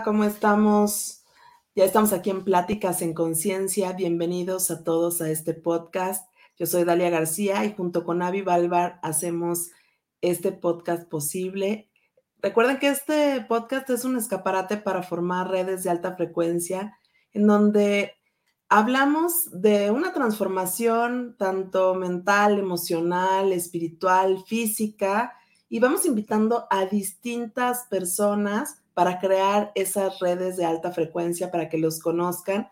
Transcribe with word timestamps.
¿cómo 0.00 0.24
estamos? 0.24 1.22
Ya 1.74 1.84
estamos 1.84 2.14
aquí 2.14 2.30
en 2.30 2.44
Pláticas 2.44 3.02
en 3.02 3.12
Conciencia. 3.12 3.92
Bienvenidos 3.92 4.70
a 4.70 4.84
todos 4.84 5.20
a 5.20 5.28
este 5.28 5.52
podcast. 5.52 6.32
Yo 6.58 6.64
soy 6.64 6.84
Dalia 6.84 7.10
García 7.10 7.66
y 7.66 7.74
junto 7.74 8.02
con 8.02 8.22
Avi 8.22 8.40
Balvar 8.40 8.98
hacemos 9.02 9.70
este 10.22 10.50
podcast 10.50 11.06
posible. 11.10 11.90
Recuerden 12.38 12.78
que 12.78 12.88
este 12.88 13.44
podcast 13.46 13.90
es 13.90 14.06
un 14.06 14.16
escaparate 14.16 14.78
para 14.78 15.02
formar 15.02 15.50
redes 15.50 15.84
de 15.84 15.90
alta 15.90 16.16
frecuencia 16.16 16.98
en 17.34 17.46
donde 17.46 18.14
hablamos 18.70 19.50
de 19.52 19.90
una 19.90 20.14
transformación 20.14 21.36
tanto 21.38 21.94
mental, 21.94 22.58
emocional, 22.58 23.52
espiritual, 23.52 24.42
física 24.46 25.34
y 25.68 25.80
vamos 25.80 26.06
invitando 26.06 26.66
a 26.70 26.86
distintas 26.86 27.86
personas 27.90 28.81
para 28.94 29.18
crear 29.18 29.72
esas 29.74 30.18
redes 30.20 30.56
de 30.56 30.64
alta 30.64 30.92
frecuencia 30.92 31.50
para 31.50 31.68
que 31.68 31.78
los 31.78 32.00
conozcan. 32.00 32.68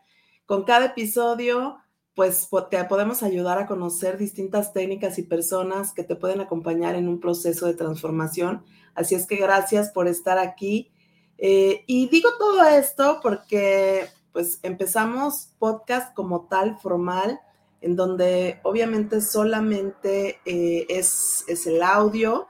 Con 0.47 0.65
cada 0.65 0.87
episodio, 0.87 1.79
pues 2.15 2.49
te 2.71 2.85
podemos 2.85 3.23
ayudar 3.23 3.59
a 3.59 3.67
conocer 3.67 4.19
distintas 4.19 4.73
técnicas 4.73 5.19
y 5.19 5.23
personas 5.23 5.93
que 5.93 6.05
te 6.05 6.17
pueden 6.17 6.41
acompañar 6.41 6.95
en 6.95 7.09
un 7.09 7.21
proceso 7.21 7.67
de 7.67 7.75
transformación. 7.75 8.65
Así 8.95 9.15
es 9.15 9.27
que 9.27 9.37
gracias 9.37 9.91
por 9.91 10.09
estar 10.09 10.39
aquí. 10.39 10.91
Eh, 11.39 11.85
y 11.87 12.09
digo 12.09 12.29
todo 12.39 12.63
esto 12.65 13.21
porque 13.23 14.07
pues 14.33 14.61
empezamos 14.63 15.55
podcast 15.59 16.15
como 16.15 16.47
tal 16.49 16.79
formal, 16.79 17.41
en 17.81 17.97
donde 17.97 18.61
obviamente 18.63 19.23
solamente 19.23 20.41
eh, 20.45 20.87
es, 20.91 21.45
es, 21.49 21.67
el 21.67 21.83
audio. 21.83 22.49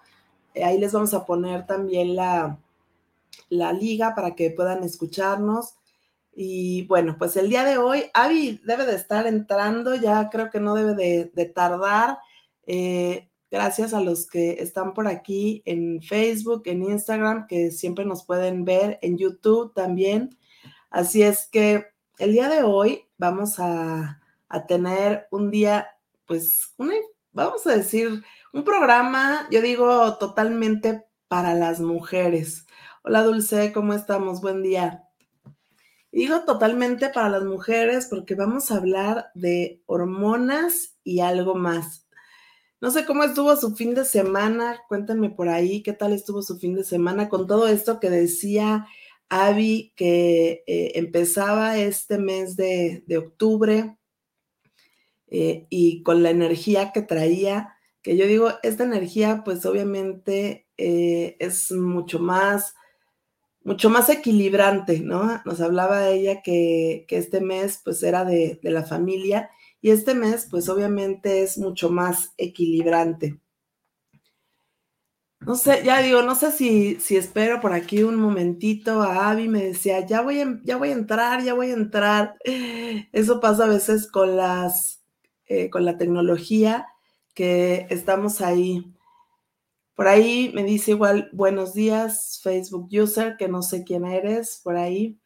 ahí 0.63 0.79
les 0.79 0.93
vamos 0.93 1.15
a 1.15 1.25
poner 1.25 1.67
también 1.67 2.17
la, 2.17 2.59
la 3.49 3.73
liga 3.73 4.15
para 4.15 4.35
que 4.35 4.51
puedan 4.51 4.83
escucharnos. 4.85 5.75
Y 6.33 6.87
bueno, 6.87 7.17
pues 7.19 7.37
el 7.37 7.49
día 7.49 7.65
de 7.65 7.79
hoy, 7.79 8.05
Avi 8.15 8.61
debe 8.65 8.87
de 8.87 8.95
estar 8.95 9.27
entrando, 9.27 9.95
ya 9.95 10.31
creo 10.31 10.51
que 10.51 10.61
no 10.61 10.75
debe 10.75 10.95
de, 11.35 11.47
tardar. 11.47 12.19
Eh, 12.67 13.29
gracias 13.51 13.93
a 13.95 14.01
los 14.01 14.27
que 14.27 14.53
están 14.63 14.95
por 14.95 15.09
aquí 15.09 15.63
en 15.65 16.01
Facebook, 16.03 16.63
en 16.67 16.85
Instagram, 16.85 17.47
que 17.47 17.71
siempre 17.71 18.05
nos 18.05 18.25
pueden 18.25 18.65
ver, 18.65 18.99
en 19.03 19.19
YouTube 19.19 19.75
también. 19.75 20.39
Así 20.89 21.23
es 21.23 21.49
que 21.51 21.87
el 22.19 22.33
día 22.33 22.49
de 22.49 22.63
hoy 22.63 23.07
vamos 23.19 23.59
a, 23.59 24.21
a 24.49 24.67
tener 24.67 25.27
un 25.31 25.51
día, 25.51 25.89
pues, 26.27 26.75
vamos 27.33 27.67
a 27.67 27.77
decir, 27.77 28.23
un 28.53 28.65
programa, 28.65 29.49
yo 29.51 29.63
digo, 29.63 30.17
totalmente 30.19 31.05
para 31.29 31.55
las 31.55 31.81
mujeres. 31.81 32.67
Hola 33.03 33.23
Dulce, 33.23 33.73
¿cómo 33.73 33.95
estamos? 33.95 34.43
Buen 34.43 34.63
día. 34.63 35.09
digo 36.13 36.45
totalmente 36.45 37.09
para 37.09 37.31
las 37.31 37.45
mujeres 37.45 38.07
porque 38.11 38.35
vamos 38.35 38.71
a 38.71 38.77
hablar 38.77 39.31
de 39.35 39.83
hormonas 39.87 40.99
y 41.03 41.21
algo 41.21 41.55
más. 41.55 42.07
No 42.79 42.91
sé 42.91 43.07
cómo 43.07 43.25
estuvo 43.25 43.57
su 43.57 43.75
fin 43.75 43.95
de 43.95 44.05
semana, 44.05 44.83
cuéntenme 44.87 45.31
por 45.31 45.49
ahí 45.49 45.83
qué 45.83 45.95
tal 45.95 46.13
estuvo 46.13 46.43
su 46.43 46.59
fin 46.59 46.75
de 46.75 46.85
semana 46.85 47.31
con 47.31 47.47
todo 47.47 47.69
esto 47.69 48.01
que 48.01 48.11
decía 48.11 48.87
Avi 49.31 49.95
que 49.97 50.63
eh, 50.67 50.93
empezaba 50.97 51.79
este 51.79 52.19
mes 52.19 52.55
de, 52.55 53.03
octubre 53.17 53.97
eh, 55.29 55.67
y 55.71 56.03
con 56.03 56.23
la 56.23 56.29
energía 56.29 56.93
que 56.93 57.01
traía, 57.01 57.77
que 58.03 58.19
yo 58.19 58.27
digo, 58.27 58.53
esta 58.63 58.85
energía 58.85 59.41
pues 59.43 59.65
obviamente 59.65 60.69
eh, 60.77 61.39
es 61.41 61.73
mucho 61.73 62.19
más 62.19 62.75
mucho 63.65 63.91
más 63.91 64.09
equilibrante, 64.09 65.01
¿no? 65.01 65.41
Nos 65.45 65.61
hablaba 65.61 66.09
ella 66.09 66.43
que, 66.43 67.07
este 67.09 67.41
mes 67.41 67.81
pues 67.85 68.03
era 68.03 68.25
de, 68.25 68.59
la 68.63 68.85
familia 68.85 69.51
y 69.81 69.91
este 69.91 70.15
mes 70.15 70.47
pues 70.51 70.69
obviamente 70.69 71.43
es 71.43 71.59
mucho 71.59 71.91
más 71.91 72.33
equilibrante. 72.39 73.39
No 75.41 75.55
sé, 75.57 75.83
ya 75.85 76.03
digo, 76.03 76.21
no 76.21 76.35
sé 76.35 76.53
si, 76.53 76.97
si 77.01 77.17
espero 77.17 77.63
por 77.63 77.73
aquí 77.73 78.03
un 78.03 78.17
momentito 78.17 79.01
a 79.01 79.31
Abby, 79.31 79.49
me 79.49 79.65
decía, 79.65 80.05
ya 80.05 80.21
voy, 80.21 80.41
a, 80.41 80.61
ya 80.65 80.77
voy 80.77 80.91
a 80.91 80.93
entrar, 80.93 81.43
ya 81.43 81.55
voy 81.55 81.71
a 81.71 81.75
entrar. 81.75 82.37
Eso 83.13 83.41
pasa 83.41 83.65
a 83.65 83.69
veces 83.69 84.07
con 84.11 84.37
las, 84.37 85.03
eh, 85.47 85.71
con 85.71 85.87
la 85.87 85.97
tecnología, 85.97 86.89
que 87.33 87.87
estamos 87.89 88.43
ahí 88.43 88.93
por 90.01 90.09
ahí 90.09 90.51
me 90.55 90.65
dice 90.65 90.93
igual, 90.93 91.29
buenos 91.31 91.75
días, 91.75 92.41
Facebook 92.43 92.89
user, 92.91 93.37
que 93.37 93.49
no 93.49 93.61
sé 93.61 93.85
quién 93.85 94.07
eres, 94.07 94.59
por 94.65 94.79
ahí. 94.79 95.19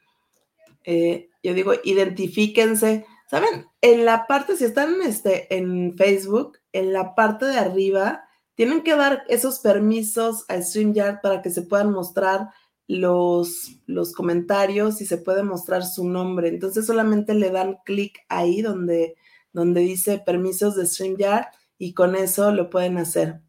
Eh, 0.82 1.28
yo 1.44 1.54
digo, 1.54 1.74
identifíquense. 1.84 3.06
¿Saben? 3.30 3.66
En 3.80 4.04
la 4.04 4.26
parte, 4.26 4.56
si 4.56 4.64
están 4.64 5.00
este, 5.02 5.54
en 5.56 5.96
Facebook, 5.96 6.58
en 6.72 6.92
la 6.92 7.14
parte 7.14 7.46
de 7.46 7.56
arriba, 7.56 8.24
tienen 8.56 8.82
que 8.82 8.96
dar 8.96 9.22
esos 9.28 9.60
permisos 9.60 10.44
a 10.48 10.60
StreamYard 10.60 11.20
para 11.20 11.40
que 11.40 11.50
se 11.50 11.62
puedan 11.62 11.92
mostrar 11.92 12.48
los, 12.88 13.80
los 13.86 14.12
comentarios 14.12 15.00
y 15.00 15.06
se 15.06 15.18
puede 15.18 15.44
mostrar 15.44 15.84
su 15.84 16.08
nombre. 16.08 16.48
Entonces 16.48 16.84
solamente 16.84 17.34
le 17.34 17.50
dan 17.50 17.78
clic 17.84 18.18
ahí 18.28 18.60
donde, 18.60 19.14
donde 19.52 19.82
dice 19.82 20.18
permisos 20.18 20.74
de 20.74 20.84
StreamYard 20.84 21.46
y 21.78 21.94
con 21.94 22.16
eso 22.16 22.50
lo 22.50 22.70
pueden 22.70 22.98
hacer. 22.98 23.40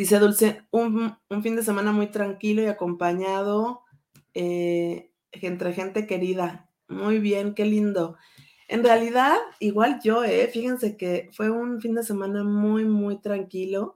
Dice 0.00 0.18
Dulce, 0.18 0.62
un, 0.70 1.14
fin 1.42 1.56
de 1.56 1.62
semana 1.62 1.92
muy 1.92 2.06
tranquilo 2.06 2.62
y 2.62 2.68
acompañado 2.68 3.82
eh, 4.32 5.10
entre 5.30 5.74
gente 5.74 6.06
querida. 6.06 6.70
Muy 6.88 7.18
bien, 7.18 7.52
qué 7.52 7.66
lindo. 7.66 8.16
En 8.66 8.82
realidad, 8.82 9.36
igual 9.58 10.00
yo, 10.02 10.24
eh, 10.24 10.48
fíjense 10.50 10.96
que 10.96 11.28
fue 11.34 11.50
un 11.50 11.82
fin 11.82 11.94
de 11.94 12.02
semana 12.02 12.44
muy, 12.44 12.86
muy 12.86 13.18
tranquilo. 13.18 13.94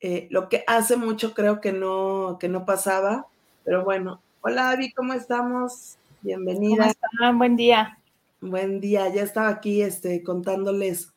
Eh, 0.00 0.26
lo 0.30 0.48
que 0.48 0.64
hace 0.66 0.96
mucho 0.96 1.34
creo 1.34 1.60
que 1.60 1.74
no, 1.74 2.38
que 2.40 2.48
no 2.48 2.64
pasaba, 2.64 3.26
pero 3.62 3.84
bueno. 3.84 4.22
Hola, 4.40 4.70
Avi, 4.70 4.90
¿cómo 4.94 5.12
estamos? 5.12 5.98
Bienvenida. 6.22 6.76
¿Cómo 6.76 6.90
están? 6.92 7.36
Buen 7.36 7.56
día. 7.56 7.98
Buen 8.40 8.80
día, 8.80 9.12
ya 9.12 9.24
estaba 9.24 9.48
aquí 9.48 9.82
este, 9.82 10.22
contándoles 10.22 11.12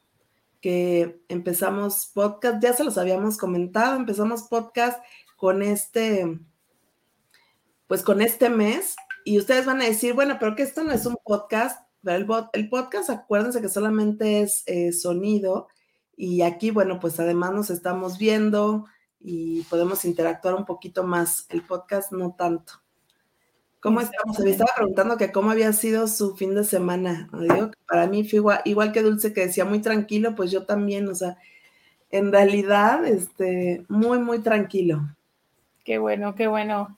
que 0.61 1.21
empezamos 1.29 2.11
podcast, 2.13 2.61
ya 2.61 2.73
se 2.73 2.83
los 2.83 2.97
habíamos 2.97 3.37
comentado, 3.37 3.95
empezamos 3.95 4.43
podcast 4.43 5.03
con 5.37 5.61
este, 5.61 6.39
pues 7.87 8.03
con 8.03 8.21
este 8.21 8.49
mes, 8.49 8.95
y 9.25 9.37
ustedes 9.37 9.65
van 9.65 9.81
a 9.81 9.85
decir, 9.85 10.13
bueno, 10.13 10.37
pero 10.39 10.55
que 10.55 10.63
esto 10.63 10.83
no 10.83 10.91
es 10.91 11.05
un 11.05 11.17
podcast, 11.23 11.81
pero 12.03 12.17
el, 12.17 12.27
el 12.53 12.69
podcast, 12.69 13.09
acuérdense 13.09 13.61
que 13.61 13.69
solamente 13.69 14.41
es 14.41 14.63
eh, 14.65 14.91
sonido, 14.91 15.67
y 16.15 16.41
aquí, 16.41 16.71
bueno, 16.71 16.99
pues 16.99 17.19
además 17.19 17.53
nos 17.53 17.69
estamos 17.69 18.17
viendo 18.17 18.85
y 19.19 19.61
podemos 19.63 20.03
interactuar 20.05 20.55
un 20.55 20.65
poquito 20.65 21.03
más, 21.03 21.45
el 21.49 21.61
podcast 21.61 22.11
no 22.11 22.35
tanto. 22.37 22.73
¿Cómo 23.81 24.01
estamos? 24.01 24.37
Me 24.39 24.49
estaba 24.49 24.71
preguntando 24.75 25.15
que 25.15 25.31
cómo 25.31 25.51
había 25.51 25.71
sido 25.71 26.07
su 26.09 26.35
fin 26.35 26.53
de 26.53 26.65
semana. 26.65 27.29
Digo, 27.31 27.71
para 27.87 28.07
mí 28.07 28.27
fue 28.27 28.41
igual, 28.65 28.91
que 28.91 29.01
Dulce 29.01 29.31
que 29.31 29.45
decía 29.45 29.63
muy 29.63 29.79
tranquilo, 29.79 30.35
pues 30.35 30.51
yo 30.51 30.65
también, 30.65 31.07
o 31.07 31.15
sea, 31.15 31.37
en 32.11 32.31
realidad, 32.33 33.05
este, 33.05 33.85
muy, 33.87 34.19
muy 34.19 34.39
tranquilo. 34.39 35.15
Qué 35.85 35.97
bueno, 35.97 36.35
qué 36.35 36.47
bueno. 36.47 36.97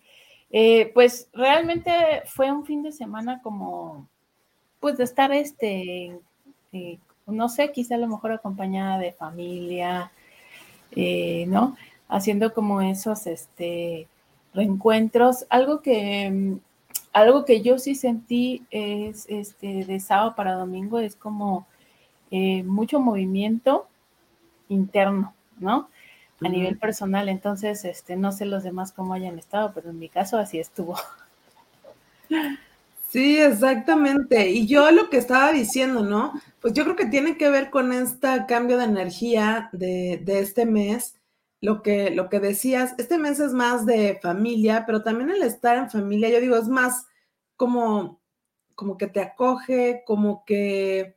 Eh, 0.50 0.89
pues 0.95 1.30
realmente 1.33 1.92
fue 2.25 2.51
un 2.51 2.66
fin 2.66 2.81
de 2.81 2.92
semana 2.92 3.42
como, 3.44 4.07
pues 4.80 4.98
de 4.98 5.04
estar, 5.04 5.31
este, 5.31 6.19
eh, 6.74 6.98
no 7.28 7.48
sé, 7.48 7.72
quizá 7.72 7.95
a 7.95 8.00
lo 8.00 8.07
mejor 8.07 8.31
acompañada 8.31 8.98
de 8.98 9.12
familia, 9.12 10.12
eh, 10.95 11.45
¿no? 11.48 11.78
Haciendo 12.10 12.56
como 12.56 12.81
esos, 12.81 13.28
este, 13.28 14.07
reencuentros, 14.54 15.45
algo 15.50 15.81
que 15.81 16.57
algo 17.13 17.45
que 17.45 17.61
yo 17.61 17.77
sí 17.77 17.95
sentí 17.95 18.65
es 18.71 19.25
este 19.27 19.85
de 19.85 19.99
sábado 19.99 20.35
para 20.35 20.53
domingo 20.53 20.99
es 20.99 21.15
como 21.15 21.67
eh, 22.31 22.63
mucho 22.63 22.99
movimiento 22.99 23.87
interno, 24.69 25.33
¿no? 25.59 25.89
A 26.43 26.49
nivel 26.49 26.77
personal. 26.77 27.29
Entonces, 27.29 27.85
este, 27.85 28.15
no 28.15 28.31
sé 28.31 28.45
los 28.45 28.63
demás 28.63 28.91
cómo 28.93 29.13
hayan 29.13 29.37
estado, 29.37 29.73
pero 29.75 29.91
en 29.91 29.99
mi 29.99 30.09
caso 30.09 30.37
así 30.37 30.59
estuvo. 30.59 30.95
Sí, 33.09 33.37
exactamente. 33.37 34.49
Y 34.49 34.67
yo 34.67 34.89
lo 34.89 35.09
que 35.09 35.17
estaba 35.17 35.51
diciendo, 35.51 36.01
¿no? 36.01 36.31
Pues 36.61 36.73
yo 36.73 36.85
creo 36.85 36.95
que 36.95 37.07
tiene 37.07 37.35
que 37.35 37.49
ver 37.49 37.69
con 37.69 37.91
este 37.91 38.45
cambio 38.47 38.77
de 38.77 38.85
energía 38.85 39.69
de, 39.73 40.21
de 40.23 40.39
este 40.39 40.65
mes 40.65 41.15
lo 41.61 41.83
que, 41.83 42.09
lo 42.11 42.29
que 42.29 42.39
decías, 42.39 42.95
este 42.97 43.17
mes 43.17 43.39
es 43.39 43.53
más 43.53 43.85
de 43.85 44.19
familia, 44.21 44.83
pero 44.85 45.03
también 45.03 45.29
el 45.29 45.43
estar 45.43 45.77
en 45.77 45.89
familia, 45.91 46.29
yo 46.29 46.41
digo, 46.41 46.57
es 46.57 46.67
más 46.67 47.05
como, 47.55 48.19
como 48.75 48.97
que 48.97 49.07
te 49.07 49.21
acoge, 49.21 50.03
como 50.05 50.43
que 50.45 51.15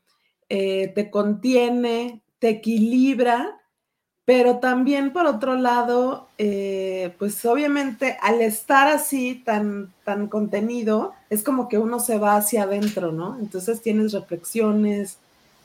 eh, 0.51 0.89
te 0.95 1.11
contiene, 1.11 2.23
te 2.39 2.51
equilibra, 2.51 3.61
Pero 4.27 4.59
también, 4.59 5.13
por 5.13 5.27
otro 5.27 5.55
lado, 5.57 6.29
eh, 6.39 7.15
pues 7.19 7.45
obviamente 7.45 8.17
al 8.23 8.41
estar 8.41 8.89
así 8.89 9.43
tan, 9.45 9.93
tan 10.05 10.29
contenido, 10.29 11.15
es 11.29 11.43
como 11.45 11.69
que 11.69 11.79
uno 11.79 12.01
se 12.01 12.19
va 12.19 12.37
hacia 12.37 12.63
adentro, 12.65 13.13
¿no? 13.13 13.39
Entonces 13.39 13.83
tienes 13.83 14.13
reflexiones, 14.13 15.19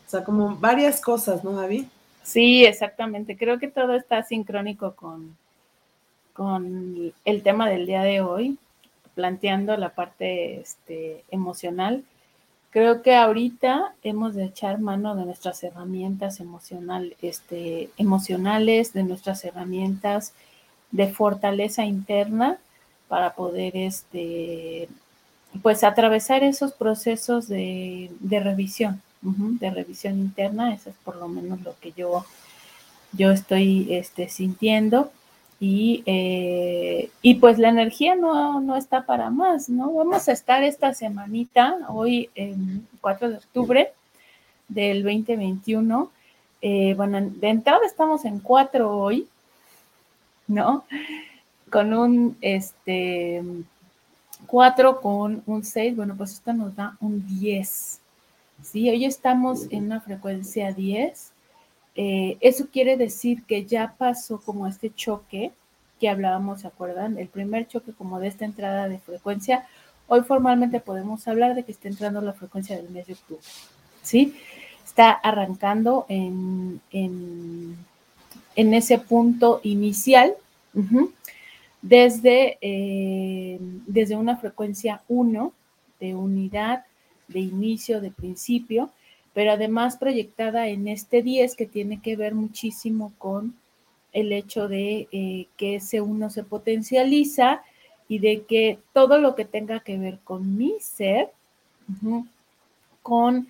o 0.07 0.09
sea, 0.09 0.23
como 0.25 0.57
varias 0.57 1.01
cosas, 1.01 1.43
¿no, 1.45 1.53
David? 1.53 1.85
Sí, 2.29 2.65
exactamente. 2.65 3.37
Creo 3.37 3.59
que 3.59 3.67
todo 3.67 3.95
está 3.95 4.23
sincrónico 4.23 4.95
con, 4.95 5.35
con 6.33 7.13
el 7.25 7.43
tema 7.43 7.69
del 7.69 7.85
día 7.85 8.03
de 8.03 8.21
hoy, 8.21 8.57
planteando 9.15 9.75
la 9.77 9.89
parte 9.89 10.59
este, 10.59 11.23
emocional 11.31 12.03
Creo 12.71 13.01
que 13.01 13.15
ahorita 13.15 13.95
hemos 14.03 14.35
de 14.35 14.45
echar 14.45 14.79
mano 14.79 15.15
de 15.15 15.25
nuestras 15.25 15.63
herramientas 15.63 16.39
emocional, 16.39 17.15
este, 17.21 17.89
emocionales, 17.97 18.93
de 18.93 19.03
nuestras 19.03 19.43
herramientas 19.43 20.33
de 20.91 21.07
fortaleza 21.07 21.85
interna 21.85 22.59
para 23.07 23.33
poder 23.33 23.75
este, 23.75 24.87
pues 25.63 25.83
atravesar 25.83 26.43
esos 26.43 26.73
procesos 26.73 27.47
de, 27.47 28.11
revisión, 28.29 29.01
de 29.21 29.69
revisión 29.69 30.19
interna, 30.19 30.73
eso 30.73 30.89
es 30.89 30.95
por 31.03 31.17
lo 31.17 31.27
menos 31.27 31.61
lo 31.61 31.77
que 31.79 31.91
yo, 31.91 32.25
yo 33.13 33.31
estoy 33.31 33.87
este, 33.93 34.29
sintiendo. 34.29 35.11
Y, 35.61 36.03
eh, 36.05 37.11
y 37.21 37.35
pues 37.35 37.59
la 37.59 37.67
energía 37.67 38.15
no, 38.15 38.61
no, 38.61 38.77
está 38.77 39.05
para 39.05 39.29
más, 39.29 39.67
¿no? 39.67 39.91
Vamos 39.91 40.29
a 40.29 40.31
estar 40.31 40.63
esta 40.63 40.93
semanita, 40.93 41.75
hoy, 41.89 42.29
el 42.33 42.81
4 43.01 43.29
de 43.29 43.35
octubre 43.35 43.91
del 44.69 45.03
2021. 45.03 46.09
Eh, 46.61 46.93
bueno, 46.95 47.19
de 47.21 47.49
entrada 47.49 47.85
estamos 47.85 48.23
en 48.23 48.39
4 48.39 48.89
hoy, 48.89 49.27
¿no? 50.47 50.85
Con 51.69 51.93
un, 51.93 52.37
este, 52.39 53.43
4 54.47 55.01
con 55.01 55.43
un 55.45 55.63
6, 55.65 55.95
bueno, 55.95 56.15
pues 56.15 56.31
esto 56.31 56.53
nos 56.53 56.73
da 56.73 56.95
un 57.01 57.27
10. 57.27 57.99
¿Sí? 58.61 58.89
Hoy 58.89 59.05
estamos 59.05 59.67
en 59.71 59.85
una 59.85 60.01
frecuencia 60.01 60.71
10 60.71 61.33
eh, 62.01 62.37
eso 62.39 62.67
quiere 62.71 62.95
decir 62.95 63.43
que 63.43 63.65
ya 63.65 63.95
pasó 63.97 64.39
como 64.39 64.67
este 64.67 64.89
choque 64.89 65.51
que 65.99 66.07
hablábamos, 66.07 66.61
¿se 66.61 66.67
acuerdan? 66.67 67.17
El 67.17 67.27
primer 67.27 67.67
choque 67.67 67.91
como 67.91 68.21
de 68.21 68.27
esta 68.27 68.45
entrada 68.45 68.87
de 68.87 68.99
frecuencia. 68.99 69.67
Hoy 70.07 70.21
formalmente 70.21 70.79
podemos 70.79 71.27
hablar 71.27 71.55
de 71.55 71.63
que 71.63 71.73
está 71.73 71.89
entrando 71.89 72.21
la 72.21 72.31
frecuencia 72.31 72.77
del 72.77 72.89
mes 72.89 73.07
de 73.07 73.13
octubre, 73.13 73.43
¿sí? 74.01 74.33
Está 74.85 75.11
arrancando 75.11 76.05
en, 76.07 76.79
en, 76.93 77.75
ese 78.55 78.97
punto 78.97 79.59
inicial 79.63 80.33
desde, 81.81 82.57
eh, 82.61 83.57
desde 83.59 84.15
una 84.15 84.37
frecuencia 84.37 85.01
1 85.09 85.53
de 85.99 86.15
unidad, 86.15 86.85
de 87.29 87.39
inicio, 87.39 88.01
de 88.01 88.11
principio, 88.11 88.89
pero 89.33 89.53
además 89.53 89.97
proyectada 89.97 90.67
en 90.67 90.87
este 90.87 91.21
10 91.21 91.55
que 91.55 91.65
tiene 91.65 92.01
que 92.01 92.15
ver 92.15 92.35
muchísimo 92.35 93.13
con 93.17 93.55
el 94.11 94.33
hecho 94.33 94.67
de 94.67 95.07
eh, 95.11 95.47
que 95.55 95.75
ese 95.75 96.01
uno 96.01 96.29
se 96.29 96.43
potencializa 96.43 97.61
y 98.07 98.19
de 98.19 98.43
que 98.43 98.79
todo 98.91 99.19
lo 99.19 99.35
que 99.35 99.45
tenga 99.45 99.81
que 99.81 99.97
ver 99.97 100.19
con 100.23 100.57
mi 100.57 100.75
ser, 100.79 101.29
con 103.03 103.47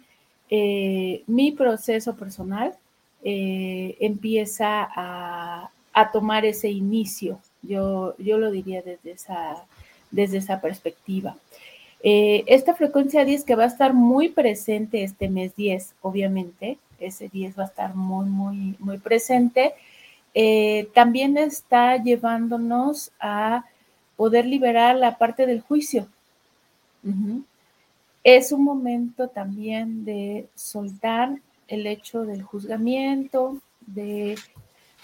eh, 0.50 1.24
mi 1.28 1.52
proceso 1.52 2.16
personal, 2.16 2.76
eh, 3.24 3.96
empieza 4.00 4.88
a, 4.96 5.72
tomar 6.14 6.46
ese 6.46 6.70
inicio. 6.70 7.42
Yo, 7.62 8.16
yo 8.18 8.38
lo 8.38 8.52
diría 8.52 8.82
desde 8.82 9.12
esa, 9.12 9.66
desde 10.12 10.38
esa 10.38 10.62
perspectiva. 10.62 11.36
Eh, 12.02 12.44
esta 12.48 12.74
frecuencia 12.76 13.26
10 13.26 13.44
que 13.44 13.56
va 13.56 13.64
a 13.64 13.68
estar 13.68 13.94
muy 13.94 14.30
presente 14.30 15.04
este 15.04 15.30
mes 15.30 15.56
10, 15.56 15.96
obviamente, 16.02 16.78
ese 17.00 17.30
10 17.30 17.58
va 17.60 17.64
a 17.64 17.68
estar 17.68 17.96
muy, 17.96 18.26
muy, 18.26 18.76
muy 18.80 18.98
presente, 18.98 19.74
eh, 20.34 20.90
también 20.94 21.38
está 21.38 21.98
llevándonos 21.98 23.12
a 23.20 23.66
poder 24.16 24.46
liberar 24.46 24.96
la 24.96 25.18
parte 25.18 25.46
del 25.46 25.62
juicio. 25.62 26.08
Es 28.24 28.52
un 28.52 28.64
momento 28.64 29.30
también 29.30 30.04
de 30.04 30.48
soltar 30.54 31.40
el 31.68 31.88
hecho 31.88 32.26
del 32.26 32.44
juzgamiento, 32.44 33.58
de 33.88 34.36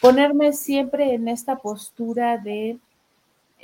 ponerme 0.02 0.52
siempre 0.54 1.14
en 1.14 1.28
esta 1.28 1.56
postura 1.56 2.38
de 2.38 2.78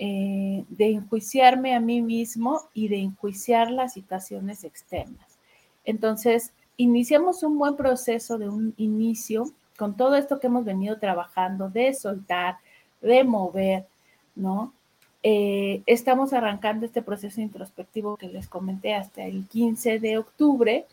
eh, 0.03 0.65
de 0.69 0.93
enjuiciarme 0.93 1.75
a 1.75 1.79
mí 1.79 2.01
mismo 2.01 2.61
y 2.73 2.87
de 2.87 2.97
enjuiciar 2.97 3.69
las 3.69 3.93
situaciones 3.93 4.63
externas. 4.63 5.37
Entonces, 5.85 6.53
iniciamos 6.75 7.43
un 7.43 7.59
buen 7.59 7.75
proceso 7.75 8.39
de 8.39 8.49
un 8.49 8.73
inicio 8.77 9.51
con 9.77 9.95
todo 9.95 10.15
esto 10.15 10.39
que 10.39 10.47
hemos 10.47 10.65
venido 10.65 10.97
trabajando, 10.97 11.69
de 11.69 11.93
soltar, 11.93 12.57
de 12.99 13.23
mover, 13.23 13.85
¿no? 14.35 14.73
Eh, 15.21 15.83
estamos 15.85 16.33
arrancando 16.33 16.87
este 16.87 17.03
proceso 17.03 17.39
introspectivo 17.39 18.17
que 18.17 18.27
les 18.27 18.47
comenté 18.47 18.95
hasta 18.95 19.23
el 19.25 19.45
15 19.49 19.99
de 19.99 20.17
octubre 20.17 20.87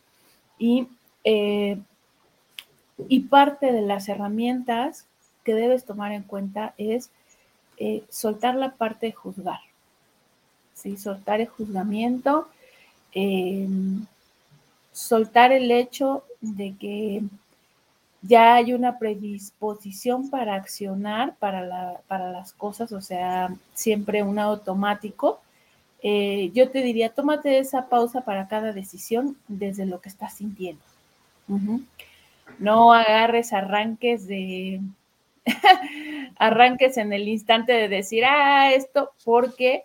y, 0.59 0.87
eh, 1.25 1.81
y 3.09 3.21
parte 3.21 3.73
de 3.73 3.81
las 3.81 4.11
herramientas 4.11 5.07
que 5.45 5.55
debes 5.55 5.87
tomar 5.87 6.13
en 6.13 6.25
cuenta 6.25 6.75
es 6.77 7.11
eh, 7.79 8.03
soltar 8.11 8.55
la 8.57 8.73
parte 8.73 9.07
de 9.07 9.13
juzgar, 9.13 9.61
¿sí? 10.75 10.97
soltar 10.97 11.41
el 11.41 11.49
juzgamiento, 11.49 12.49
em, 13.13 14.05
soltar 14.93 15.53
el 15.53 15.71
hecho 15.71 16.25
de 16.41 16.75
que 16.77 17.23
ya 18.23 18.57
hay 18.57 18.73
una 18.73 18.99
predisposición 18.99 20.29
para 20.29 20.55
accionar 20.55 21.37
para, 21.37 22.01
para 22.09 22.33
las 22.33 22.53
cosas, 22.53 22.93
o 22.93 23.01
sea, 23.01 23.55
siempre 23.75 24.23
un 24.23 24.39
automático. 24.39 25.41
Eh, 26.03 26.51
yo 26.55 26.71
te 26.71 26.83
diría, 26.83 27.11
tómate 27.11 27.59
esa 27.59 27.89
pausa 27.89 28.23
para 28.23 28.49
cada 28.49 28.73
decisión 28.73 29.37
desde 29.47 29.87
lo 29.87 30.01
que 30.01 30.09
estás 30.09 30.35
sintiendo. 30.35 30.83
No 32.59 32.93
agarres 32.93 33.53
arranques 33.53 34.27
de 34.27 34.81
arranques 36.39 36.97
en 36.97 37.13
el 37.13 37.29
instante 37.29 37.73
de 37.73 37.89
decir, 37.89 38.25
ah, 38.25 38.73
esto, 38.73 39.13
porque 39.25 39.85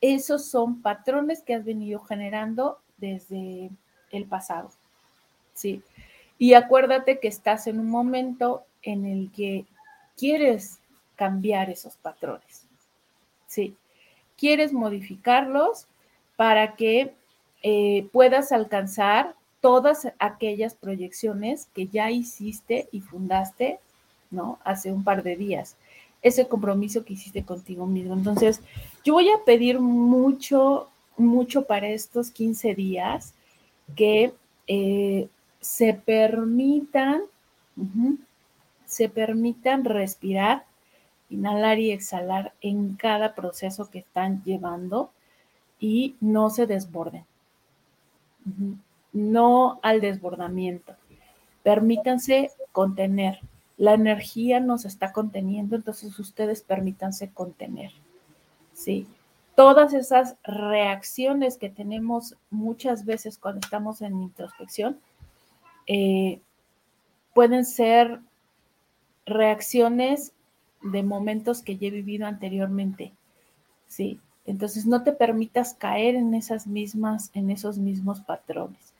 esos 0.00 0.46
son 0.46 0.82
patrones 0.82 1.42
que 1.42 1.54
has 1.54 1.64
venido 1.64 2.00
generando 2.00 2.78
desde 2.96 3.70
el 4.10 4.24
pasado. 4.24 4.70
Sí. 5.54 5.82
Y 6.38 6.54
acuérdate 6.54 7.18
que 7.18 7.28
estás 7.28 7.66
en 7.66 7.80
un 7.80 7.90
momento 7.90 8.64
en 8.82 9.06
el 9.06 9.30
que 9.32 9.64
quieres 10.16 10.78
cambiar 11.16 11.68
esos 11.68 11.96
patrones. 11.96 12.66
Sí. 13.46 13.76
Quieres 14.36 14.72
modificarlos 14.72 15.88
para 16.36 16.76
que 16.76 17.12
eh, 17.62 18.08
puedas 18.12 18.52
alcanzar 18.52 19.34
todas 19.60 20.06
aquellas 20.20 20.76
proyecciones 20.76 21.66
que 21.74 21.88
ya 21.88 22.10
hiciste 22.12 22.88
y 22.92 23.00
fundaste 23.00 23.80
¿no? 24.30 24.58
Hace 24.64 24.92
un 24.92 25.04
par 25.04 25.22
de 25.22 25.36
días, 25.36 25.76
ese 26.22 26.48
compromiso 26.48 27.04
que 27.04 27.14
hiciste 27.14 27.44
contigo 27.44 27.86
mismo. 27.86 28.14
Entonces, 28.14 28.60
yo 29.04 29.14
voy 29.14 29.28
a 29.30 29.44
pedir 29.44 29.80
mucho, 29.80 30.88
mucho 31.16 31.64
para 31.64 31.88
estos 31.88 32.30
15 32.30 32.74
días 32.74 33.34
que 33.96 34.32
eh, 34.66 35.28
se 35.60 35.94
permitan, 35.94 37.22
se 38.84 39.08
permitan 39.08 39.84
respirar, 39.84 40.64
inhalar 41.30 41.78
y 41.78 41.92
exhalar 41.92 42.52
en 42.60 42.94
cada 42.96 43.34
proceso 43.34 43.90
que 43.90 44.00
están 44.00 44.42
llevando 44.44 45.10
y 45.78 46.16
no 46.20 46.50
se 46.50 46.66
desborden. 46.66 47.24
No 49.12 49.78
al 49.82 50.00
desbordamiento. 50.00 50.94
Permítanse 51.62 52.50
contener, 52.72 53.40
la 53.78 53.94
energía 53.94 54.58
nos 54.58 54.84
está 54.84 55.12
conteniendo, 55.12 55.76
entonces 55.76 56.18
ustedes 56.18 56.62
permítanse 56.62 57.30
contener. 57.30 57.92
¿sí? 58.74 59.06
Todas 59.54 59.94
esas 59.94 60.36
reacciones 60.42 61.56
que 61.56 61.70
tenemos 61.70 62.36
muchas 62.50 63.04
veces 63.04 63.38
cuando 63.38 63.60
estamos 63.60 64.02
en 64.02 64.20
introspección 64.20 64.98
eh, 65.86 66.40
pueden 67.34 67.64
ser 67.64 68.20
reacciones 69.26 70.32
de 70.82 71.02
momentos 71.04 71.62
que 71.62 71.76
ya 71.76 71.86
he 71.86 71.92
vivido 71.92 72.26
anteriormente. 72.26 73.12
¿sí? 73.86 74.18
Entonces 74.44 74.86
no 74.86 75.04
te 75.04 75.12
permitas 75.12 75.74
caer 75.74 76.16
en 76.16 76.34
esas 76.34 76.66
mismas, 76.66 77.30
en 77.32 77.50
esos 77.50 77.78
mismos 77.78 78.22
patrones. 78.22 78.92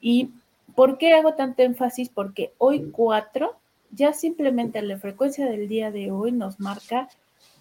¿Y 0.00 0.30
por 0.76 0.98
qué 0.98 1.14
hago 1.14 1.34
tanto 1.34 1.62
énfasis? 1.62 2.10
Porque 2.10 2.52
hoy 2.58 2.90
cuatro 2.92 3.56
ya 3.94 4.12
simplemente 4.12 4.80
la 4.82 4.98
frecuencia 4.98 5.46
del 5.46 5.68
día 5.68 5.90
de 5.90 6.10
hoy 6.10 6.32
nos 6.32 6.60
marca 6.60 7.08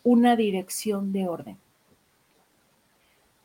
una 0.04 0.36
dirección 0.36 1.12
de 1.12 1.28
orden. 1.28 1.58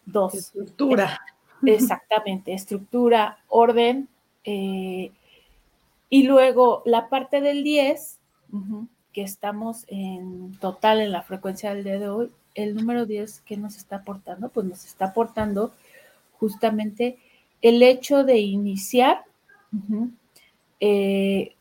Dos. 0.06 0.34
Estructura. 0.34 1.20
Exactamente, 1.64 2.52
estructura, 2.52 3.38
orden. 3.48 4.08
Eh, 4.44 5.10
y 6.10 6.22
luego 6.22 6.82
la 6.86 7.08
parte 7.08 7.40
del 7.40 7.62
10, 7.62 8.18
que 9.12 9.22
estamos 9.22 9.84
en 9.88 10.56
total 10.58 11.00
en 11.00 11.12
la 11.12 11.22
frecuencia 11.22 11.74
del 11.74 11.84
día 11.84 11.98
de 11.98 12.08
hoy, 12.08 12.30
el 12.54 12.74
número 12.74 13.06
10 13.06 13.40
que 13.42 13.56
nos 13.56 13.76
está 13.76 13.96
aportando, 13.96 14.48
pues 14.48 14.66
nos 14.66 14.84
está 14.84 15.06
aportando 15.06 15.72
justamente 16.38 17.18
el 17.60 17.82
hecho 17.82 18.24
de 18.24 18.38
iniciar 18.38 19.24
eh, 20.80 21.54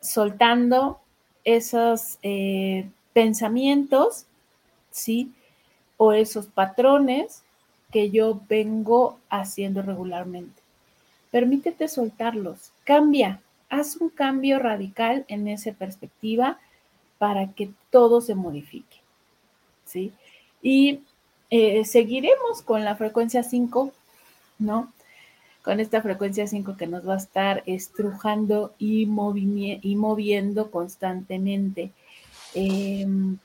soltando 0.00 1.00
esos 1.44 2.18
eh, 2.22 2.88
pensamientos, 3.12 4.26
¿sí? 4.90 5.32
O 5.96 6.12
esos 6.12 6.46
patrones 6.46 7.42
que 7.90 8.10
yo 8.10 8.40
vengo 8.48 9.18
haciendo 9.28 9.82
regularmente. 9.82 10.60
Permítete 11.30 11.88
soltarlos, 11.88 12.72
cambia, 12.84 13.40
haz 13.68 13.96
un 13.96 14.08
cambio 14.08 14.58
radical 14.58 15.24
en 15.28 15.48
esa 15.48 15.72
perspectiva 15.72 16.58
para 17.18 17.52
que 17.52 17.70
todo 17.90 18.20
se 18.20 18.34
modifique, 18.34 18.96
¿sí? 19.84 20.12
Y 20.62 21.00
eh, 21.50 21.84
seguiremos 21.84 22.62
con 22.62 22.84
la 22.84 22.96
frecuencia 22.96 23.42
5, 23.42 23.92
¿no? 24.58 24.92
Con 25.62 25.80
esta 25.80 26.00
frecuencia 26.00 26.46
5 26.46 26.76
que 26.76 26.86
nos 26.86 27.06
va 27.06 27.14
a 27.14 27.18
estar 27.18 27.62
estrujando 27.66 28.74
y, 28.78 29.02
y 29.02 29.96
moviendo 29.96 30.70
constantemente. 30.70 31.92
Em, 32.54 33.38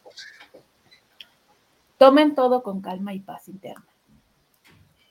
tomen 1.98 2.36
todo 2.36 2.63
con 2.63 2.81
calma 2.81 3.13
y 3.13 3.19
paz 3.19 3.48
interna. 3.48 3.86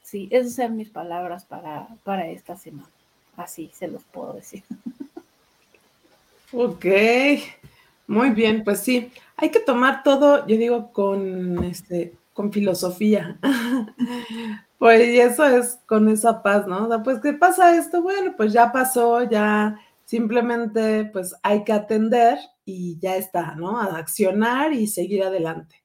Sí, 0.02 0.28
esas 0.30 0.54
son 0.54 0.76
mis 0.76 0.90
palabras 0.90 1.44
para, 1.44 1.88
para 2.04 2.28
esta 2.28 2.56
semana. 2.56 2.88
Así 3.37 3.70
se 3.75 3.88
los 3.88 4.04
puedo 4.04 4.34
decir. 4.34 4.62
Ok, 6.52 6.87
muy 8.06 8.30
bien, 8.30 8.62
pues 8.62 8.80
sí, 8.80 9.11
hay 9.37 9.50
que 9.50 9.58
tomar 9.58 10.04
todo, 10.04 10.46
yo 10.46 10.56
digo, 10.56 10.92
con 10.92 11.64
este, 11.64 12.14
con 12.32 12.52
filosofía. 12.52 13.38
pues 14.84 15.08
y 15.08 15.18
eso 15.18 15.46
es 15.46 15.80
con 15.86 16.10
esa 16.10 16.42
paz, 16.42 16.66
¿no? 16.66 17.02
Pues, 17.02 17.18
¿qué 17.20 17.32
pasa 17.32 17.74
esto? 17.74 18.02
Bueno, 18.02 18.34
pues 18.36 18.52
ya 18.52 18.70
pasó, 18.70 19.22
ya 19.22 19.80
simplemente 20.04 21.06
pues 21.06 21.34
hay 21.42 21.64
que 21.64 21.72
atender 21.72 22.36
y 22.66 22.98
ya 22.98 23.16
está, 23.16 23.54
¿no? 23.54 23.80
A 23.80 23.96
accionar 23.96 24.74
y 24.74 24.86
seguir 24.86 25.22
adelante. 25.22 25.82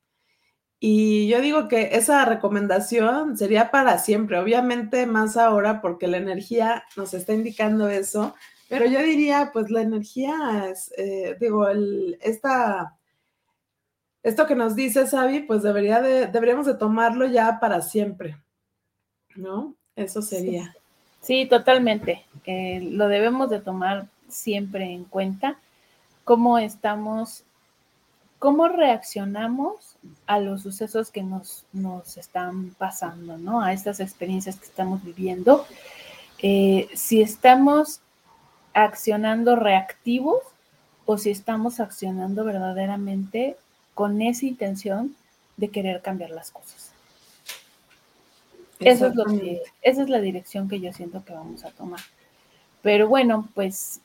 Y 0.82 1.29
yo 1.29 1.39
digo 1.39 1.70
que 1.70 1.91
esa 1.94 2.25
recomendación 2.25 3.38
sería 3.38 3.72
para 3.72 4.00
siempre, 4.00 4.38
obviamente 4.38 5.06
más 5.06 5.38
ahora 5.38 5.79
porque 5.79 6.08
la 6.10 6.18
energía 6.18 6.84
nos 6.98 7.13
está 7.13 7.34
indicando 7.34 7.88
eso, 7.88 8.36
pero 8.68 8.86
yo 8.86 9.01
diría, 9.01 9.51
pues 9.53 9.72
la 9.72 9.82
energía 9.82 10.68
es, 10.70 10.91
eh, 10.98 11.38
digo, 11.39 11.70
esta 12.20 12.98
esto 14.24 14.46
que 14.46 14.56
nos 14.56 14.75
dice 14.75 15.08
Sabi, 15.08 15.39
pues 15.39 15.63
debería 15.63 16.01
de, 16.01 16.27
deberíamos 16.27 16.65
de 16.65 16.74
tomarlo 16.74 17.25
ya 17.27 17.62
para 17.62 17.82
siempre, 17.82 18.36
¿no? 19.39 19.74
Eso 19.96 20.22
sería. 20.22 20.75
Sí, 21.22 21.46
totalmente. 21.46 22.25
Eh, 22.46 22.79
lo 22.91 23.08
debemos 23.08 23.50
de 23.50 23.60
tomar 23.60 24.08
siempre 24.27 24.86
en 24.93 25.03
cuenta, 25.03 25.58
cómo 26.24 26.60
estamos, 26.60 27.43
cómo 28.38 28.67
reaccionamos 28.67 29.98
a 30.27 30.39
los 30.39 30.62
sucesos 30.62 31.12
que 31.12 31.24
nos, 31.24 31.65
nos 31.74 32.17
están 32.17 32.75
pasando, 32.77 33.38
¿no? 33.38 33.62
A 33.62 33.74
estas 33.74 34.00
experiencias 34.00 34.58
que 34.58 34.65
estamos 34.65 35.03
viviendo. 35.03 35.65
Eh, 36.41 36.88
si 36.93 37.22
estamos 37.22 38.01
accionando 38.74 39.55
reactivos 39.55 40.39
o 41.05 41.17
si 41.17 41.31
estamos 41.31 41.79
accionando 41.79 42.46
verdaderamente 42.46 43.58
con 43.93 44.22
esa 44.22 44.46
intención 44.46 45.15
de 45.58 45.69
querer 45.69 46.01
cambiar 46.01 46.29
las 46.29 46.51
cosas. 46.51 46.88
Eso 48.80 49.08
es 49.08 49.16
lo 49.16 49.26
que, 49.26 49.62
esa 49.82 50.04
es 50.04 50.10
la 50.10 50.22
dirección 50.22 50.70
que 50.70 50.80
yo 50.80 50.94
siento 50.94 51.24
que 51.26 51.34
vamos 51.34 51.66
a 51.66 51.72
tomar. 51.72 52.00
Pero 52.82 53.08
bueno, 53.08 53.50
pues 53.54 54.02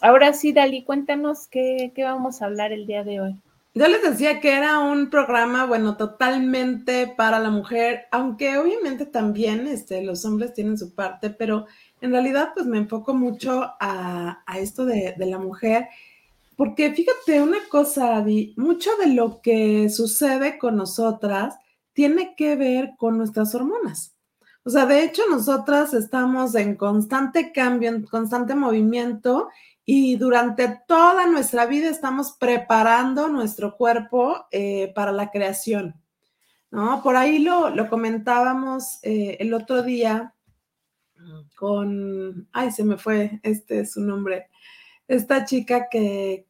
ahora 0.00 0.32
sí, 0.32 0.52
Dali, 0.52 0.82
cuéntanos 0.82 1.46
qué, 1.48 1.92
qué 1.94 2.04
vamos 2.04 2.42
a 2.42 2.46
hablar 2.46 2.72
el 2.72 2.86
día 2.86 3.02
de 3.02 3.20
hoy. 3.20 3.36
Yo 3.72 3.86
les 3.86 4.02
decía 4.02 4.40
que 4.40 4.52
era 4.52 4.80
un 4.80 5.10
programa, 5.10 5.64
bueno, 5.64 5.96
totalmente 5.96 7.06
para 7.06 7.38
la 7.38 7.50
mujer, 7.50 8.06
aunque 8.10 8.58
obviamente 8.58 9.06
también 9.06 9.68
este, 9.68 10.02
los 10.02 10.24
hombres 10.24 10.52
tienen 10.54 10.76
su 10.76 10.92
parte, 10.92 11.30
pero 11.30 11.66
en 12.00 12.10
realidad 12.10 12.50
pues 12.52 12.66
me 12.66 12.78
enfoco 12.78 13.14
mucho 13.14 13.62
a, 13.78 14.42
a 14.44 14.58
esto 14.58 14.84
de, 14.84 15.14
de, 15.16 15.26
la 15.26 15.38
mujer 15.38 15.86
porque 16.60 16.92
fíjate 16.92 17.40
una 17.40 17.56
cosa, 17.70 18.18
Adi, 18.18 18.52
mucho 18.58 18.90
de 18.98 19.14
lo 19.14 19.40
que 19.40 19.88
sucede 19.88 20.58
con 20.58 20.76
nosotras 20.76 21.54
tiene 21.92 22.34
que 22.36 22.56
ver 22.56 22.92
con 22.96 23.18
nuestras 23.18 23.54
hormonas. 23.54 24.14
O 24.64 24.70
sea, 24.70 24.86
de 24.86 25.02
hecho, 25.02 25.22
nosotras 25.30 25.94
estamos 25.94 26.54
en 26.54 26.76
constante 26.76 27.52
cambio, 27.52 27.88
en 27.90 28.02
constante 28.02 28.54
movimiento 28.54 29.48
y 29.84 30.16
durante 30.16 30.80
toda 30.86 31.26
nuestra 31.26 31.66
vida 31.66 31.88
estamos 31.88 32.36
preparando 32.38 33.28
nuestro 33.28 33.76
cuerpo 33.76 34.46
eh, 34.50 34.92
para 34.94 35.12
la 35.12 35.30
creación. 35.30 35.94
¿no? 36.70 37.02
Por 37.02 37.16
ahí 37.16 37.38
lo, 37.38 37.70
lo 37.70 37.88
comentábamos 37.88 38.98
eh, 39.02 39.38
el 39.40 39.54
otro 39.54 39.82
día 39.82 40.34
con, 41.56 42.48
ay, 42.52 42.70
se 42.70 42.84
me 42.84 42.96
fue, 42.96 43.40
este 43.42 43.80
es 43.80 43.92
su 43.92 44.00
nombre, 44.00 44.48
esta 45.06 45.44
chica 45.44 45.88
que, 45.90 46.46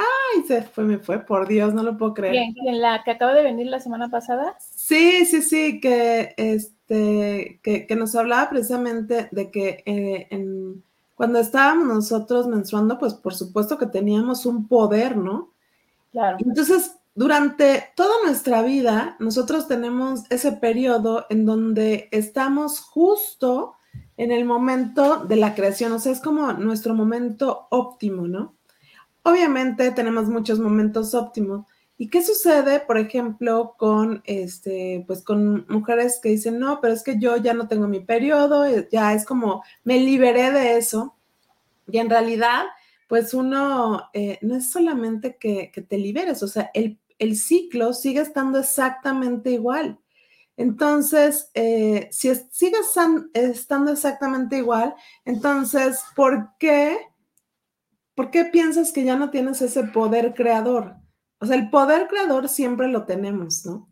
Ay, 0.00 0.42
se 0.46 0.62
fue, 0.62 0.84
me 0.84 0.98
fue, 0.98 1.18
por 1.18 1.46
Dios, 1.46 1.74
no 1.74 1.82
lo 1.82 1.98
puedo 1.98 2.14
creer. 2.14 2.32
Bien, 2.32 2.54
¿en 2.66 2.80
la 2.80 3.02
que 3.04 3.10
acaba 3.10 3.34
de 3.34 3.42
venir 3.42 3.66
la 3.66 3.80
semana 3.80 4.08
pasada? 4.08 4.56
Sí, 4.58 5.26
sí, 5.26 5.42
sí, 5.42 5.80
que 5.80 6.34
este, 6.36 7.60
que, 7.62 7.96
nos 7.96 8.14
hablaba 8.16 8.48
precisamente 8.48 9.28
de 9.30 9.50
que 9.50 9.82
eh, 9.84 10.28
en, 10.30 10.82
cuando 11.14 11.38
estábamos 11.38 11.86
nosotros 11.86 12.46
menstruando, 12.46 12.98
pues 12.98 13.14
por 13.14 13.34
supuesto 13.34 13.76
que 13.76 13.86
teníamos 13.86 14.46
un 14.46 14.68
poder, 14.68 15.16
¿no? 15.16 15.52
Claro. 16.12 16.38
Entonces, 16.40 16.96
durante 17.14 17.90
toda 17.94 18.14
nuestra 18.24 18.62
vida, 18.62 19.16
nosotros 19.18 19.68
tenemos 19.68 20.22
ese 20.30 20.52
periodo 20.52 21.26
en 21.28 21.44
donde 21.44 22.08
estamos 22.10 22.80
justo 22.80 23.74
en 24.16 24.32
el 24.32 24.44
momento 24.44 25.24
de 25.24 25.36
la 25.36 25.54
creación, 25.54 25.92
o 25.92 25.98
sea, 25.98 26.12
es 26.12 26.20
como 26.20 26.52
nuestro 26.54 26.94
momento 26.94 27.66
óptimo, 27.70 28.26
¿no? 28.28 28.54
Obviamente 29.22 29.90
tenemos 29.90 30.28
muchos 30.28 30.58
momentos 30.58 31.14
óptimos. 31.14 31.66
¿Y 32.00 32.08
qué 32.08 32.22
sucede, 32.22 32.80
por 32.80 32.96
ejemplo, 32.96 33.74
con 33.76 34.22
este, 34.24 35.04
pues 35.06 35.22
con 35.22 35.66
mujeres 35.68 36.18
que 36.22 36.30
dicen, 36.30 36.58
no, 36.58 36.80
pero 36.80 36.94
es 36.94 37.02
que 37.02 37.18
yo 37.18 37.36
ya 37.36 37.52
no 37.52 37.68
tengo 37.68 37.88
mi 37.88 38.00
periodo, 38.00 38.64
eh, 38.64 38.88
ya 38.90 39.12
es 39.12 39.26
como, 39.26 39.62
me 39.84 40.00
liberé 40.00 40.50
de 40.50 40.78
eso. 40.78 41.14
Y 41.86 41.98
en 41.98 42.08
realidad, 42.08 42.64
pues 43.06 43.34
uno, 43.34 44.08
eh, 44.14 44.38
no 44.40 44.56
es 44.56 44.70
solamente 44.70 45.36
que, 45.36 45.72
te 45.86 45.98
liberes, 45.98 46.42
o 46.42 46.48
sea, 46.48 46.70
el, 46.72 46.98
ciclo 47.36 47.92
sigue 47.92 48.20
estando 48.20 48.60
exactamente 48.60 49.50
igual. 49.50 49.98
Entonces, 50.56 51.50
eh, 51.52 52.08
si 52.12 52.34
sigues 52.50 52.96
estando 53.34 53.92
exactamente 53.92 54.56
igual, 54.56 54.94
entonces, 55.26 56.02
¿por 56.16 56.52
qué 56.58 56.96
¿por 58.14 58.30
qué 58.30 58.44
piensas 58.44 58.92
que 58.92 59.04
ya 59.04 59.16
no 59.16 59.30
tienes 59.30 59.62
ese 59.62 59.84
poder 59.84 60.34
creador? 60.34 60.96
O 61.38 61.46
sea, 61.46 61.56
el 61.56 61.70
poder 61.70 62.06
creador 62.08 62.48
siempre 62.48 62.88
lo 62.88 63.04
tenemos, 63.06 63.64
¿no? 63.64 63.88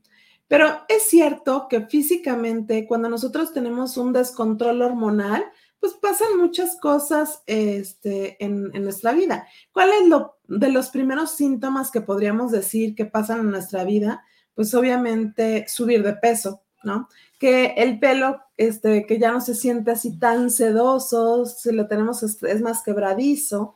Pero 0.49 0.67
es 0.89 1.05
cierto 1.05 1.67
que 1.69 1.87
físicamente, 1.87 2.87
cuando 2.87 3.09
nosotros 3.09 3.53
tenemos 3.53 3.97
un 3.99 4.13
descontrol 4.13 4.81
hormonal, 4.83 5.45
pues 5.79 5.95
pasan 5.95 6.39
muchas 6.39 6.77
cosas 6.81 7.43
este, 7.47 8.43
en, 8.45 8.71
en, 8.75 8.83
nuestra 8.83 9.13
vida. 9.13 9.47
¿Cuál 9.73 9.91
es 9.91 10.09
lo 10.09 10.39
de 10.49 10.71
los 10.71 10.89
primeros 10.89 11.33
síntomas 11.33 11.91
que 11.91 12.01
podríamos 12.01 12.51
decir 12.51 12.95
que 12.95 13.05
pasan 13.05 13.41
en 13.41 13.51
nuestra 13.51 13.85
vida? 13.85 14.25
Pues 14.55 14.75
obviamente 14.75 15.67
subir 15.69 16.03
de 16.03 16.15
peso, 16.15 16.63
¿no? 16.83 17.09
Que 17.39 17.75
el 17.77 17.99
pelo, 18.01 18.41
este, 18.57 19.07
que 19.07 19.19
ya 19.19 19.31
no 19.31 19.41
se 19.41 19.55
siente 19.55 19.93
así 19.93 20.19
tan 20.19 20.51
sedoso, 20.51 21.45
si 21.45 21.73
lo 21.73 21.87
tenemos 21.87 22.23
es 22.23 22.61
más 22.61 22.83
quebradizo, 22.83 23.75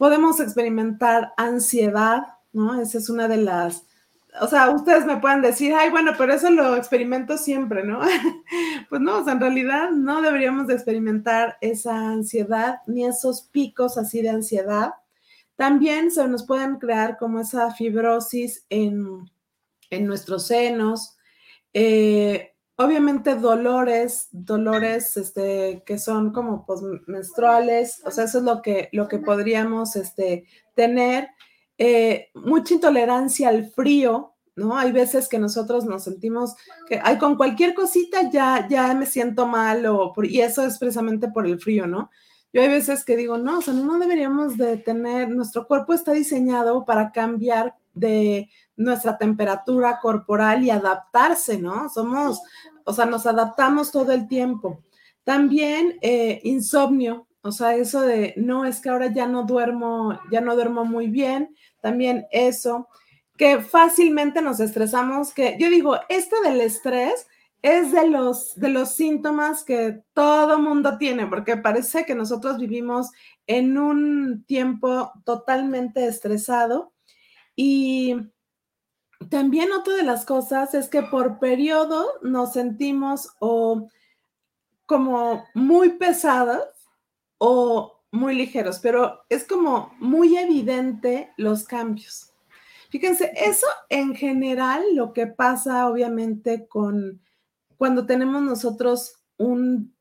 Podemos 0.00 0.40
experimentar 0.40 1.34
ansiedad, 1.36 2.22
¿no? 2.54 2.80
Esa 2.80 2.96
es 2.96 3.10
una 3.10 3.28
de 3.28 3.36
las, 3.36 3.84
o 4.40 4.46
sea, 4.46 4.70
ustedes 4.70 5.04
me 5.04 5.18
pueden 5.18 5.42
decir, 5.42 5.74
ay, 5.74 5.90
bueno, 5.90 6.12
pero 6.16 6.32
eso 6.32 6.48
lo 6.48 6.74
experimento 6.74 7.36
siempre, 7.36 7.84
¿no? 7.84 8.00
pues 8.88 9.02
no, 9.02 9.18
o 9.18 9.24
sea, 9.24 9.34
en 9.34 9.40
realidad 9.40 9.90
no 9.90 10.22
deberíamos 10.22 10.68
de 10.68 10.72
experimentar 10.72 11.58
esa 11.60 12.12
ansiedad 12.12 12.78
ni 12.86 13.04
esos 13.04 13.42
picos 13.42 13.98
así 13.98 14.22
de 14.22 14.30
ansiedad. 14.30 14.94
También 15.54 16.10
se 16.10 16.26
nos 16.28 16.46
pueden 16.46 16.76
crear 16.76 17.18
como 17.18 17.38
esa 17.38 17.70
fibrosis 17.70 18.64
en, 18.70 19.30
nuestros 19.90 20.46
senos. 20.46 21.18
Eh, 21.74 22.49
obviamente 22.80 23.34
dolores, 23.34 24.28
dolores 24.32 25.16
este, 25.18 25.82
que 25.84 25.98
son 25.98 26.32
como 26.32 26.66
menstruales, 27.06 28.02
o 28.06 28.10
sea, 28.10 28.24
eso 28.24 28.38
es 28.38 28.44
lo 28.44 28.62
que, 28.62 28.88
lo 28.92 29.06
que 29.06 29.18
podríamos 29.18 29.96
este, 29.96 30.46
tener. 30.74 31.28
Eh, 31.76 32.28
mucha 32.34 32.74
intolerancia 32.74 33.48
al 33.50 33.70
frío, 33.70 34.34
¿no? 34.56 34.78
Hay 34.78 34.92
veces 34.92 35.28
que 35.28 35.38
nosotros 35.38 35.84
nos 35.84 36.04
sentimos 36.04 36.54
que, 36.88 37.00
con 37.18 37.36
cualquier 37.36 37.74
cosita 37.74 38.30
ya, 38.30 38.66
ya 38.68 38.94
me 38.94 39.06
siento 39.06 39.46
mal, 39.46 39.84
o 39.86 40.14
y 40.22 40.40
eso 40.40 40.64
es 40.64 40.78
precisamente 40.78 41.28
por 41.28 41.46
el 41.46 41.60
frío, 41.60 41.86
¿no? 41.86 42.10
Yo 42.52 42.62
hay 42.62 42.68
veces 42.68 43.04
que 43.04 43.16
digo, 43.16 43.36
no, 43.36 43.58
o 43.58 43.62
sea, 43.62 43.74
no 43.74 43.98
deberíamos 43.98 44.56
de 44.56 44.78
tener, 44.78 45.28
nuestro 45.28 45.66
cuerpo 45.66 45.92
está 45.92 46.12
diseñado 46.12 46.84
para 46.84 47.12
cambiar 47.12 47.76
de 47.92 48.48
nuestra 48.76 49.18
temperatura 49.18 49.98
corporal 50.00 50.64
y 50.64 50.70
adaptarse, 50.70 51.58
¿no? 51.58 51.88
Somos, 51.88 52.40
o 52.84 52.92
sea, 52.92 53.06
nos 53.06 53.26
adaptamos 53.26 53.90
todo 53.90 54.12
el 54.12 54.26
tiempo. 54.28 54.82
También 55.24 55.98
eh, 56.00 56.40
insomnio, 56.44 57.26
o 57.42 57.52
sea, 57.52 57.74
eso 57.74 58.02
de, 58.02 58.34
no, 58.36 58.64
es 58.64 58.80
que 58.80 58.90
ahora 58.90 59.12
ya 59.12 59.26
no 59.26 59.44
duermo, 59.44 60.18
ya 60.30 60.40
no 60.40 60.54
duermo 60.54 60.84
muy 60.84 61.08
bien, 61.08 61.54
también 61.80 62.26
eso, 62.30 62.88
que 63.36 63.60
fácilmente 63.60 64.42
nos 64.42 64.60
estresamos, 64.60 65.32
que 65.32 65.56
yo 65.58 65.70
digo, 65.70 65.96
este 66.08 66.36
del 66.42 66.60
estrés 66.60 67.26
es 67.62 67.92
de 67.92 68.08
los, 68.08 68.54
de 68.56 68.68
los 68.68 68.94
síntomas 68.94 69.64
que 69.64 70.02
todo 70.14 70.58
mundo 70.58 70.98
tiene, 70.98 71.26
porque 71.26 71.56
parece 71.56 72.04
que 72.04 72.14
nosotros 72.14 72.58
vivimos 72.58 73.10
en 73.46 73.78
un 73.78 74.44
tiempo 74.44 75.12
totalmente 75.24 76.06
estresado 76.06 76.92
y 77.62 78.16
también 79.28 79.70
otra 79.72 79.94
de 79.94 80.02
las 80.02 80.24
cosas 80.24 80.72
es 80.72 80.88
que 80.88 81.02
por 81.02 81.38
periodo 81.38 82.06
nos 82.22 82.54
sentimos 82.54 83.34
o 83.38 83.86
como 84.86 85.44
muy 85.52 85.90
pesadas 85.90 86.64
o 87.36 88.00
muy 88.12 88.34
ligeros, 88.34 88.78
pero 88.78 89.24
es 89.28 89.44
como 89.44 89.94
muy 89.98 90.38
evidente 90.38 91.34
los 91.36 91.64
cambios. 91.64 92.32
Fíjense, 92.88 93.30
eso 93.36 93.66
en 93.90 94.14
general 94.14 94.82
lo 94.94 95.12
que 95.12 95.26
pasa 95.26 95.86
obviamente 95.86 96.66
con 96.66 97.20
cuando 97.76 98.06
tenemos 98.06 98.40
nosotros 98.40 99.16
un, 99.36 99.94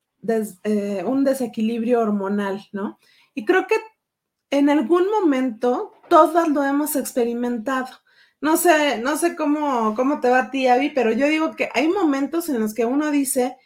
eh, 0.63 1.03
un 1.05 1.25
desequilibrio 1.25 1.99
hormonal, 1.99 2.69
¿no? 2.71 2.99
Y 3.35 3.43
creo 3.43 3.67
que 3.67 3.75
en 4.49 4.69
algún 4.69 5.09
momento 5.11 5.98
todas 6.09 6.49
lo 6.49 6.63
hemos 6.63 6.95
experimentado. 6.95 7.87
No 8.41 8.57
sé, 8.57 8.97
no 8.99 9.17
sé 9.17 9.35
cómo, 9.35 9.95
cómo 9.95 10.19
te 10.19 10.29
va 10.29 10.39
a 10.39 10.51
ti, 10.51 10.67
Abby, 10.67 10.91
pero 10.91 11.11
yo 11.11 11.27
digo 11.27 11.55
que 11.55 11.69
hay 11.73 11.87
momentos 11.87 12.47
en 12.49 12.59
los 12.59 12.73
que 12.73 12.85
uno 12.85 13.11
dice, 13.11 13.57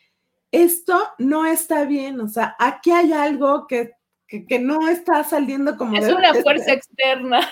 esto 0.52 1.00
no 1.20 1.46
está 1.46 1.86
bien, 1.86 2.20
o 2.22 2.28
sea, 2.28 2.56
aquí 2.60 2.92
hay 2.92 3.14
algo 3.14 3.68
que, 3.68 3.94
no 4.62 4.88
está 4.88 5.24
saliendo 5.24 5.78
como... 5.78 5.96
Es 5.96 6.12
una 6.12 6.34
fuerza 6.34 6.74
externa. 6.74 7.48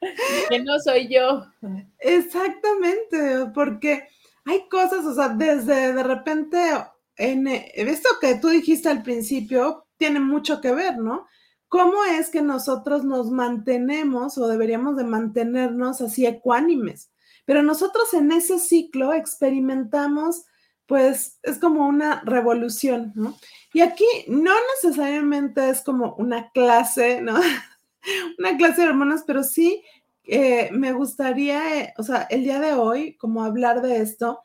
que 0.48 0.60
no 0.60 0.78
soy 0.78 1.08
yo. 1.08 1.44
Exactamente, 1.98 3.50
porque 3.52 4.08
hay 4.44 4.68
cosas, 4.68 5.04
o 5.04 5.14
sea, 5.14 5.28
desde 5.30 5.92
de 5.92 6.02
repente, 6.04 6.58
en 7.16 7.48
esto 7.48 8.08
que 8.20 8.36
tú 8.36 8.48
dijiste 8.48 8.88
al 8.88 9.02
principio, 9.02 9.86
tiene 9.96 10.20
mucho 10.20 10.60
que 10.60 10.72
ver, 10.72 10.98
¿no? 10.98 11.26
¿Cómo 11.70 12.04
es 12.04 12.30
que 12.30 12.42
nosotros 12.42 13.04
nos 13.04 13.30
mantenemos 13.30 14.36
o 14.38 14.48
deberíamos 14.48 14.96
de 14.96 15.04
mantenernos 15.04 16.00
así 16.00 16.26
ecuánimes? 16.26 17.12
Pero 17.44 17.62
nosotros 17.62 18.12
en 18.12 18.32
ese 18.32 18.58
ciclo 18.58 19.12
experimentamos 19.12 20.44
pues 20.86 21.38
es 21.44 21.58
como 21.58 21.86
una 21.86 22.20
revolución, 22.24 23.12
¿no? 23.14 23.38
Y 23.72 23.82
aquí 23.82 24.04
no 24.26 24.50
necesariamente 24.74 25.70
es 25.70 25.82
como 25.82 26.16
una 26.16 26.50
clase, 26.50 27.20
¿no? 27.20 27.38
una 28.38 28.56
clase 28.56 28.82
de 28.82 28.88
hormonas, 28.88 29.22
pero 29.24 29.44
sí 29.44 29.84
eh, 30.24 30.68
me 30.72 30.92
gustaría, 30.92 31.78
eh, 31.78 31.94
o 31.96 32.02
sea, 32.02 32.22
el 32.22 32.42
día 32.42 32.58
de 32.58 32.72
hoy, 32.72 33.16
como 33.18 33.44
hablar 33.44 33.82
de 33.82 34.00
esto, 34.00 34.40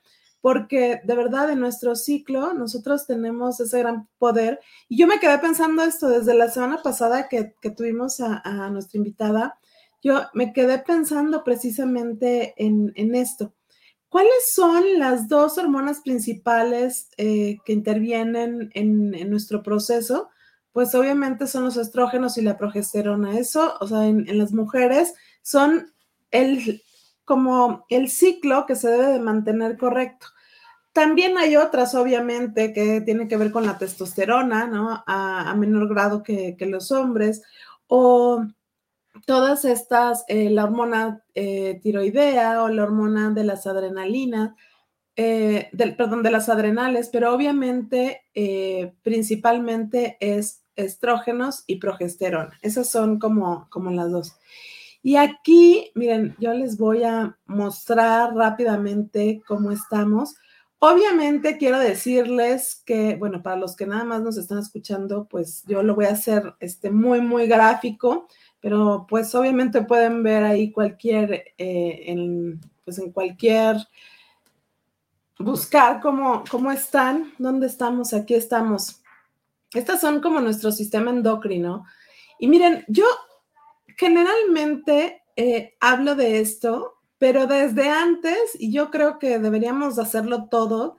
porque 0.46 1.02
de 1.04 1.16
verdad 1.16 1.50
en 1.50 1.60
nuestro 1.60 1.96
ciclo 1.96 2.54
nosotros 2.54 3.08
tenemos 3.08 3.60
ese 3.60 3.80
gran 3.80 4.08
poder. 4.20 4.60
Y 4.88 4.96
yo 4.96 5.08
me 5.08 5.20
quedé 5.20 5.40
pensando 5.40 5.82
esto 5.82 6.08
desde 6.08 6.36
la 6.36 6.52
semana 6.52 6.84
pasada 6.84 7.28
que, 7.28 7.56
tuvimos 7.76 8.20
a, 8.20 8.70
nuestra 8.70 9.00
invitada, 9.00 9.58
yo 10.04 10.22
me 10.36 10.54
quedé 10.54 10.78
pensando 10.78 11.44
precisamente 11.44 12.54
en, 12.64 12.92
en 12.94 13.16
esto. 13.16 13.56
¿Cuáles 14.08 14.54
son 14.54 15.00
las 15.00 15.28
dos 15.28 15.58
hormonas 15.58 16.02
principales 16.02 17.10
eh, 17.18 17.58
que 17.66 17.74
intervienen 17.74 18.70
en, 18.76 19.28
nuestro 19.32 19.64
proceso? 19.64 20.30
Pues 20.74 20.94
obviamente 20.94 21.48
son 21.48 21.64
los 21.64 21.76
estrógenos 21.76 22.38
y 22.38 22.44
la 22.44 22.56
progesterona. 22.56 23.40
Eso, 23.40 23.74
o 23.80 23.88
sea, 23.88 24.06
en, 24.06 24.38
las 24.38 24.52
mujeres 24.52 25.16
son 25.42 25.92
el, 26.30 26.84
como 27.24 27.88
el 27.90 28.12
ciclo 28.12 28.68
que 28.68 28.76
se 28.76 28.90
debe 28.90 29.08
de 29.08 29.20
mantener 29.20 29.76
correcto. 29.76 30.28
También 30.96 31.38
hay 31.38 31.58
otras, 31.58 31.94
obviamente, 31.94 32.72
que 32.72 33.02
tienen 33.02 33.28
que 33.28 33.36
ver 33.36 33.52
con 33.52 33.66
la 33.66 33.78
testosterona, 33.78 34.66
¿no? 34.66 35.04
A, 35.06 35.54
menor 35.58 35.90
grado 35.90 36.24
que, 36.24 36.56
los 36.62 36.90
hombres, 36.94 37.42
o 37.88 38.46
todas 39.26 39.66
estas, 39.66 40.24
eh, 40.30 40.50
la 40.50 40.64
hormona 40.64 41.22
eh, 41.34 41.82
tiroidea 41.84 42.64
o 42.64 42.70
la 42.70 42.84
hormona 42.84 43.32
de 43.32 43.44
las 43.44 43.68
adrenalinas, 43.68 44.56
eh, 45.18 45.70
perdón, 45.98 46.24
de 46.24 46.32
las 46.32 46.48
adrenales, 46.48 47.10
pero 47.12 47.34
obviamente 47.36 48.22
principalmente 49.04 50.16
es 50.22 50.64
estrógenos 50.78 51.66
y 51.68 51.76
progesterona. 51.76 52.58
Esas 52.62 52.90
son 52.90 53.20
como, 53.20 53.68
como 53.70 53.92
las 53.92 54.12
dos. 54.12 54.38
Y 55.04 55.18
aquí, 55.18 55.92
miren, 55.94 56.38
yo 56.40 56.54
les 56.54 56.78
voy 56.78 57.04
a 57.04 57.38
mostrar 57.48 58.34
rápidamente 58.34 59.42
cómo 59.46 59.72
estamos. 59.72 60.36
Obviamente 60.80 61.58
quiero 61.58 61.80
decirles 61.80 62.82
que, 62.86 63.16
bueno, 63.16 63.42
para 63.42 63.56
los 63.56 63.76
que 63.76 63.88
nada 63.88 64.04
más 64.04 64.22
nos 64.22 64.38
están 64.38 64.60
escuchando, 64.60 65.28
pues 65.30 65.64
yo 65.68 65.82
lo 65.84 65.96
voy 65.96 66.06
a 66.06 66.12
hacer 66.12 66.54
este, 66.60 66.92
muy, 66.92 67.22
muy 67.22 67.48
gráfico 67.48 68.28
pero 68.66 69.06
pues 69.08 69.36
obviamente 69.36 69.84
pueden 69.84 70.24
ver 70.24 70.44
ahí 70.44 70.72
cualquier, 70.72 71.54
eh, 71.56 72.06
en, 72.08 72.60
pues 72.84 72.98
en 72.98 73.12
cualquier, 73.12 73.78
buscar 75.38 76.02
cómo, 76.02 76.44
cómo 76.50 76.72
están, 76.72 77.32
dónde 77.38 77.68
estamos, 77.68 78.12
aquí 78.12 78.34
estamos. 78.34 79.04
Estas 79.72 80.02
son 80.02 80.20
como 80.20 80.42
nuestro 80.42 80.72
sistema 80.72 81.12
endocrino. 81.12 81.86
Y 82.40 82.48
miren, 82.48 82.84
yo 82.88 83.06
generalmente 83.98 85.22
eh, 85.36 85.76
hablo 85.80 86.16
de 86.16 86.40
esto, 86.40 86.95
pero 87.26 87.48
desde 87.48 87.90
antes, 87.90 88.38
y 88.54 88.72
yo 88.72 88.92
creo 88.92 89.18
que 89.18 89.40
deberíamos 89.40 89.98
hacerlo 89.98 90.48
todo, 90.48 90.98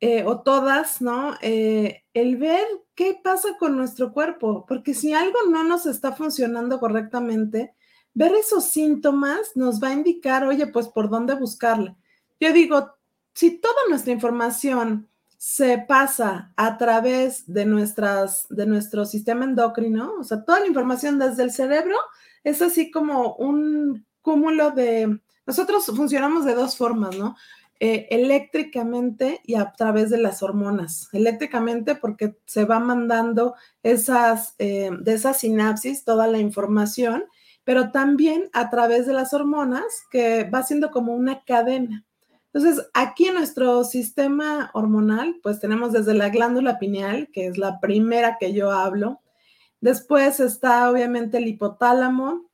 eh, 0.00 0.24
o 0.24 0.40
todas, 0.40 1.02
¿no? 1.02 1.34
Eh, 1.42 2.04
el 2.14 2.38
ver 2.38 2.66
qué 2.94 3.20
pasa 3.22 3.50
con 3.58 3.76
nuestro 3.76 4.14
cuerpo, 4.14 4.64
porque 4.66 4.94
si 4.94 5.12
algo 5.12 5.36
no 5.50 5.64
nos 5.64 5.84
está 5.84 6.12
funcionando 6.12 6.80
correctamente, 6.80 7.74
ver 8.14 8.32
esos 8.32 8.70
síntomas 8.70 9.56
nos 9.56 9.78
va 9.78 9.88
a 9.88 9.92
indicar, 9.92 10.42
oye, 10.46 10.68
pues 10.68 10.88
por 10.88 11.10
dónde 11.10 11.34
buscarle. 11.34 11.94
Yo 12.40 12.50
digo, 12.54 12.90
si 13.34 13.58
toda 13.60 13.76
nuestra 13.90 14.14
información 14.14 15.06
se 15.36 15.84
pasa 15.86 16.50
a 16.56 16.78
través 16.78 17.44
de, 17.46 17.66
nuestras, 17.66 18.46
de 18.48 18.64
nuestro 18.64 19.04
sistema 19.04 19.44
endocrino, 19.44 20.14
o 20.18 20.24
sea, 20.24 20.42
toda 20.46 20.60
la 20.60 20.66
información 20.66 21.18
desde 21.18 21.42
el 21.42 21.50
cerebro 21.50 21.96
es 22.42 22.62
así 22.62 22.90
como 22.90 23.34
un 23.34 24.06
cúmulo 24.22 24.70
de... 24.70 25.20
Nosotros 25.48 25.86
funcionamos 25.86 26.44
de 26.44 26.54
dos 26.54 26.76
formas, 26.76 27.16
¿no? 27.16 27.34
Eh, 27.80 28.06
eléctricamente 28.10 29.40
y 29.44 29.54
a 29.54 29.72
través 29.72 30.10
de 30.10 30.18
las 30.18 30.42
hormonas. 30.42 31.08
Eléctricamente 31.14 31.94
porque 31.94 32.36
se 32.44 32.66
va 32.66 32.80
mandando 32.80 33.54
esas, 33.82 34.54
eh, 34.58 34.90
de 35.00 35.14
esas 35.14 35.38
sinapsis 35.38 36.04
toda 36.04 36.26
la 36.26 36.38
información, 36.38 37.24
pero 37.64 37.92
también 37.92 38.50
a 38.52 38.68
través 38.68 39.06
de 39.06 39.14
las 39.14 39.32
hormonas 39.32 39.86
que 40.10 40.44
va 40.44 40.64
siendo 40.64 40.90
como 40.90 41.14
una 41.14 41.42
cadena. 41.44 42.04
Entonces, 42.52 42.86
aquí 42.92 43.28
en 43.28 43.34
nuestro 43.34 43.84
sistema 43.84 44.70
hormonal, 44.74 45.36
pues 45.42 45.60
tenemos 45.60 45.94
desde 45.94 46.12
la 46.12 46.28
glándula 46.28 46.78
pineal, 46.78 47.30
que 47.32 47.46
es 47.46 47.56
la 47.56 47.80
primera 47.80 48.36
que 48.38 48.52
yo 48.52 48.70
hablo. 48.70 49.22
Después 49.80 50.40
está 50.40 50.90
obviamente 50.90 51.38
el 51.38 51.48
hipotálamo, 51.48 52.50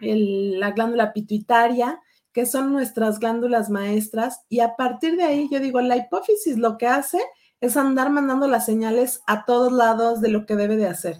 la 0.00 0.70
glándula 0.70 1.12
pituitaria, 1.12 2.00
que 2.32 2.46
son 2.46 2.72
nuestras 2.72 3.18
glándulas 3.18 3.70
maestras, 3.70 4.40
y 4.48 4.60
a 4.60 4.76
partir 4.76 5.16
de 5.16 5.24
ahí 5.24 5.48
yo 5.50 5.60
digo, 5.60 5.80
la 5.80 5.96
hipófisis 5.96 6.58
lo 6.58 6.78
que 6.78 6.86
hace 6.86 7.20
es 7.60 7.76
andar 7.76 8.10
mandando 8.10 8.48
las 8.48 8.66
señales 8.66 9.22
a 9.26 9.44
todos 9.44 9.72
lados 9.72 10.20
de 10.20 10.28
lo 10.28 10.46
que 10.46 10.56
debe 10.56 10.76
de 10.76 10.88
hacer. 10.88 11.18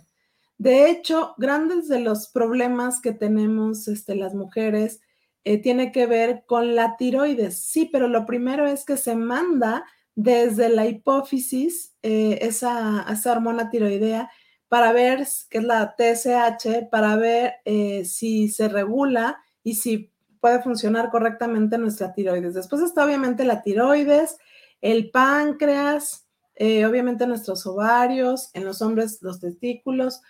De 0.59 0.91
hecho, 0.91 1.35
grandes 1.39 1.89
de 1.89 2.01
los 2.01 2.29
problemas 2.29 3.01
que 3.01 3.13
tenemos 3.13 3.89
este, 3.89 4.15
las 4.15 4.35
mujeres 4.35 5.01
eh, 5.45 5.59
tiene 5.61 5.91
que 5.91 6.07
ver 6.07 6.45
con 6.47 6.77
la 6.77 6.97
tiroides. 6.97 7.59
Sí, 7.59 7.89
pero 7.91 8.07
lo 8.07 8.27
primero 8.27 8.67
es 8.67 8.85
que 8.85 8.97
se 8.97 9.17
manda 9.17 9.85
desde 10.15 10.69
la 10.69 10.87
hipófisis 10.87 11.97
eh, 12.03 12.39
esa, 12.43 13.07
esa, 13.11 13.33
hormona 13.33 13.71
tiroidea 13.71 14.31
para 14.69 14.93
ver, 14.93 15.27
que 15.51 15.59
es 15.59 15.65
la 15.65 15.97
TSH, 15.97 16.89
para 16.91 17.17
ver 17.17 17.55
eh, 17.65 18.05
si 18.05 18.49
se 18.49 18.69
regula 18.69 19.43
y 19.65 19.75
si 19.75 20.12
puede 20.43 20.61
funcionar 20.61 21.09
correctamente 21.11 21.79
nuestra 21.79 22.13
tiroides. 22.13 22.53
Después 22.53 22.83
está 22.83 23.07
obviamente 23.07 23.45
la 23.45 23.63
tiroides, 23.63 24.37
el 24.81 25.11
páncreas, 25.11 26.27
obviamente 26.59 27.27
nuestros 27.27 27.65
ovarios, 27.65 28.51
en 28.53 28.65
los 28.65 28.83
hombres 28.83 29.23
los 29.23 29.41
testículos, 29.41 30.21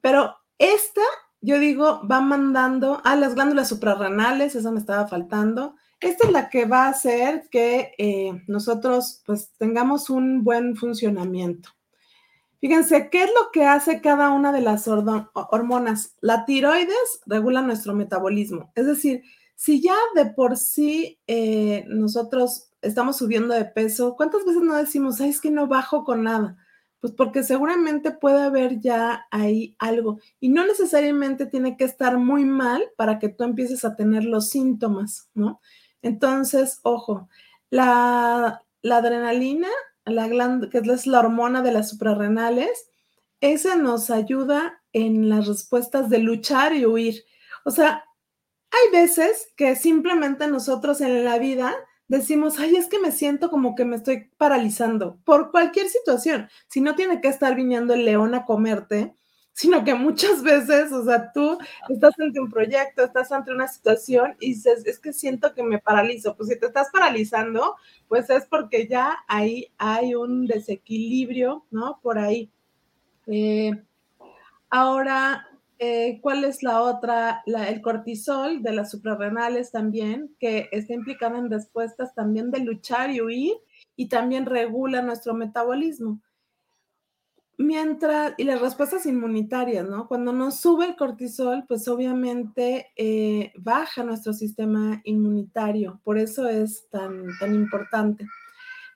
pero 0.00 0.36
esta, 0.58 1.00
yo 1.40 1.58
digo, 1.58 2.06
va 2.06 2.20
mandando 2.20 3.00
a 3.04 3.16
las 3.16 3.34
glándulas 3.34 3.68
suprarrenales, 3.68 4.54
eso 4.54 4.70
me 4.70 4.78
estaba 4.78 5.08
faltando. 5.08 5.76
Esta 5.98 6.26
es 6.26 6.32
la 6.32 6.50
que 6.50 6.66
va 6.66 6.84
a 6.84 6.90
hacer 6.90 7.48
que 7.50 7.92
eh, 7.96 8.42
nosotros 8.46 9.22
pues 9.24 9.50
tengamos 9.58 10.10
un 10.10 10.44
buen 10.44 10.76
funcionamiento. 10.76 11.70
Fíjense, 12.64 13.10
¿qué 13.10 13.24
es 13.24 13.28
lo 13.28 13.50
que 13.52 13.66
hace 13.66 14.00
cada 14.00 14.30
una 14.30 14.50
de 14.50 14.62
las 14.62 14.88
hormonas? 14.88 16.16
La 16.22 16.46
tiroides 16.46 17.20
regula 17.26 17.60
nuestro 17.60 17.92
metabolismo. 17.92 18.72
Es 18.74 18.86
decir, 18.86 19.22
si 19.54 19.82
ya 19.82 19.94
de 20.14 20.24
por 20.30 20.56
sí 20.56 21.20
eh, 21.26 21.84
nosotros 21.88 22.70
estamos 22.80 23.18
subiendo 23.18 23.52
de 23.52 23.66
peso, 23.66 24.16
¿cuántas 24.16 24.46
veces 24.46 24.62
no 24.62 24.76
decimos, 24.76 25.20
Ay, 25.20 25.28
es 25.28 25.42
que 25.42 25.50
no 25.50 25.66
bajo 25.66 26.04
con 26.04 26.22
nada? 26.22 26.56
Pues 27.00 27.12
porque 27.12 27.42
seguramente 27.42 28.12
puede 28.12 28.40
haber 28.42 28.80
ya 28.80 29.26
ahí 29.30 29.76
algo 29.78 30.18
y 30.40 30.48
no 30.48 30.66
necesariamente 30.66 31.44
tiene 31.44 31.76
que 31.76 31.84
estar 31.84 32.16
muy 32.16 32.46
mal 32.46 32.82
para 32.96 33.18
que 33.18 33.28
tú 33.28 33.44
empieces 33.44 33.84
a 33.84 33.94
tener 33.94 34.24
los 34.24 34.48
síntomas, 34.48 35.28
¿no? 35.34 35.60
Entonces, 36.00 36.80
ojo, 36.82 37.28
la, 37.68 38.62
adrenalina, 38.82 39.68
la 40.04 40.28
que 40.70 40.78
es 40.78 41.06
la 41.06 41.20
hormona 41.20 41.62
de 41.62 41.72
las 41.72 41.90
suprarrenales, 41.90 42.90
esa 43.40 43.76
nos 43.76 44.10
ayuda 44.10 44.82
en 44.92 45.28
las 45.28 45.46
respuestas 45.46 46.08
de 46.08 46.18
luchar 46.18 46.74
y 46.74 46.86
huir. 46.86 47.24
O 47.64 47.70
sea, 47.70 48.04
hay 48.70 48.90
veces 48.92 49.52
que 49.56 49.76
simplemente 49.76 50.46
nosotros 50.46 51.00
en 51.00 51.24
la 51.24 51.38
vida 51.38 51.74
decimos, 52.08 52.58
ay, 52.58 52.76
es 52.76 52.88
que 52.88 52.98
me 52.98 53.12
siento 53.12 53.50
como 53.50 53.74
que 53.74 53.84
me 53.84 53.96
estoy 53.96 54.30
paralizando 54.36 55.18
por 55.24 55.50
cualquier 55.50 55.88
situación. 55.88 56.48
Si 56.68 56.80
no 56.80 56.94
tiene 56.94 57.20
que 57.20 57.28
estar 57.28 57.54
viniendo 57.54 57.94
el 57.94 58.04
león 58.04 58.34
a 58.34 58.44
comerte, 58.44 59.14
sino 59.54 59.84
que 59.84 59.94
muchas 59.94 60.42
veces, 60.42 60.92
o 60.92 61.04
sea, 61.04 61.32
tú 61.32 61.56
estás 61.88 62.12
ante 62.18 62.40
un 62.40 62.50
proyecto, 62.50 63.04
estás 63.04 63.30
ante 63.32 63.52
una 63.52 63.68
situación 63.68 64.36
y 64.40 64.48
dices, 64.48 64.84
es 64.84 64.98
que 64.98 65.12
siento 65.12 65.54
que 65.54 65.62
me 65.62 65.78
paralizo. 65.78 66.36
Pues 66.36 66.50
si 66.50 66.58
te 66.58 66.66
estás 66.66 66.90
paralizando, 66.92 67.76
pues 68.08 68.28
es 68.30 68.44
porque 68.46 68.88
ya 68.88 69.16
ahí 69.28 69.72
hay 69.78 70.16
un 70.16 70.46
desequilibrio, 70.46 71.64
¿no? 71.70 72.00
Por 72.02 72.18
ahí. 72.18 72.50
Eh, 73.28 73.70
ahora, 74.70 75.48
eh, 75.78 76.20
¿Cuál 76.22 76.44
es 76.44 76.62
la 76.62 76.82
otra? 76.82 77.42
el 77.46 77.82
cortisol 77.82 78.62
de 78.62 78.72
las 78.72 78.90
suprarrenales 78.90 79.70
también, 79.72 80.34
que 80.38 80.68
está 80.72 80.94
implicado 80.94 81.36
en 81.36 81.50
respuestas 81.50 82.14
también 82.14 82.50
de 82.50 82.60
luchar 82.60 83.10
y 83.10 83.20
huir 83.20 83.52
y 83.96 84.08
también 84.08 84.46
regula 84.46 85.02
nuestro 85.02 85.34
metabolismo. 85.34 86.20
Mientras, 87.56 88.34
y 88.36 88.44
las 88.44 88.60
respuestas 88.60 89.06
inmunitarias, 89.06 89.88
¿no? 89.88 90.08
Cuando 90.08 90.32
nos 90.32 90.58
sube 90.58 90.86
el 90.86 90.96
cortisol, 90.96 91.64
pues 91.68 91.86
obviamente 91.86 92.88
eh, 92.96 93.52
baja 93.56 94.02
nuestro 94.02 94.32
sistema 94.32 95.00
inmunitario, 95.04 96.00
por 96.02 96.18
eso 96.18 96.48
es 96.48 96.88
tan, 96.90 97.26
tan 97.38 97.54
importante. 97.54 98.26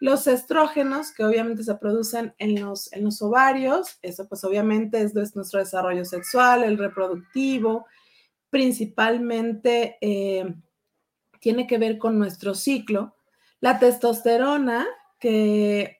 Los 0.00 0.26
estrógenos, 0.26 1.12
que 1.12 1.24
obviamente 1.24 1.62
se 1.64 1.74
producen 1.74 2.34
en 2.38 2.60
los, 2.60 2.92
en 2.92 3.04
los 3.04 3.20
ovarios, 3.22 3.98
eso 4.02 4.28
pues 4.28 4.44
obviamente 4.44 5.02
es, 5.02 5.14
nuestro 5.14 5.58
desarrollo 5.58 6.04
sexual, 6.04 6.62
el 6.62 6.78
reproductivo, 6.78 7.86
principalmente 8.50 9.98
eh, 10.00 10.54
tiene 11.40 11.66
que 11.66 11.78
ver 11.78 11.98
con 11.98 12.18
nuestro 12.18 12.54
ciclo. 12.54 13.16
La 13.60 13.80
testosterona, 13.80 14.86
que 15.18 15.98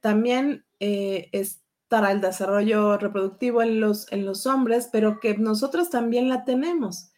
también 0.00 0.66
eh, 0.78 1.28
es 1.32 1.62
para 1.88 2.12
el 2.12 2.20
desarrollo 2.20 2.98
reproductivo 2.98 3.62
en 3.62 3.80
los, 3.80 4.10
en 4.12 4.24
los 4.24 4.46
hombres, 4.46 4.88
pero 4.92 5.20
que 5.20 5.36
nosotros 5.38 5.90
también 5.90 6.28
la 6.28 6.44
tenemos. 6.44 7.10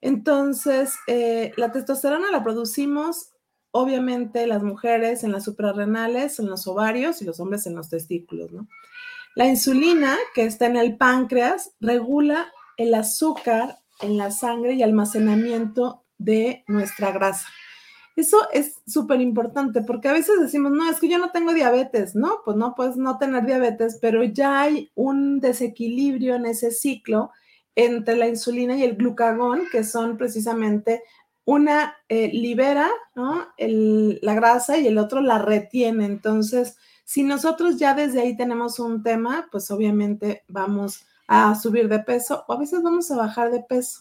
Entonces, 0.00 0.94
eh, 1.06 1.52
la 1.56 1.72
testosterona 1.72 2.30
la 2.30 2.42
producimos 2.42 3.32
obviamente 3.70 4.46
las 4.46 4.62
mujeres 4.62 5.24
en 5.24 5.32
las 5.32 5.44
suprarrenales, 5.44 6.38
en 6.38 6.48
los 6.48 6.66
ovarios 6.66 7.20
y 7.20 7.24
los 7.24 7.40
hombres 7.40 7.66
en 7.66 7.74
los 7.74 7.90
testículos, 7.90 8.50
¿no? 8.52 8.68
La 9.34 9.46
insulina, 9.46 10.16
que 10.34 10.44
está 10.44 10.66
en 10.66 10.76
el 10.76 10.96
páncreas, 10.96 11.72
regula 11.80 12.52
el 12.76 12.94
azúcar 12.94 13.78
en 14.00 14.16
la 14.16 14.30
sangre 14.30 14.74
y 14.74 14.82
almacenamiento 14.82 16.04
de 16.16 16.64
nuestra 16.66 17.12
grasa. 17.12 17.46
Eso 18.18 18.48
es 18.52 18.82
súper 18.84 19.20
importante 19.20 19.80
porque 19.80 20.08
a 20.08 20.12
veces 20.12 20.40
decimos, 20.40 20.72
no, 20.72 20.90
es 20.90 20.98
que 20.98 21.08
yo 21.08 21.18
no 21.18 21.30
tengo 21.30 21.54
diabetes, 21.54 22.16
¿no? 22.16 22.40
Pues 22.44 22.56
no 22.56 22.74
puedes 22.74 22.96
no 22.96 23.16
tener 23.16 23.46
diabetes, 23.46 23.96
pero 24.02 24.24
ya 24.24 24.60
hay 24.60 24.90
un 24.96 25.38
desequilibrio 25.38 26.34
en 26.34 26.46
ese 26.46 26.72
ciclo 26.72 27.30
entre 27.76 28.16
la 28.16 28.26
insulina 28.26 28.76
y 28.76 28.82
el 28.82 28.96
glucagón, 28.96 29.68
que 29.70 29.84
son 29.84 30.16
precisamente 30.16 31.04
una 31.44 31.96
eh, 32.08 32.28
libera 32.32 32.90
la 33.14 34.34
grasa 34.34 34.78
y 34.78 34.88
el 34.88 34.98
otro 34.98 35.20
la 35.20 35.38
retiene. 35.38 36.04
Entonces, 36.04 36.76
si 37.04 37.22
nosotros 37.22 37.76
ya 37.76 37.94
desde 37.94 38.20
ahí 38.20 38.36
tenemos 38.36 38.80
un 38.80 39.04
tema, 39.04 39.46
pues 39.52 39.70
obviamente 39.70 40.42
vamos 40.48 41.06
a 41.28 41.54
subir 41.54 41.88
de 41.88 42.00
peso 42.00 42.44
o 42.48 42.54
a 42.54 42.58
veces 42.58 42.82
vamos 42.82 43.12
a 43.12 43.16
bajar 43.16 43.52
de 43.52 43.60
peso. 43.60 44.00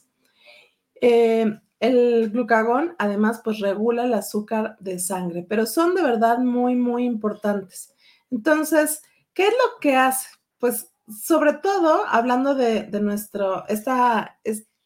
Eh, 1.01 1.59
el 1.79 2.29
glucagón 2.31 2.95
además 2.97 3.41
pues 3.43 3.59
regula 3.59 4.05
el 4.05 4.13
azúcar 4.13 4.77
de 4.79 4.99
sangre, 4.99 5.45
pero 5.47 5.65
son 5.65 5.95
de 5.95 6.01
verdad 6.01 6.39
muy, 6.39 6.75
muy 6.75 7.05
importantes. 7.05 7.93
Entonces, 8.31 9.01
¿qué 9.33 9.47
es 9.47 9.53
lo 9.53 9.79
que 9.79 9.95
hace? 9.95 10.27
Pues 10.57 10.91
sobre 11.07 11.53
todo 11.53 12.05
hablando 12.07 12.55
de, 12.55 12.89
nuestro, 13.01 13.65
esta, 13.67 14.39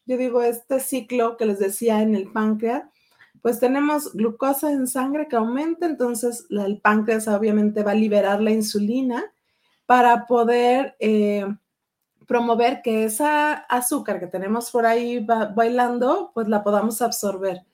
yo 0.06 0.16
digo, 0.16 0.42
este 0.42 0.80
ciclo 0.80 1.36
que 1.36 1.46
les 1.46 1.58
decía 1.58 2.02
en 2.02 2.14
el 2.14 2.30
páncreas, 2.30 2.84
pues 3.40 3.58
tenemos 3.58 4.12
glucosa 4.12 4.70
en 4.70 4.86
sangre 4.86 5.26
que 5.28 5.36
aumenta, 5.36 5.86
entonces 5.86 6.46
el 6.50 6.80
páncreas 6.80 7.26
obviamente 7.26 7.82
va 7.82 7.90
a 7.90 7.96
liberar 7.96 8.40
la 8.40 8.52
insulina 8.52 9.24
para 9.84 10.26
poder 10.26 10.94
eh, 11.00 11.44
promover 12.32 12.80
que 12.80 13.04
esa 13.04 13.52
azúcar 13.52 14.18
que 14.18 14.26
tenemos 14.26 14.70
por 14.70 14.86
ahí 14.86 15.18
bailando, 15.54 16.30
pues 16.32 16.48
la 16.48 16.64
podamos 16.64 17.02
absorber. 17.02 17.66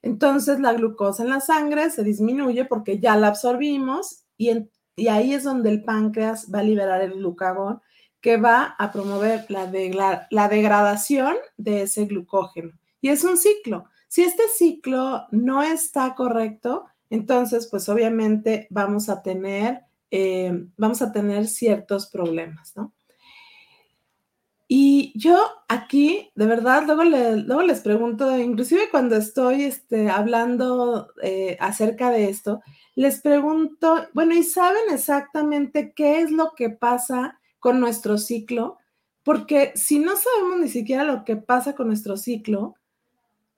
Entonces 0.00 0.60
la 0.60 0.72
glucosa 0.72 1.24
en 1.24 1.28
la 1.28 1.40
sangre 1.40 1.90
se 1.90 2.04
disminuye 2.04 2.64
porque 2.64 2.98
ya 3.00 3.16
la 3.16 3.28
absorbimos 3.28 4.24
y, 4.38 4.50
y 4.96 5.08
ahí 5.08 5.34
es 5.34 5.44
donde 5.44 5.68
el 5.68 5.84
páncreas 5.84 6.50
va 6.50 6.60
a 6.60 6.62
liberar 6.62 7.02
el 7.02 7.16
glucagón 7.16 7.82
que 8.22 8.38
va 8.38 8.76
a 8.78 8.90
promover 8.92 9.44
la, 9.50 10.26
la 10.30 10.48
degradación 10.48 11.34
de 11.58 11.82
ese 11.82 12.06
glucógeno. 12.06 12.72
Y 13.02 13.10
es 13.10 13.24
un 13.24 13.36
ciclo. 13.36 13.90
Si 14.08 14.22
este 14.22 14.44
ciclo 14.48 15.26
no 15.32 15.62
está 15.62 16.14
correcto, 16.14 16.86
entonces, 17.10 17.68
pues 17.70 17.90
obviamente 17.90 18.68
vamos 18.70 19.10
a 19.10 19.22
tener, 19.22 19.82
eh, 20.10 20.66
vamos 20.78 21.02
a 21.02 21.12
tener 21.12 21.46
ciertos 21.46 22.06
problemas, 22.06 22.74
¿no? 22.74 22.94
Y 24.70 25.18
yo 25.18 25.38
aquí, 25.66 26.30
de 26.34 26.44
verdad, 26.46 26.84
luego, 26.84 27.02
luego 27.04 27.62
les 27.62 27.80
pregunto, 27.80 28.38
inclusive 28.38 28.90
cuando 28.90 29.16
estoy 29.16 29.64
este, 29.64 30.10
hablando 30.10 31.08
eh, 31.22 31.56
acerca 31.58 32.10
de 32.10 32.28
esto, 32.28 32.60
les 32.94 33.20
pregunto, 33.22 34.06
bueno, 34.12 34.34
¿y 34.34 34.42
saben 34.42 34.92
exactamente 34.92 35.94
qué 35.96 36.20
es 36.20 36.30
lo 36.30 36.52
que 36.54 36.68
pasa 36.68 37.38
con 37.58 37.80
nuestro 37.80 38.18
ciclo, 38.18 38.78
porque 39.22 39.72
si 39.74 39.98
no 39.98 40.12
sabemos 40.16 40.60
ni 40.60 40.68
siquiera 40.68 41.04
lo 41.04 41.24
que 41.24 41.36
pasa 41.36 41.74
con 41.74 41.88
nuestro 41.88 42.16
ciclo, 42.16 42.74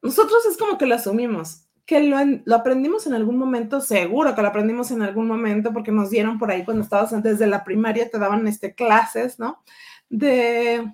nosotros 0.03 0.45
es 0.47 0.57
como 0.57 0.79
que 0.79 0.87
lo 0.87 0.95
asumimos, 0.95 1.67
que 1.87 2.01
lo, 2.03 2.17
lo, 2.45 2.57
aprendimos 2.57 3.07
en 3.07 3.15
algún 3.15 3.37
momento, 3.37 3.81
seguro 3.81 4.35
que 4.35 4.43
lo 4.43 4.49
aprendimos 4.49 4.91
en 4.91 5.03
algún 5.03 5.27
momento, 5.27 5.73
porque 5.73 5.93
nos 5.93 6.11
dieron 6.11 6.39
por 6.39 6.51
ahí 6.51 6.65
cuando 6.65 6.83
estabas 6.83 7.13
antes 7.13 7.39
de 7.39 7.47
la 7.47 7.65
primaria, 7.65 8.09
te 8.09 8.19
daban 8.19 8.47
este, 8.47 8.75
clases, 8.75 9.39
¿no? 9.39 9.63
De, 10.09 10.93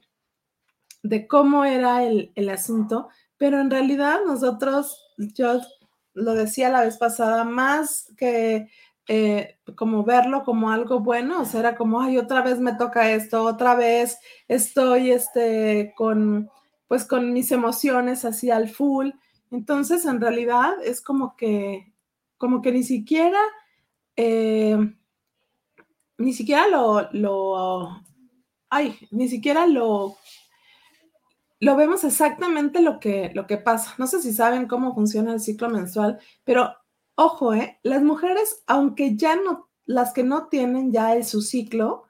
de 1.08 1.26
cómo 1.26 1.64
era 1.64 2.04
el, 2.04 2.32
el 2.34 2.48
asunto, 2.48 3.08
pero 3.36 3.60
en 3.60 3.70
realidad 3.70 4.20
nosotros, 4.26 5.02
yo 5.16 5.60
lo 6.14 6.34
decía 6.34 6.70
la 6.70 6.82
vez 6.82 6.96
pasada, 6.96 7.44
más 7.44 8.12
que 8.16 8.68
eh, 9.08 9.58
como 9.76 10.02
verlo 10.02 10.42
como 10.42 10.70
algo 10.70 10.98
bueno, 10.98 11.42
o 11.42 11.44
sea, 11.44 11.60
era 11.60 11.76
como, 11.76 12.00
ay, 12.00 12.18
otra 12.18 12.42
vez 12.42 12.58
me 12.58 12.74
toca 12.74 13.12
esto, 13.12 13.44
otra 13.44 13.76
vez 13.76 14.18
estoy, 14.48 15.12
este, 15.12 15.92
con, 15.96 16.50
pues 16.88 17.04
con 17.04 17.32
mis 17.32 17.52
emociones 17.52 18.24
así 18.24 18.50
al 18.50 18.68
full. 18.68 19.10
Entonces, 19.52 20.06
en 20.06 20.20
realidad 20.20 20.72
es 20.84 21.00
como 21.00 21.36
que, 21.36 21.92
como 22.36 22.62
que 22.62 22.72
ni 22.72 22.82
siquiera, 22.82 23.38
eh, 24.16 24.76
ni 26.18 26.32
siquiera 26.32 26.66
lo, 26.66 27.08
lo, 27.12 28.02
ay, 28.70 28.98
ni 29.12 29.28
siquiera 29.28 29.68
lo, 29.68 30.16
lo 31.60 31.76
vemos 31.76 32.04
exactamente 32.04 32.80
lo 32.80 33.00
que, 33.00 33.30
lo 33.34 33.46
que 33.46 33.56
pasa. 33.56 33.94
No 33.98 34.06
sé 34.06 34.20
si 34.20 34.32
saben 34.32 34.66
cómo 34.66 34.94
funciona 34.94 35.32
el 35.32 35.40
ciclo 35.40 35.70
menstrual, 35.70 36.18
pero 36.44 36.74
ojo, 37.14 37.54
¿eh? 37.54 37.78
las 37.82 38.02
mujeres, 38.02 38.62
aunque 38.66 39.16
ya 39.16 39.36
no, 39.36 39.70
las 39.86 40.12
que 40.12 40.22
no 40.22 40.48
tienen 40.48 40.92
ya 40.92 41.22
su 41.22 41.42
ciclo, 41.42 42.04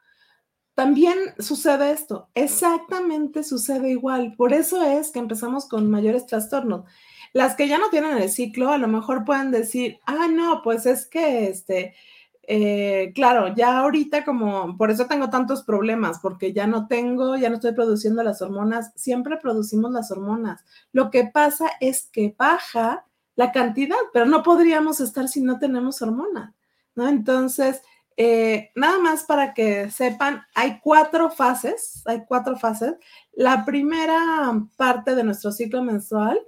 también 0.75 1.17
sucede 1.39 1.91
esto, 1.91 2.29
exactamente 2.35 3.43
sucede 3.43 3.91
igual. 3.91 4.35
Por 4.37 4.53
eso 4.53 4.83
es 4.83 5.11
que 5.11 5.21
empezamos 5.21 5.67
con 5.67 5.91
mayores 5.91 6.27
trastornos. 6.27 6.85
Las 7.33 7.55
que 7.55 7.69
ya 7.69 7.79
no 7.79 7.89
tienen 7.89 8.19
el 8.19 8.29
ciclo, 8.31 8.71
a 8.71 8.79
lo 8.79 8.89
mejor 8.89 9.25
pueden 9.25 9.51
decir, 9.51 10.01
ah, 10.07 10.29
no, 10.29 10.61
pues 10.63 10.85
es 10.85 11.07
que, 11.07 11.49
este, 11.49 11.95
eh, 12.49 13.13
claro, 13.15 13.55
ya 13.55 13.79
ahorita 13.79 14.25
como, 14.25 14.77
por 14.77 14.91
eso 14.91 15.07
tengo 15.07 15.31
tantos 15.31 15.65
problemas, 15.65 16.21
porque 16.21 16.53
ya 16.53 16.67
no 16.67 16.87
tengo, 16.87 17.37
ya 17.37 17.49
no 17.49 17.57
estoy 17.57 17.73
produciendo 17.73 18.23
las 18.23 18.41
hormonas, 18.41 18.93
siempre 18.95 19.37
producimos 19.37 19.91
las 19.93 20.11
hormonas. 20.13 20.65
Lo 20.93 21.11
que 21.11 21.25
pasa 21.25 21.71
es 21.81 22.09
que 22.13 22.35
baja 22.39 23.05
la 23.35 23.51
cantidad, 23.53 23.97
pero 24.13 24.27
no 24.27 24.43
podríamos 24.43 25.01
estar 25.01 25.29
si 25.29 25.41
no 25.41 25.59
tenemos 25.59 26.01
hormonas, 26.03 26.55
¿no? 26.95 27.09
Entonces, 27.09 27.83
eh, 28.17 28.71
nada 28.75 28.99
más 28.99 29.25
para 29.25 29.53
que 29.53 29.91
sepan, 29.91 30.43
hay 30.55 30.81
cuatro 30.81 31.31
fases, 31.31 32.03
hay 32.07 32.25
cuatro 32.27 32.57
fases. 32.57 32.95
La 33.33 33.65
primera 33.65 34.21
parte 34.77 35.15
de 35.15 35.25
nuestro 35.25 35.53
ciclo 35.53 35.83
menstrual 35.83 36.41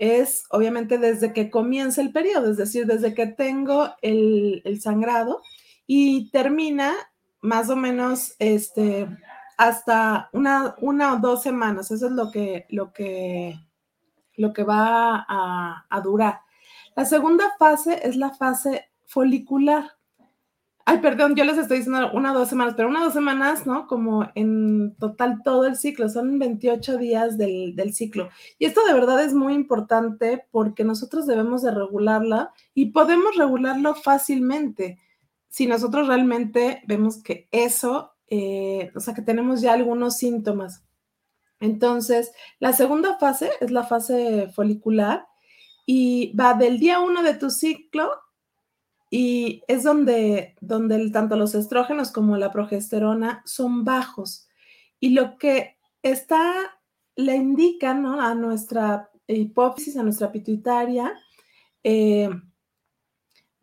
es 0.00 0.44
obviamente 0.50 0.98
desde 0.98 1.32
que 1.32 1.50
comienza 1.50 2.00
el 2.00 2.10
periodo, 2.10 2.50
es 2.50 2.56
decir, 2.56 2.86
desde 2.86 3.14
que 3.14 3.26
tengo 3.26 3.90
el, 4.02 4.62
sangrado 4.80 5.42
y 5.86 6.30
termina 6.30 6.94
más 7.40 7.70
o 7.70 7.76
menos 7.76 8.34
este, 8.38 9.08
hasta 9.56 10.28
una, 10.32 10.74
una 10.80 11.14
o 11.14 11.18
dos 11.18 11.42
semanas. 11.42 11.90
Eso 11.90 12.06
es 12.06 12.12
lo 12.12 12.30
que, 12.32 12.66
lo 12.70 12.92
que 12.92 13.54
lo 14.40 14.52
que 14.52 14.64
va 14.64 15.26
a, 15.28 16.00
durar. 16.02 16.40
La 16.96 17.04
segunda 17.04 17.54
fase 17.58 18.00
es 18.02 18.16
la 18.16 18.30
fase 18.30 18.90
folicular. 19.06 19.92
Ay, 20.86 20.98
perdón, 20.98 21.36
yo 21.36 21.44
les 21.44 21.58
estoy 21.58 21.78
diciendo 21.78 22.10
una 22.12 22.32
o 22.32 22.38
dos 22.38 22.48
semanas, 22.48 22.74
pero 22.76 22.88
una 22.88 23.02
o 23.02 23.04
dos 23.04 23.12
semanas, 23.12 23.66
¿no? 23.66 23.86
Como 23.86 24.28
en 24.34 24.96
total 24.96 25.42
todo 25.44 25.66
el 25.66 25.76
ciclo, 25.76 26.08
son 26.08 26.38
28 26.38 26.96
días 26.96 27.38
del, 27.38 27.76
del, 27.76 27.94
ciclo. 27.94 28.30
Y 28.58 28.64
esto 28.64 28.84
de 28.86 28.94
verdad 28.94 29.22
es 29.22 29.34
muy 29.34 29.54
importante 29.54 30.44
porque 30.50 30.84
nosotros 30.84 31.26
debemos 31.26 31.62
de 31.62 31.70
regularla 31.70 32.52
y 32.74 32.86
podemos 32.86 33.36
regularlo 33.36 33.94
fácilmente 33.94 34.98
si 35.50 35.66
nosotros 35.66 36.06
realmente 36.06 36.82
vemos 36.86 37.22
que 37.22 37.48
eso, 37.50 38.14
eh, 38.28 38.90
o 38.94 39.00
sea, 39.00 39.14
que 39.14 39.22
tenemos 39.22 39.60
ya 39.60 39.74
algunos 39.74 40.16
síntomas. 40.16 40.84
Entonces, 41.58 42.32
la 42.58 42.72
segunda 42.72 43.18
fase 43.18 43.50
es 43.60 43.70
la 43.70 43.84
fase 43.84 44.48
folicular 44.54 45.26
y 45.84 46.34
va 46.36 46.54
del 46.54 46.78
día 46.78 47.00
uno 47.00 47.22
de 47.22 47.34
tu 47.34 47.50
ciclo 47.50 48.12
y 49.10 49.62
es 49.66 49.82
donde, 49.82 50.54
donde 50.60 51.10
tanto 51.10 51.36
los 51.36 51.54
estrógenos 51.54 52.12
como 52.12 52.36
la 52.36 52.52
progesterona 52.52 53.42
son 53.44 53.84
bajos. 53.84 54.48
Y 55.00 55.10
lo 55.10 55.36
que 55.36 55.76
está, 56.02 56.78
le 57.16 57.34
indica 57.34 57.90
a 57.90 58.34
nuestra 58.34 59.10
hipófisis, 59.26 59.96
a 59.96 60.02
nuestra 60.02 60.30
pituitaria, 60.30 61.12
eh, 61.82 62.30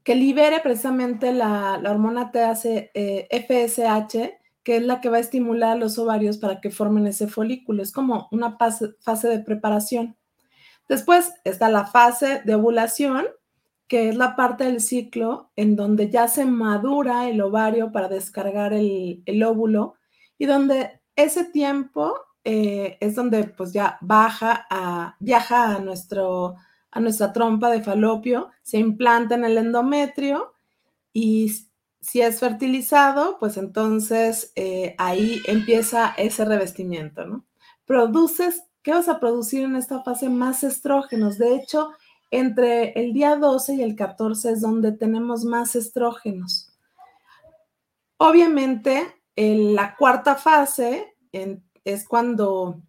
que 0.03 0.15
libere 0.15 0.59
precisamente 0.61 1.33
la, 1.33 1.81
hormona 1.85 2.31
THC, 2.31 2.91
eh, 2.93 3.27
FSH, 3.29 4.37
que 4.63 4.77
es 4.77 4.83
la 4.83 4.99
que 4.99 5.09
va 5.09 5.17
a 5.17 5.21
estimular 5.21 5.77
los 5.77 5.97
ovarios 5.97 6.37
para 6.37 6.59
que 6.59 6.71
formen 6.71 7.07
ese 7.07 7.27
folículo. 7.27 7.81
Es 7.81 7.91
como 7.91 8.27
una 8.31 8.57
fase, 8.57 9.27
de 9.27 9.39
preparación. 9.39 10.17
Después 10.89 11.31
está 11.43 11.69
la 11.69 11.85
fase 11.85 12.41
de 12.45 12.55
ovulación, 12.55 13.27
que 13.87 14.09
es 14.09 14.15
la 14.17 14.35
parte 14.35 14.65
del 14.65 14.81
ciclo 14.81 15.51
en 15.55 15.75
donde 15.75 16.09
ya 16.09 16.27
se 16.27 16.45
madura 16.45 17.29
el 17.29 17.41
ovario 17.41 17.91
para 17.91 18.09
descargar 18.09 18.73
el, 18.73 19.43
óvulo 19.43 19.95
y 20.37 20.45
donde 20.45 21.01
ese 21.15 21.45
tiempo 21.45 22.13
eh, 22.43 22.97
es 22.99 23.15
donde 23.15 23.45
pues 23.45 23.73
ya 23.73 23.97
baja 24.01 24.67
a, 24.69 25.15
viaja 25.19 25.75
a, 25.75 25.79
nuestro, 25.79 26.55
a 26.91 26.99
nuestra 26.99 27.33
trompa 27.33 27.69
de 27.69 27.81
falopio, 27.81 28.49
se 28.61 28.77
implanta 28.77 29.35
en 29.35 29.45
el 29.45 29.57
endometrio 29.57 30.53
y 31.13 31.51
si 32.01 32.21
es 32.21 32.39
fertilizado, 32.39 33.37
pues 33.39 33.57
entonces 33.57 34.51
eh, 34.55 34.95
ahí 34.97 35.41
empieza 35.45 36.13
ese 36.17 36.45
revestimiento, 36.45 37.25
¿no? 37.25 37.45
Produces, 37.85 38.63
¿qué 38.81 38.91
vas 38.91 39.09
a 39.09 39.19
producir 39.19 39.63
en 39.63 39.75
esta 39.75 40.03
fase? 40.03 40.29
Más 40.29 40.63
estrógenos. 40.63 41.37
De 41.37 41.55
hecho, 41.55 41.89
entre 42.31 42.91
el 42.99 43.13
día 43.13 43.35
12 43.35 43.75
y 43.75 43.81
el 43.81 43.95
14 43.95 44.51
es 44.51 44.61
donde 44.61 44.91
tenemos 44.91 45.43
más 45.45 45.75
estrógenos. 45.75 46.73
Obviamente, 48.17 49.15
en 49.35 49.75
la 49.75 49.95
cuarta 49.95 50.35
fase 50.35 51.15
es 51.31 52.07
cuando, 52.07 52.81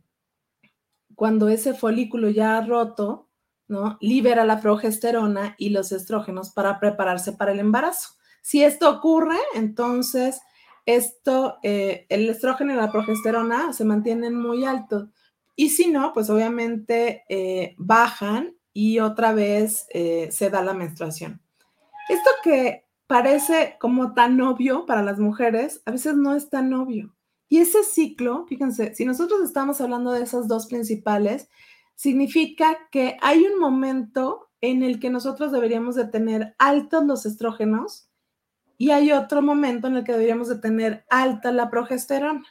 cuando 1.14 1.48
ese 1.48 1.74
folículo 1.74 2.30
ya 2.30 2.56
ha 2.56 2.66
roto, 2.66 3.28
¿no? 3.68 3.98
Libera 4.00 4.44
la 4.44 4.60
progesterona 4.60 5.54
y 5.58 5.68
los 5.68 5.92
estrógenos 5.92 6.50
para 6.50 6.80
prepararse 6.80 7.32
para 7.32 7.52
el 7.52 7.60
embarazo. 7.60 8.14
Si 8.40 8.64
esto 8.64 8.88
ocurre, 8.90 9.36
entonces 9.54 10.40
esto, 10.86 11.58
eh, 11.62 12.06
el 12.08 12.30
estrógeno 12.30 12.72
y 12.72 12.76
la 12.76 12.90
progesterona 12.90 13.74
se 13.74 13.84
mantienen 13.84 14.34
muy 14.34 14.64
altos. 14.64 15.10
Y 15.54 15.68
si 15.68 15.88
no, 15.88 16.12
pues 16.14 16.30
obviamente 16.30 17.24
eh, 17.28 17.74
bajan 17.76 18.57
y 18.72 18.98
otra 19.00 19.32
vez 19.32 19.86
eh, 19.90 20.28
se 20.30 20.50
da 20.50 20.62
la 20.62 20.74
menstruación. 20.74 21.40
Esto 22.08 22.30
que 22.42 22.86
parece 23.06 23.76
como 23.80 24.14
tan 24.14 24.40
obvio 24.40 24.86
para 24.86 25.02
las 25.02 25.18
mujeres, 25.18 25.82
a 25.86 25.90
veces 25.90 26.14
no 26.16 26.34
es 26.34 26.50
tan 26.50 26.72
obvio. 26.72 27.14
Y 27.48 27.58
ese 27.58 27.82
ciclo, 27.82 28.44
fíjense, 28.46 28.94
si 28.94 29.04
nosotros 29.04 29.42
estamos 29.42 29.80
hablando 29.80 30.12
de 30.12 30.22
esas 30.22 30.48
dos 30.48 30.66
principales, 30.66 31.48
significa 31.94 32.78
que 32.90 33.16
hay 33.22 33.44
un 33.44 33.58
momento 33.58 34.50
en 34.60 34.82
el 34.82 35.00
que 35.00 35.10
nosotros 35.10 35.52
deberíamos 35.52 35.94
de 35.94 36.06
tener 36.06 36.54
altos 36.58 37.04
los 37.04 37.26
estrógenos 37.26 38.08
y 38.76 38.90
hay 38.90 39.12
otro 39.12 39.42
momento 39.42 39.88
en 39.88 39.96
el 39.96 40.04
que 40.04 40.12
deberíamos 40.12 40.48
de 40.48 40.58
tener 40.58 41.04
alta 41.10 41.50
la 41.50 41.70
progesterona. 41.70 42.44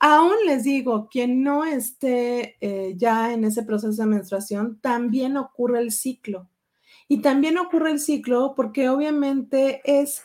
Aún 0.00 0.34
les 0.46 0.62
digo, 0.62 1.08
quien 1.10 1.42
no 1.42 1.64
esté 1.64 2.56
eh, 2.60 2.94
ya 2.96 3.32
en 3.32 3.44
ese 3.44 3.64
proceso 3.64 4.02
de 4.02 4.08
menstruación, 4.08 4.78
también 4.80 5.36
ocurre 5.36 5.80
el 5.80 5.90
ciclo. 5.90 6.48
Y 7.08 7.20
también 7.20 7.58
ocurre 7.58 7.90
el 7.90 7.98
ciclo 7.98 8.54
porque 8.54 8.88
obviamente 8.88 9.80
es 9.84 10.22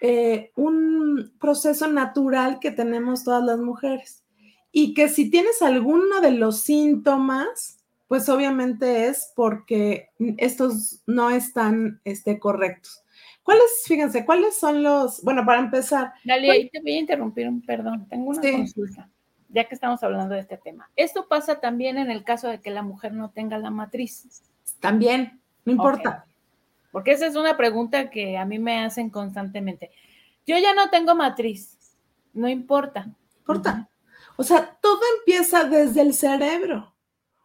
eh, 0.00 0.50
un 0.56 1.32
proceso 1.38 1.86
natural 1.86 2.58
que 2.58 2.72
tenemos 2.72 3.24
todas 3.24 3.44
las 3.44 3.58
mujeres. 3.58 4.24
Y 4.72 4.94
que 4.94 5.08
si 5.08 5.30
tienes 5.30 5.62
alguno 5.62 6.20
de 6.20 6.32
los 6.32 6.60
síntomas, 6.60 7.84
pues 8.08 8.28
obviamente 8.28 9.06
es 9.06 9.32
porque 9.36 10.08
estos 10.38 11.02
no 11.06 11.30
están 11.30 12.00
este, 12.04 12.40
correctos. 12.40 13.03
¿Cuáles, 13.44 13.84
fíjense, 13.86 14.24
cuáles 14.24 14.58
son 14.58 14.82
los, 14.82 15.22
bueno, 15.22 15.44
para 15.44 15.60
empezar. 15.60 16.14
Dale, 16.24 16.50
ahí 16.50 16.70
te 16.70 16.80
voy 16.80 16.94
a 16.94 16.98
interrumpir 16.98 17.46
un 17.46 17.60
perdón, 17.60 18.08
tengo 18.08 18.30
una 18.30 18.40
consulta, 18.40 19.10
ya 19.50 19.68
que 19.68 19.74
estamos 19.74 20.02
hablando 20.02 20.34
de 20.34 20.40
este 20.40 20.56
tema. 20.56 20.90
Esto 20.96 21.28
pasa 21.28 21.60
también 21.60 21.98
en 21.98 22.10
el 22.10 22.24
caso 22.24 22.48
de 22.48 22.60
que 22.60 22.70
la 22.70 22.82
mujer 22.82 23.12
no 23.12 23.30
tenga 23.30 23.58
la 23.58 23.70
matriz. 23.70 24.42
También, 24.80 25.42
no 25.66 25.72
importa. 25.72 26.24
Porque 26.90 27.12
esa 27.12 27.26
es 27.26 27.36
una 27.36 27.56
pregunta 27.58 28.08
que 28.08 28.38
a 28.38 28.46
mí 28.46 28.58
me 28.58 28.82
hacen 28.82 29.10
constantemente. 29.10 29.90
Yo 30.46 30.56
ya 30.56 30.72
no 30.72 30.88
tengo 30.88 31.14
matriz, 31.14 31.78
no 32.32 32.48
importa. 32.48 33.14
Importa. 33.40 33.90
O 34.36 34.42
sea, 34.42 34.78
todo 34.80 35.00
empieza 35.18 35.64
desde 35.64 36.00
el 36.00 36.14
cerebro. 36.14 36.93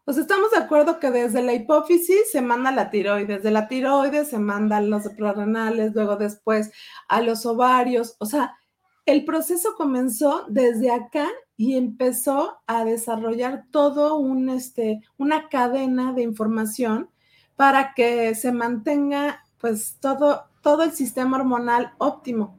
Pues 0.10 0.18
estamos 0.18 0.50
de 0.50 0.58
acuerdo 0.58 1.00
que 1.00 1.12
desde 1.12 1.44
la 1.44 1.54
hipófisis 1.54 2.32
se 2.32 2.42
manda 2.42 2.72
la 2.72 2.90
tiroides, 2.90 3.44
de 3.44 3.52
la 3.52 3.68
tiroides 3.68 4.30
se 4.30 4.40
mandan 4.40 4.90
los 4.90 5.04
suprarrenales, 5.04 5.94
luego 5.94 6.16
después 6.16 6.72
a 7.08 7.22
los 7.22 7.46
ovarios. 7.46 8.16
O 8.18 8.26
sea, 8.26 8.58
el 9.06 9.24
proceso 9.24 9.76
comenzó 9.78 10.46
desde 10.50 10.90
acá 10.92 11.28
y 11.58 11.76
empezó 11.76 12.58
a 12.66 12.86
desarrollar 12.86 13.66
todo 13.70 14.16
un, 14.16 14.50
este, 14.50 15.04
una 15.20 15.48
cadena 15.48 16.12
de 16.12 16.24
información 16.24 17.12
para 17.56 17.94
que 17.94 18.34
se 18.34 18.52
mantenga 18.52 19.46
pues 19.60 19.98
todo 20.00 20.46
todo 20.64 20.82
el 20.82 20.94
sistema 20.94 21.38
hormonal 21.38 21.94
óptimo. 22.00 22.58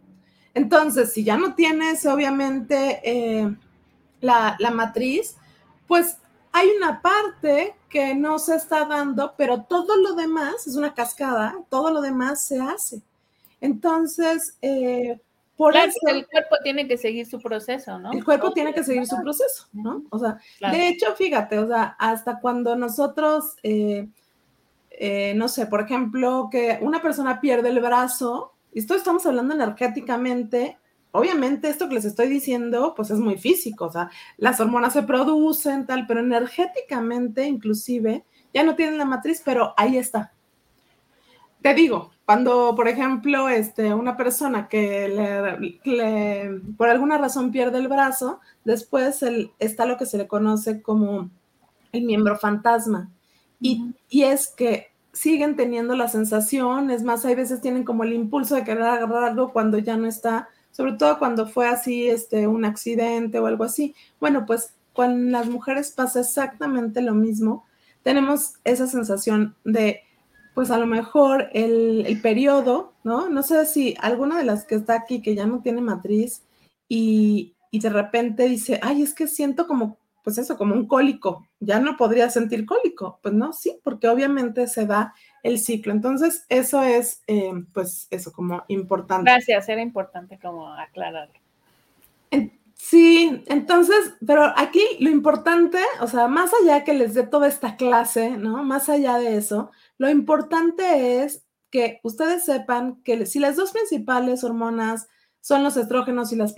Entonces, 0.55 1.13
si 1.13 1.25
ya 1.25 1.37
no 1.37 1.57
tienes, 1.57 2.07
obviamente, 2.07 3.01
eh, 3.03 3.57
la, 4.21 4.55
la 4.61 4.71
matriz, 4.71 5.37
pues 5.89 6.19
hay 6.53 6.69
una 6.77 7.01
parte 7.01 7.75
que 7.89 8.15
no 8.15 8.39
se 8.39 8.57
está 8.57 8.85
dando, 8.85 9.35
pero 9.37 9.63
todo 9.63 9.97
lo 9.97 10.15
demás 10.15 10.67
es 10.67 10.77
una 10.77 10.95
cascada, 10.95 11.57
todo 11.69 11.91
lo 11.91 12.01
demás 12.01 12.45
se 12.45 12.61
hace. 12.61 13.03
Entonces, 13.61 14.57
eh, 14.63 15.21
por 15.57 15.77
eso... 15.77 15.99
El 16.07 16.27
cuerpo 16.27 16.57
tiene 16.63 16.89
que 16.89 16.97
seguir 16.97 17.27
su 17.27 17.39
proceso, 17.41 17.99
¿no? 17.99 18.13
El 18.13 18.25
cuerpo 18.25 18.53
tiene 18.53 18.73
que 18.73 18.83
seguir 18.83 19.07
su 19.07 19.21
proceso, 19.21 19.69
¿no? 19.73 20.05
O 20.11 20.19
sea, 20.19 20.39
de 20.73 20.89
hecho, 20.89 21.15
fíjate, 21.15 21.59
o 21.59 21.69
sea, 21.69 21.97
hasta 21.99 22.41
cuando 22.41 22.77
nosotros, 22.77 23.57
eh, 23.63 24.09
eh, 24.91 25.35
no 25.37 25.49
sé, 25.49 25.67
por 25.67 25.83
ejemplo, 25.83 26.49
que 26.51 26.79
una 26.81 27.03
persona 27.03 27.41
pierde 27.41 27.69
el 27.69 27.81
brazo, 27.81 28.55
esto 28.73 28.95
estamos 28.95 29.27
hablando 29.27 29.55
energéticamente, 29.55 30.79
obviamente 31.13 31.69
esto 31.69 31.89
que 31.89 31.95
les 31.95 32.05
estoy 32.05 32.29
diciendo, 32.29 32.95
pues 32.97 33.11
es 33.11 33.19
muy 33.19 33.37
físico, 33.37 33.87
o 33.87 33.93
sea, 33.93 34.11
las 34.37 34.61
hormonas 34.61 34.93
se 34.93 35.03
producen, 35.03 35.87
tal, 35.87 36.07
pero 36.07 36.21
energéticamente 36.21 37.47
inclusive 37.47 38.25
ya 38.53 38.63
no 38.63 38.75
tienen 38.77 38.99
la 38.99 39.05
matriz, 39.05 39.43
pero 39.45 39.75
ahí 39.77 39.97
está. 39.97 40.33
Te 41.63 41.75
digo, 41.75 42.11
cuando, 42.25 42.75
por 42.75 42.89
ejemplo, 42.89 43.49
este, 43.49 43.93
una 43.93 44.17
persona 44.17 44.69
que 44.69 45.09
le, 45.85 46.61
por 46.77 46.89
alguna 46.89 47.19
razón 47.19 47.51
pierde 47.51 47.79
el 47.79 47.89
brazo, 47.89 48.41
después 48.65 49.23
está 49.59 49.85
lo 49.85 49.99
que 49.99 50.07
se 50.07 50.17
le 50.17 50.27
conoce 50.27 50.81
como 50.81 51.29
el 51.93 52.03
miembro 52.05 52.39
fantasma. 52.39 53.11
Y, 53.61 53.95
y 54.09 54.23
es 54.23 54.49
que 54.49 54.91
siguen 55.13 55.57
teniendo 55.57 55.97
la 55.97 56.09
sensación, 56.09 56.91
es 56.91 57.03
más, 57.03 57.25
hay 57.25 57.35
veces 57.35 57.61
tienen 57.61 57.85
como 57.85 58.05
el 58.05 58.13
impulso 58.13 58.55
de 58.55 58.65
querer 58.65 58.85
agarrar 58.85 59.25
algo 59.25 59.53
cuando 59.53 59.77
ya 59.79 59.97
no 59.97 60.07
está 60.07 60.49
sobre 60.71 60.93
todo 60.95 61.19
cuando 61.19 61.47
fue 61.47 61.69
así, 61.69 62.09
este, 62.09 62.47
un 62.47 62.65
accidente 62.65 63.39
o 63.39 63.47
algo 63.47 63.65
así. 63.65 63.95
Bueno, 64.21 64.45
pues 64.47 64.75
con 64.93 65.33
las 65.33 65.47
mujeres 65.49 65.91
pasa 65.93 66.21
exactamente 66.21 67.03
lo 67.03 67.15
mismo. 67.15 67.65
Tenemos 68.03 68.55
esa 68.65 68.87
sensación 68.87 69.57
de, 69.65 70.01
pues 70.55 70.71
a 70.71 70.79
lo 70.79 70.87
mejor 70.87 71.49
el, 71.53 72.05
el 72.07 72.21
periodo, 72.21 72.93
¿no? 73.05 73.29
No 73.29 73.43
sé 73.43 73.67
si 73.67 73.97
alguna 74.01 74.39
de 74.39 74.45
las 74.45 74.65
que 74.65 74.75
está 74.75 74.95
aquí 74.95 75.23
que 75.23 75.35
ya 75.35 75.47
no 75.47 75.61
tiene 75.63 75.81
matriz 75.81 76.43
y, 76.89 77.55
y 77.71 77.81
de 77.81 77.91
repente 77.91 78.49
dice, 78.49 78.81
ay, 78.83 79.03
es 79.03 79.15
que 79.15 79.27
siento 79.27 79.67
como, 79.67 79.99
pues 80.25 80.39
eso, 80.39 80.57
como 80.57 80.75
un 80.75 80.87
cólico, 80.87 81.47
ya 81.61 81.81
no 81.81 81.97
podría 81.97 82.31
sentir 82.31 82.67
cólico. 82.67 83.21
Pues 83.23 83.35
no, 83.35 83.53
sí, 83.53 83.79
porque 83.85 84.09
obviamente 84.09 84.67
se 84.67 84.87
da 84.87 85.15
el 85.43 85.59
ciclo. 85.59 85.93
Entonces, 85.93 86.45
eso 86.49 86.83
es, 86.83 87.23
eh, 87.27 87.53
pues, 87.73 88.07
eso 88.11 88.33
como 88.33 88.65
importante. 88.69 89.31
Gracias, 89.31 89.69
era 89.69 89.83
importante 89.83 90.39
como 90.39 90.73
aclararlo. 90.73 91.35
Sí, 92.83 93.43
entonces, 93.47 94.15
pero 94.27 94.55
aquí 94.57 94.81
lo 95.01 95.11
importante, 95.11 95.79
o 96.01 96.07
sea, 96.07 96.29
más 96.29 96.51
allá 96.63 96.83
que 96.83 96.95
les 96.95 97.13
dé 97.13 97.25
toda 97.25 97.47
esta 97.47 97.77
clase, 97.77 98.31
¿no? 98.39 98.65
Más 98.65 98.89
allá 98.89 99.19
de 99.19 99.37
eso, 99.37 99.71
lo 99.99 100.09
importante 100.09 101.23
es 101.23 101.45
que 101.71 102.01
ustedes 102.03 102.45
sepan 102.45 103.03
que 103.03 103.27
si 103.27 103.39
las 103.39 103.57
dos 103.57 103.73
principales 103.73 104.45
hormonas 104.45 105.09
son 105.41 105.63
los 105.63 105.77
estrógenos 105.77 106.33
y 106.33 106.37
las 106.37 106.55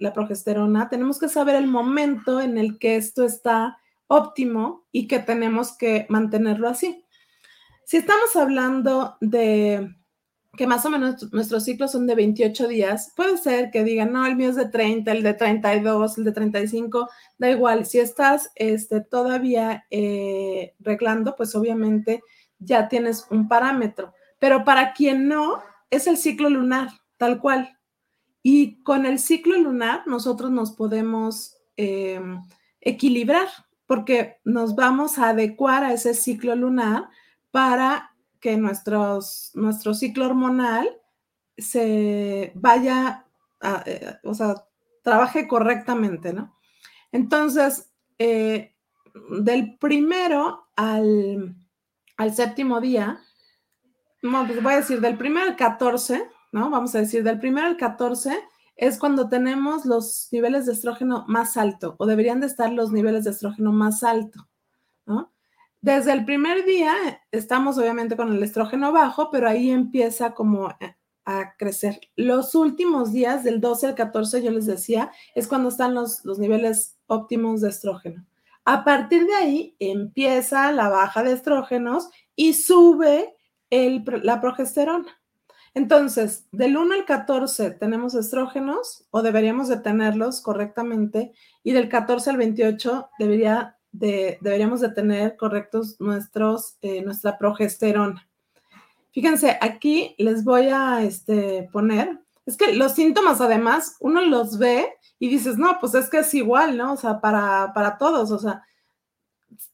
la 0.00 0.12
progesterona, 0.14 0.88
tenemos 0.88 1.18
que 1.18 1.28
saber 1.28 1.54
el 1.54 1.66
momento 1.66 2.40
en 2.40 2.56
el 2.56 2.78
que 2.78 2.96
esto 2.96 3.24
está 3.24 3.78
óptimo 4.06 4.86
y 4.90 5.06
que 5.06 5.18
tenemos 5.18 5.76
que 5.76 6.06
mantenerlo 6.08 6.68
así. 6.68 7.04
Si 7.88 7.96
estamos 7.96 8.36
hablando 8.36 9.16
de 9.22 9.96
que 10.58 10.66
más 10.66 10.84
o 10.84 10.90
menos 10.90 11.32
nuestros 11.32 11.64
ciclos 11.64 11.92
son 11.92 12.06
de 12.06 12.14
28 12.16 12.68
días, 12.68 13.14
puede 13.16 13.38
ser 13.38 13.70
que 13.70 13.82
digan, 13.82 14.12
no, 14.12 14.26
el 14.26 14.36
mío 14.36 14.50
es 14.50 14.56
de 14.56 14.68
30, 14.68 15.10
el 15.10 15.22
de 15.22 15.32
32, 15.32 16.18
el 16.18 16.24
de 16.24 16.32
35, 16.32 17.08
da 17.38 17.50
igual. 17.50 17.86
Si 17.86 17.98
estás 17.98 18.50
este, 18.56 19.00
todavía 19.00 19.86
eh, 19.88 20.74
reglando, 20.80 21.34
pues 21.34 21.54
obviamente 21.54 22.20
ya 22.58 22.90
tienes 22.90 23.26
un 23.30 23.48
parámetro. 23.48 24.12
Pero 24.38 24.64
para 24.64 24.92
quien 24.92 25.26
no, 25.26 25.62
es 25.88 26.06
el 26.08 26.18
ciclo 26.18 26.50
lunar, 26.50 26.90
tal 27.16 27.40
cual. 27.40 27.78
Y 28.42 28.82
con 28.82 29.06
el 29.06 29.18
ciclo 29.18 29.56
lunar 29.56 30.06
nosotros 30.06 30.50
nos 30.50 30.72
podemos 30.72 31.56
em, 31.78 32.42
equilibrar 32.82 33.48
porque 33.86 34.36
nos 34.44 34.76
vamos 34.76 35.18
a 35.18 35.30
adecuar 35.30 35.84
a 35.84 35.94
ese 35.94 36.12
ciclo 36.12 36.54
lunar 36.54 37.08
para 37.50 38.14
que 38.40 38.56
nuestro 38.56 39.20
ciclo 39.94 40.26
hormonal 40.26 40.88
se 41.56 42.52
vaya, 42.54 43.26
eh, 43.84 44.14
o 44.22 44.34
sea, 44.34 44.54
trabaje 45.02 45.48
correctamente, 45.48 46.32
¿no? 46.32 46.56
Entonces, 47.12 47.90
eh, 48.18 48.76
del 49.30 49.76
primero 49.78 50.68
al, 50.76 51.56
séptimo 52.34 52.80
día, 52.80 53.20
pues 54.20 54.62
voy 54.62 54.72
a 54.74 54.76
decir 54.76 55.00
del 55.00 55.16
primero 55.16 55.46
al 55.46 55.56
14, 55.56 56.28
¿no? 56.52 56.70
Vamos 56.70 56.94
a 56.94 57.00
decir 57.00 57.22
del 57.22 57.40
primero 57.40 57.66
al 57.66 57.76
14 57.76 58.38
es 58.76 58.98
cuando 58.98 59.28
tenemos 59.28 59.84
los 59.84 60.28
niveles 60.30 60.66
de 60.66 60.72
estrógeno 60.72 61.24
más 61.26 61.56
alto 61.56 61.96
o 61.98 62.06
deberían 62.06 62.40
de 62.40 62.46
estar 62.46 62.72
los 62.72 62.92
niveles 62.92 63.24
de 63.24 63.30
estrógeno 63.30 63.72
más 63.72 64.04
alto, 64.04 64.48
¿no? 65.04 65.32
Desde 65.80 66.12
el 66.12 66.24
primer 66.24 66.64
día 66.64 66.94
estamos 67.30 67.78
obviamente 67.78 68.16
con 68.16 68.32
el 68.32 68.42
estrógeno 68.42 68.92
bajo, 68.92 69.30
pero 69.30 69.48
ahí 69.48 69.70
empieza 69.70 70.34
como 70.34 70.68
a 71.24 71.54
crecer. 71.56 72.00
Los 72.16 72.54
últimos 72.54 73.12
días, 73.12 73.44
del 73.44 73.60
12 73.60 73.86
al 73.86 73.94
14, 73.94 74.42
yo 74.42 74.50
les 74.50 74.66
decía, 74.66 75.12
es 75.34 75.46
cuando 75.46 75.68
están 75.68 75.94
los, 75.94 76.24
los 76.24 76.38
niveles 76.38 76.98
óptimos 77.06 77.60
de 77.60 77.68
estrógeno. 77.68 78.26
A 78.64 78.84
partir 78.84 79.24
de 79.26 79.34
ahí 79.34 79.76
empieza 79.78 80.72
la 80.72 80.88
baja 80.88 81.22
de 81.22 81.32
estrógenos 81.32 82.10
y 82.34 82.54
sube 82.54 83.34
la 83.70 84.40
progesterona. 84.40 85.18
Entonces, 85.74 86.48
del 86.50 86.76
1 86.76 86.94
al 86.94 87.04
14 87.04 87.70
tenemos 87.70 88.14
estrógenos 88.14 89.06
o 89.10 89.22
deberíamos 89.22 89.68
de 89.68 89.78
tenerlos 89.78 90.40
correctamente 90.40 91.32
y 91.62 91.72
del 91.72 91.88
14 91.88 92.30
al 92.30 92.36
28 92.36 93.10
debería 93.18 93.77
deberíamos 93.98 94.80
de 94.80 94.90
tener 94.90 95.36
correctos 95.36 96.00
nuestros, 96.00 96.76
eh, 96.82 97.02
nuestra 97.02 97.38
progesterona. 97.38 98.28
Fíjense, 99.12 99.58
aquí 99.60 100.14
les 100.18 100.44
voy 100.44 100.68
a 100.68 101.02
este, 101.02 101.68
poner, 101.72 102.20
es 102.46 102.56
que 102.56 102.72
los 102.74 102.94
síntomas 102.94 103.40
además 103.40 103.96
uno 104.00 104.20
los 104.20 104.58
ve 104.58 104.86
y 105.18 105.28
dices, 105.28 105.58
no, 105.58 105.78
pues 105.80 105.94
es 105.94 106.08
que 106.08 106.18
es 106.18 106.32
igual, 106.34 106.76
¿no? 106.76 106.92
O 106.92 106.96
sea, 106.96 107.20
para, 107.20 107.72
para 107.74 107.98
todos, 107.98 108.30
o 108.30 108.38
sea, 108.38 108.62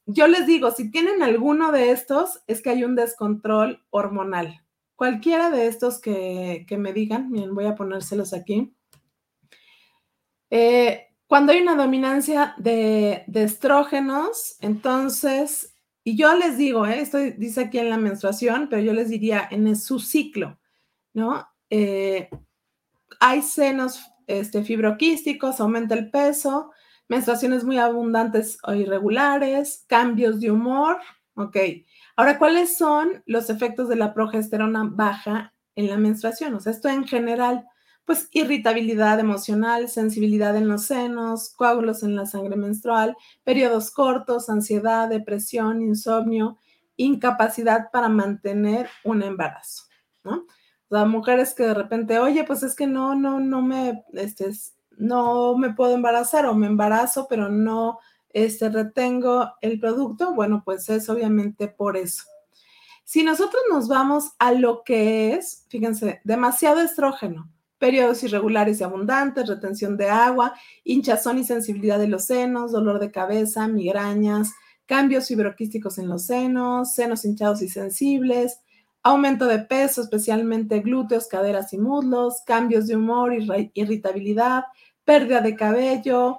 yo 0.07 0.27
les 0.29 0.47
digo, 0.47 0.71
si 0.71 0.91
tienen 0.91 1.23
alguno 1.23 1.73
de 1.73 1.91
estos, 1.91 2.43
es 2.47 2.63
que 2.63 2.71
hay 2.71 2.85
un 2.85 2.95
descontrol 2.95 3.83
hormonal. 3.91 4.63
Cualquiera 4.97 5.51
de 5.51 5.67
estos 5.67 6.01
que, 6.01 6.65
que 6.69 6.77
me 6.79 6.93
digan, 6.93 7.31
miren, 7.31 7.55
voy 7.55 7.67
a 7.67 7.75
ponérselos 7.75 8.33
aquí. 8.33 8.75
Eh, 10.51 11.09
cuando 11.35 11.51
hay 11.51 11.63
una 11.63 11.75
dominancia 11.75 12.55
de, 12.59 13.25
estrógenos, 13.35 14.55
entonces, 14.61 15.75
y 16.05 16.17
yo 16.17 16.33
les 16.37 16.57
digo, 16.57 16.87
¿eh? 16.87 17.01
esto 17.01 17.19
dice 17.19 17.63
aquí 17.63 17.81
en 17.81 17.91
la 17.91 17.97
menstruación, 17.97 18.69
pero 18.71 18.81
yo 18.83 18.93
les 18.93 19.09
diría 19.09 19.49
en 19.51 19.75
su 19.75 19.99
ciclo, 19.99 20.61
¿no? 21.13 21.45
Eh, 21.71 22.31
hay 23.19 23.43
senos 23.43 24.01
este, 24.29 24.63
fibroquísticos, 24.63 25.59
aumenta 25.59 25.97
el 25.97 26.09
peso, 26.09 26.71
menstruaciones 27.09 27.65
muy 27.65 27.79
abundantes 27.79 28.59
o 28.63 28.73
irregulares, 28.73 29.85
cambios 29.89 30.39
de 30.39 30.53
humor, 30.53 30.99
ok. 31.35 31.57
Ahora, 32.15 32.39
¿cuáles 32.39 32.77
son 32.77 33.25
los 33.27 33.51
efectos 33.51 33.89
de 33.89 33.97
la 33.97 34.15
progesterona 34.15 34.85
baja 34.85 35.53
en 35.75 35.89
la 35.89 35.97
menstruación? 35.97 36.55
O 36.55 36.61
sea, 36.61 36.71
esto 36.71 36.89
en 36.89 37.05
general 37.05 37.67
pues 38.05 38.29
irritabilidad 38.33 39.19
emocional, 39.19 39.89
sensibilidad 39.89 40.57
en 40.57 40.69
los 40.69 40.87
senos, 40.87 41.51
coágulos 41.51 42.03
en 42.03 42.17
la 42.17 42.27
sangre 42.27 42.57
menstrual, 42.57 43.17
periodos 43.45 43.91
cortos, 43.91 44.51
ansiedad, 44.51 45.09
depresión, 45.09 45.81
insomnio, 45.81 46.59
incapacidad 46.97 47.91
para 47.91 48.09
mantener 48.09 48.89
un 49.05 49.23
embarazo, 49.23 49.85
¿no? 50.23 50.47
O 50.89 50.97
sea, 50.97 51.07
mujeres 51.07 51.55
que 51.55 51.65
de 51.65 51.75
repente, 51.75 52.19
oye, 52.19 52.45
pues 52.45 52.63
es 52.63 52.77
que 52.77 52.87
no, 52.87 53.15
no, 53.15 53.41
no 53.41 53.63
me, 53.63 54.05
este, 54.13 54.51
no 54.97 55.57
me 55.57 55.73
puedo 55.73 55.95
embarazar 55.95 56.47
o 56.47 56.55
me 56.55 56.67
embarazo, 56.67 57.27
pero 57.29 57.49
no, 57.49 57.99
este, 58.31 58.69
retengo 58.69 59.53
el 59.61 59.81
producto, 59.81 60.35
bueno, 60.35 60.63
pues 60.65 60.89
es 60.91 61.09
obviamente 61.09 61.69
por 61.69 61.97
eso. 61.97 62.25
Si 63.05 63.23
nosotros 63.23 63.63
nos 63.71 63.89
vamos 63.89 64.33
a 64.39 64.53
lo 64.53 64.83
que 64.83 65.35
es, 65.35 65.67
fíjense, 65.69 66.21
demasiado 66.25 66.81
estrógeno, 66.81 67.51
periodos 67.85 68.23
irregulares 68.23 68.81
y 68.81 68.83
abundantes, 68.83 69.47
retención 69.47 69.99
de 69.99 70.09
agua, 70.09 70.55
hinchazón 70.85 71.37
y 71.37 71.45
sensibilidad 71.45 71.99
de 71.99 72.09
los 72.09 72.25
senos, 72.25 72.73
dolor 72.73 72.99
de 72.99 73.11
cabeza, 73.11 73.69
migrañas, 73.69 74.55
cambios 74.87 75.29
fibroquísticos 75.29 75.99
en 75.99 76.09
los 76.09 76.25
senos, 76.25 76.95
senos 76.95 77.27
hinchados 77.27 77.61
y 77.61 77.69
sensibles, 77.69 78.59
aumento 79.03 79.45
de 79.45 79.59
peso, 79.59 80.01
especialmente 80.01 80.81
glúteos, 80.81 81.27
caderas 81.27 81.75
y 81.75 81.79
muslos, 81.79 82.41
cambios 82.47 82.87
de 82.87 82.97
humor, 82.97 83.35
irritabilidad, 83.75 84.65
pérdida 85.05 85.43
de 85.43 85.55
cabello, 85.55 86.39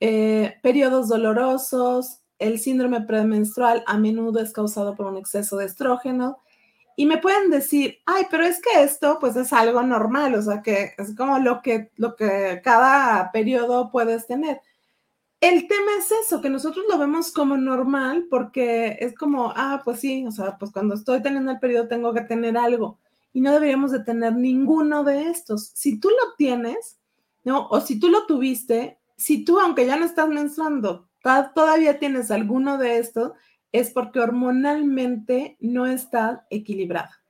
eh, 0.00 0.56
periodos 0.64 1.06
dolorosos, 1.06 2.22
el 2.40 2.58
síndrome 2.58 3.02
premenstrual 3.02 3.84
a 3.86 3.98
menudo 3.98 4.40
es 4.40 4.52
causado 4.52 4.96
por 4.96 5.06
un 5.06 5.16
exceso 5.16 5.58
de 5.58 5.66
estrógeno. 5.66 6.38
Y 6.96 7.06
me 7.06 7.18
pueden 7.18 7.50
decir, 7.50 7.98
ay, 8.06 8.26
pero 8.30 8.44
es 8.44 8.60
que 8.60 8.82
esto 8.82 9.18
pues 9.20 9.36
es 9.36 9.52
algo 9.52 9.82
normal, 9.82 10.34
o 10.34 10.42
sea, 10.42 10.62
que 10.62 10.92
es 10.98 11.14
como 11.16 11.38
lo 11.38 11.62
que, 11.62 11.90
lo 11.96 12.16
que 12.16 12.60
cada 12.62 13.30
periodo 13.32 13.90
puedes 13.90 14.26
tener. 14.26 14.60
El 15.40 15.66
tema 15.66 15.90
es 15.98 16.12
eso, 16.12 16.40
que 16.40 16.50
nosotros 16.50 16.84
lo 16.88 16.98
vemos 16.98 17.32
como 17.32 17.56
normal 17.56 18.26
porque 18.30 18.96
es 19.00 19.14
como, 19.14 19.52
ah, 19.56 19.82
pues 19.84 20.00
sí, 20.00 20.24
o 20.26 20.30
sea, 20.30 20.56
pues 20.58 20.70
cuando 20.70 20.94
estoy 20.94 21.20
teniendo 21.20 21.50
el 21.50 21.58
periodo 21.58 21.88
tengo 21.88 22.14
que 22.14 22.20
tener 22.20 22.56
algo 22.56 22.98
y 23.32 23.40
no 23.40 23.52
deberíamos 23.52 23.90
de 23.90 24.04
tener 24.04 24.34
ninguno 24.34 25.04
de 25.04 25.30
estos. 25.30 25.72
Si 25.74 25.98
tú 25.98 26.10
lo 26.10 26.34
tienes, 26.36 26.98
¿no? 27.44 27.66
O 27.68 27.80
si 27.80 27.98
tú 27.98 28.08
lo 28.08 28.26
tuviste, 28.26 28.98
si 29.16 29.44
tú, 29.44 29.58
aunque 29.58 29.86
ya 29.86 29.96
no 29.96 30.04
estás 30.04 30.28
menstruando, 30.28 31.08
todavía 31.54 31.98
tienes 31.98 32.30
alguno 32.30 32.78
de 32.78 32.98
estos, 32.98 33.32
es 33.72 33.90
porque 33.90 34.20
hormonalmente 34.20 35.56
no 35.60 35.86
está 35.86 36.46
equilibrada. 36.50 37.22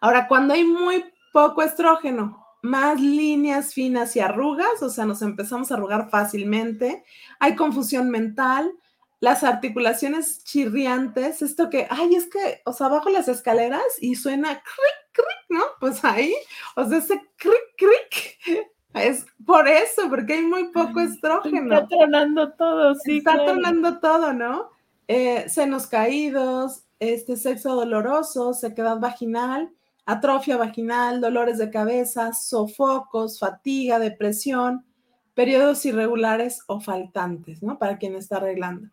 Ahora, 0.00 0.26
cuando 0.26 0.54
hay 0.54 0.64
muy 0.64 1.04
poco 1.32 1.62
estrógeno 1.62 2.42
más 2.62 3.00
líneas 3.00 3.74
finas 3.74 4.14
y 4.14 4.20
arrugas, 4.20 4.82
o 4.82 4.88
sea, 4.88 5.04
nos 5.04 5.20
empezamos 5.22 5.70
a 5.70 5.74
arrugar 5.74 6.10
fácilmente, 6.10 7.04
hay 7.40 7.56
confusión 7.56 8.08
mental, 8.08 8.72
las 9.18 9.44
articulaciones 9.44 10.42
chirriantes, 10.42 11.42
esto 11.42 11.70
que, 11.70 11.86
ay, 11.90 12.16
es 12.16 12.28
que, 12.28 12.60
o 12.64 12.72
sea, 12.72 12.88
bajo 12.88 13.08
las 13.08 13.28
escaleras 13.28 13.82
y 14.00 14.16
suena 14.16 14.48
cric, 14.48 15.12
cric, 15.12 15.44
¿no? 15.48 15.62
Pues 15.78 16.04
ahí, 16.04 16.34
o 16.74 16.84
sea, 16.84 16.98
ese 16.98 17.20
cric, 17.36 17.76
cric, 17.76 18.66
es 18.94 19.24
por 19.46 19.68
eso, 19.68 20.08
porque 20.10 20.34
hay 20.34 20.42
muy 20.42 20.72
poco 20.72 21.00
estrógeno. 21.00 21.72
Está 21.72 21.86
tronando 21.86 22.52
todo, 22.54 22.96
sí. 22.96 23.18
Está 23.18 23.44
tronando 23.44 24.00
todo, 24.00 24.32
¿no? 24.32 24.71
Eh, 25.14 25.50
senos 25.50 25.88
caídos, 25.88 26.84
este 26.98 27.36
sexo 27.36 27.74
doloroso, 27.74 28.54
sequedad 28.54 28.98
vaginal, 28.98 29.70
atrofia 30.06 30.56
vaginal, 30.56 31.20
dolores 31.20 31.58
de 31.58 31.68
cabeza, 31.68 32.32
sofocos, 32.32 33.38
fatiga, 33.38 33.98
depresión, 33.98 34.86
periodos 35.34 35.84
irregulares 35.84 36.62
o 36.66 36.80
faltantes, 36.80 37.62
¿no? 37.62 37.78
Para 37.78 37.98
quien 37.98 38.16
está 38.16 38.38
arreglando. 38.38 38.88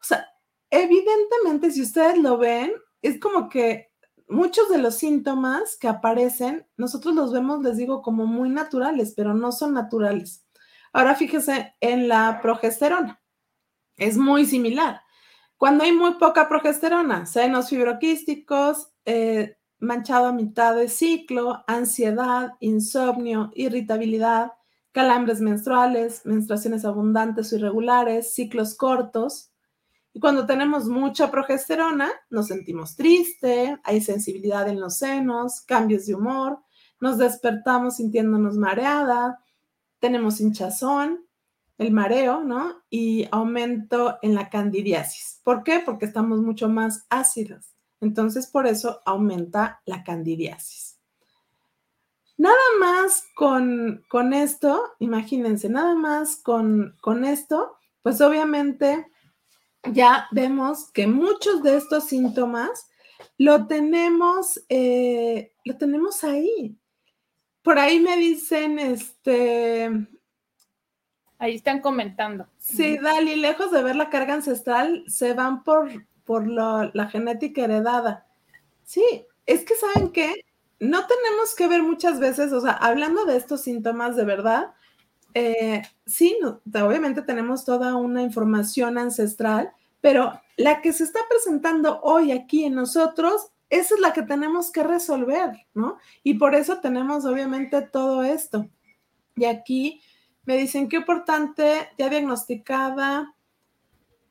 O 0.00 0.04
sea, 0.04 0.26
evidentemente, 0.70 1.70
si 1.70 1.82
ustedes 1.82 2.16
lo 2.16 2.38
ven, 2.38 2.72
es 3.02 3.20
como 3.20 3.50
que 3.50 3.90
muchos 4.26 4.70
de 4.70 4.78
los 4.78 4.94
síntomas 4.94 5.76
que 5.76 5.88
aparecen, 5.88 6.66
nosotros 6.78 7.14
los 7.14 7.30
vemos, 7.30 7.62
les 7.62 7.76
digo, 7.76 8.00
como 8.00 8.24
muy 8.24 8.48
naturales, 8.48 9.12
pero 9.14 9.34
no 9.34 9.52
son 9.52 9.74
naturales. 9.74 10.46
Ahora 10.94 11.14
fíjese 11.14 11.74
en 11.80 12.08
la 12.08 12.40
progesterona. 12.40 13.20
Es 13.98 14.16
muy 14.16 14.46
similar. 14.46 15.02
Cuando 15.58 15.82
hay 15.82 15.90
muy 15.90 16.14
poca 16.14 16.48
progesterona, 16.48 17.26
senos 17.26 17.68
fibroquísticos, 17.68 18.92
eh, 19.04 19.56
manchado 19.80 20.26
a 20.26 20.32
mitad 20.32 20.76
de 20.76 20.88
ciclo, 20.88 21.64
ansiedad, 21.66 22.52
insomnio, 22.60 23.50
irritabilidad, 23.54 24.52
calambres 24.92 25.40
menstruales, 25.40 26.24
menstruaciones 26.24 26.84
abundantes 26.84 27.52
o 27.52 27.56
irregulares, 27.56 28.32
ciclos 28.32 28.76
cortos. 28.76 29.50
Y 30.12 30.20
cuando 30.20 30.46
tenemos 30.46 30.88
mucha 30.88 31.28
progesterona, 31.28 32.08
nos 32.30 32.46
sentimos 32.46 32.94
triste, 32.94 33.80
hay 33.82 34.00
sensibilidad 34.00 34.68
en 34.68 34.80
los 34.80 34.98
senos, 34.98 35.60
cambios 35.62 36.06
de 36.06 36.14
humor, 36.14 36.60
nos 37.00 37.18
despertamos 37.18 37.96
sintiéndonos 37.96 38.56
mareada, 38.56 39.42
tenemos 39.98 40.40
hinchazón, 40.40 41.27
el 41.78 41.92
mareo, 41.92 42.42
¿no? 42.42 42.82
Y 42.90 43.28
aumento 43.30 44.18
en 44.20 44.34
la 44.34 44.50
candidiasis. 44.50 45.40
¿Por 45.44 45.62
qué? 45.62 45.80
Porque 45.84 46.06
estamos 46.06 46.40
mucho 46.40 46.68
más 46.68 47.06
ácidos. 47.08 47.76
Entonces, 48.00 48.48
por 48.48 48.66
eso 48.66 49.00
aumenta 49.06 49.80
la 49.86 50.02
candidiasis. 50.04 50.98
Nada 52.36 52.56
más 52.78 53.24
con, 53.34 54.04
con 54.08 54.32
esto, 54.32 54.94
imagínense, 55.00 55.68
nada 55.68 55.94
más 55.94 56.36
con, 56.36 56.96
con 57.00 57.24
esto, 57.24 57.76
pues 58.02 58.20
obviamente 58.20 59.10
ya 59.92 60.28
vemos 60.30 60.90
que 60.92 61.06
muchos 61.06 61.62
de 61.62 61.76
estos 61.76 62.04
síntomas 62.04 62.88
lo 63.38 63.66
tenemos, 63.66 64.64
eh, 64.68 65.52
lo 65.64 65.76
tenemos 65.78 66.22
ahí. 66.22 66.76
Por 67.62 67.78
ahí 67.78 68.00
me 68.00 68.16
dicen, 68.16 68.78
este... 68.78 70.08
Ahí 71.38 71.54
están 71.54 71.80
comentando. 71.80 72.48
Sí, 72.58 72.98
Dali, 72.98 73.36
lejos 73.36 73.70
de 73.70 73.82
ver 73.82 73.96
la 73.96 74.10
carga 74.10 74.34
ancestral, 74.34 75.04
se 75.06 75.34
van 75.34 75.62
por 75.62 75.88
por 76.28 76.46
la 76.46 77.08
genética 77.10 77.64
heredada. 77.64 78.26
Sí, 78.84 79.24
es 79.46 79.64
que 79.64 79.74
saben 79.76 80.10
que 80.10 80.44
no 80.78 81.06
tenemos 81.06 81.54
que 81.56 81.66
ver 81.66 81.82
muchas 81.82 82.20
veces, 82.20 82.52
o 82.52 82.60
sea, 82.60 82.72
hablando 82.72 83.24
de 83.24 83.38
estos 83.38 83.62
síntomas 83.62 84.14
de 84.14 84.26
verdad, 84.26 84.74
eh, 85.32 85.80
sí, 86.04 86.38
obviamente 86.44 87.22
tenemos 87.22 87.64
toda 87.64 87.96
una 87.96 88.20
información 88.20 88.98
ancestral, 88.98 89.72
pero 90.02 90.38
la 90.58 90.82
que 90.82 90.92
se 90.92 91.04
está 91.04 91.20
presentando 91.30 91.98
hoy 92.02 92.32
aquí 92.32 92.64
en 92.64 92.74
nosotros, 92.74 93.48
esa 93.70 93.94
es 93.94 94.00
la 94.02 94.12
que 94.12 94.22
tenemos 94.22 94.70
que 94.70 94.82
resolver, 94.82 95.52
¿no? 95.72 95.96
Y 96.22 96.34
por 96.34 96.54
eso 96.54 96.80
tenemos 96.80 97.24
obviamente 97.24 97.80
todo 97.80 98.22
esto. 98.22 98.68
Y 99.34 99.46
aquí 99.46 100.02
me 100.48 100.56
dicen 100.56 100.88
qué 100.88 100.96
importante, 100.96 101.90
ya 101.98 102.08
diagnosticada 102.08 103.34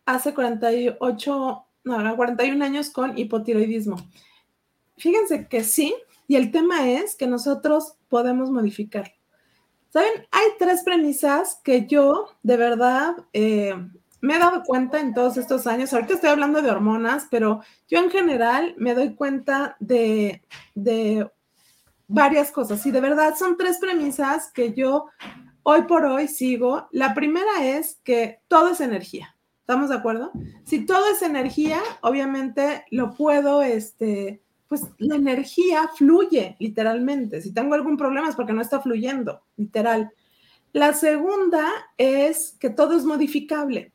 hace 0.04 0.34
48 0.34 1.66
no, 1.84 2.16
41 2.16 2.66
años 2.66 2.90
con 2.90 3.16
hipotiroidismo. 3.16 3.98
Fíjense 4.98 5.48
que 5.48 5.64
sí, 5.64 5.94
y 6.28 6.36
el 6.36 6.50
tema 6.50 6.90
es 6.90 7.16
que 7.16 7.28
nosotros 7.28 7.98
podemos 8.10 8.50
modificar. 8.50 9.14
¿Saben? 9.90 10.26
Hay 10.32 10.48
tres 10.58 10.82
premisas 10.82 11.62
que 11.64 11.86
yo 11.86 12.30
de 12.42 12.58
verdad 12.58 13.16
eh, 13.34 13.76
me 14.20 14.38
he 14.38 14.40
dado 14.40 14.64
cuenta 14.64 15.00
en 15.00 15.14
todos 15.14 15.38
estos 15.38 15.68
años. 15.68 15.94
Ahorita 15.94 16.16
estoy 16.16 16.32
hablando 16.32 16.64
de 16.64 16.72
hormonas, 16.72 17.28
pero 17.30 17.62
yo 17.88 18.00
en 18.00 18.10
general 18.10 18.74
me 18.80 18.96
doy 18.96 19.14
cuenta 19.14 19.78
de, 19.80 20.42
de 20.74 21.30
varias 22.08 22.52
cosas. 22.52 22.84
Y 22.88 22.90
de 22.90 23.02
verdad 23.02 23.36
son 23.38 23.56
tres 23.56 23.78
premisas 23.78 24.52
que 24.52 24.74
yo 24.74 25.06
hoy 25.70 25.82
por 25.82 26.06
hoy 26.06 26.30
sigo. 26.30 26.88
La 26.92 27.14
primera 27.14 27.66
es 27.66 28.00
que 28.06 28.40
todo 28.48 28.70
es 28.70 28.80
energía. 28.80 29.36
¿Estamos 29.60 29.90
de 29.90 29.96
acuerdo? 29.96 30.32
Si 30.64 30.86
todo 30.86 31.12
es 31.12 31.22
energía, 31.22 31.82
obviamente 32.00 32.86
lo 32.90 33.14
puedo, 33.14 33.62
este, 33.62 34.42
pues 34.70 34.84
la 34.98 35.18
energía 35.18 35.90
fluye 35.94 36.56
literalmente. 36.60 37.42
Si 37.42 37.54
tengo 37.54 37.74
algún 37.74 37.98
problema 37.98 38.30
es 38.30 38.36
porque 38.36 38.54
no 38.54 38.62
está 38.62 38.80
fluyendo, 38.80 39.42
literal. 39.58 40.10
La 40.72 40.94
segunda 40.94 41.70
es 41.98 42.56
que 42.62 42.70
todo 42.70 42.96
es 42.96 43.04
modificable. 43.04 43.92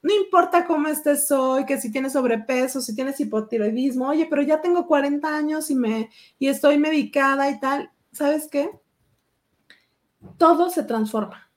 No 0.00 0.14
importa 0.14 0.66
cómo 0.66 0.86
estés 0.86 1.28
hoy, 1.32 1.66
que 1.66 1.80
si 1.80 1.90
tienes 1.90 2.12
sobrepeso, 2.12 2.80
si 2.80 2.94
tienes 2.94 3.18
hipotiroidismo, 3.18 4.10
oye, 4.10 4.28
pero 4.30 4.42
ya 4.42 4.60
tengo 4.60 4.86
40 4.86 5.36
años 5.36 5.68
y 5.68 5.74
me 5.74 6.10
y 6.38 6.46
estoy 6.46 6.78
medicada 6.78 7.50
y 7.50 7.58
tal. 7.58 7.90
¿Sabes 8.12 8.46
qué? 8.46 8.70
Todo 10.36 10.70
se 10.70 10.82
transforma 10.82 11.48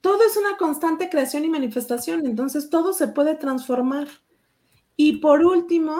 todo 0.00 0.22
es 0.22 0.36
una 0.36 0.56
constante 0.56 1.10
creación 1.10 1.44
y 1.44 1.50
manifestación, 1.50 2.24
entonces 2.26 2.70
todo 2.70 2.92
se 2.92 3.08
puede 3.08 3.34
transformar. 3.34 4.08
Y 4.96 5.18
por 5.18 5.44
último, 5.44 5.96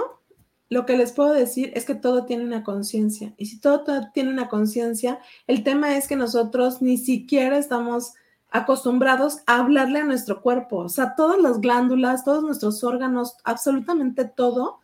lo 0.68 0.86
que 0.86 0.96
les 0.96 1.12
puedo 1.12 1.32
decir 1.32 1.72
es 1.74 1.84
que 1.84 1.94
todo 1.94 2.24
tiene 2.24 2.44
una 2.44 2.62
conciencia. 2.62 3.34
Y 3.36 3.46
si 3.46 3.60
todo, 3.60 3.84
tiene 4.12 4.30
una 4.30 4.48
conciencia, 4.48 5.20
el 5.46 5.64
tema 5.64 5.96
es 5.96 6.06
que 6.06 6.16
nosotros 6.16 6.82
ni 6.82 6.96
siquiera 6.96 7.58
estamos 7.58 8.14
acostumbrados 8.50 9.38
a 9.46 9.58
hablarle 9.60 10.00
a 10.00 10.04
nuestro 10.04 10.42
cuerpo. 10.42 10.78
O 10.78 10.88
sea, 10.88 11.14
todas 11.16 11.38
las 11.40 11.60
glándulas, 11.60 12.24
todos 12.24 12.42
nuestros 12.42 12.82
órganos, 12.84 13.36
absolutamente 13.44 14.24
todo 14.24 14.80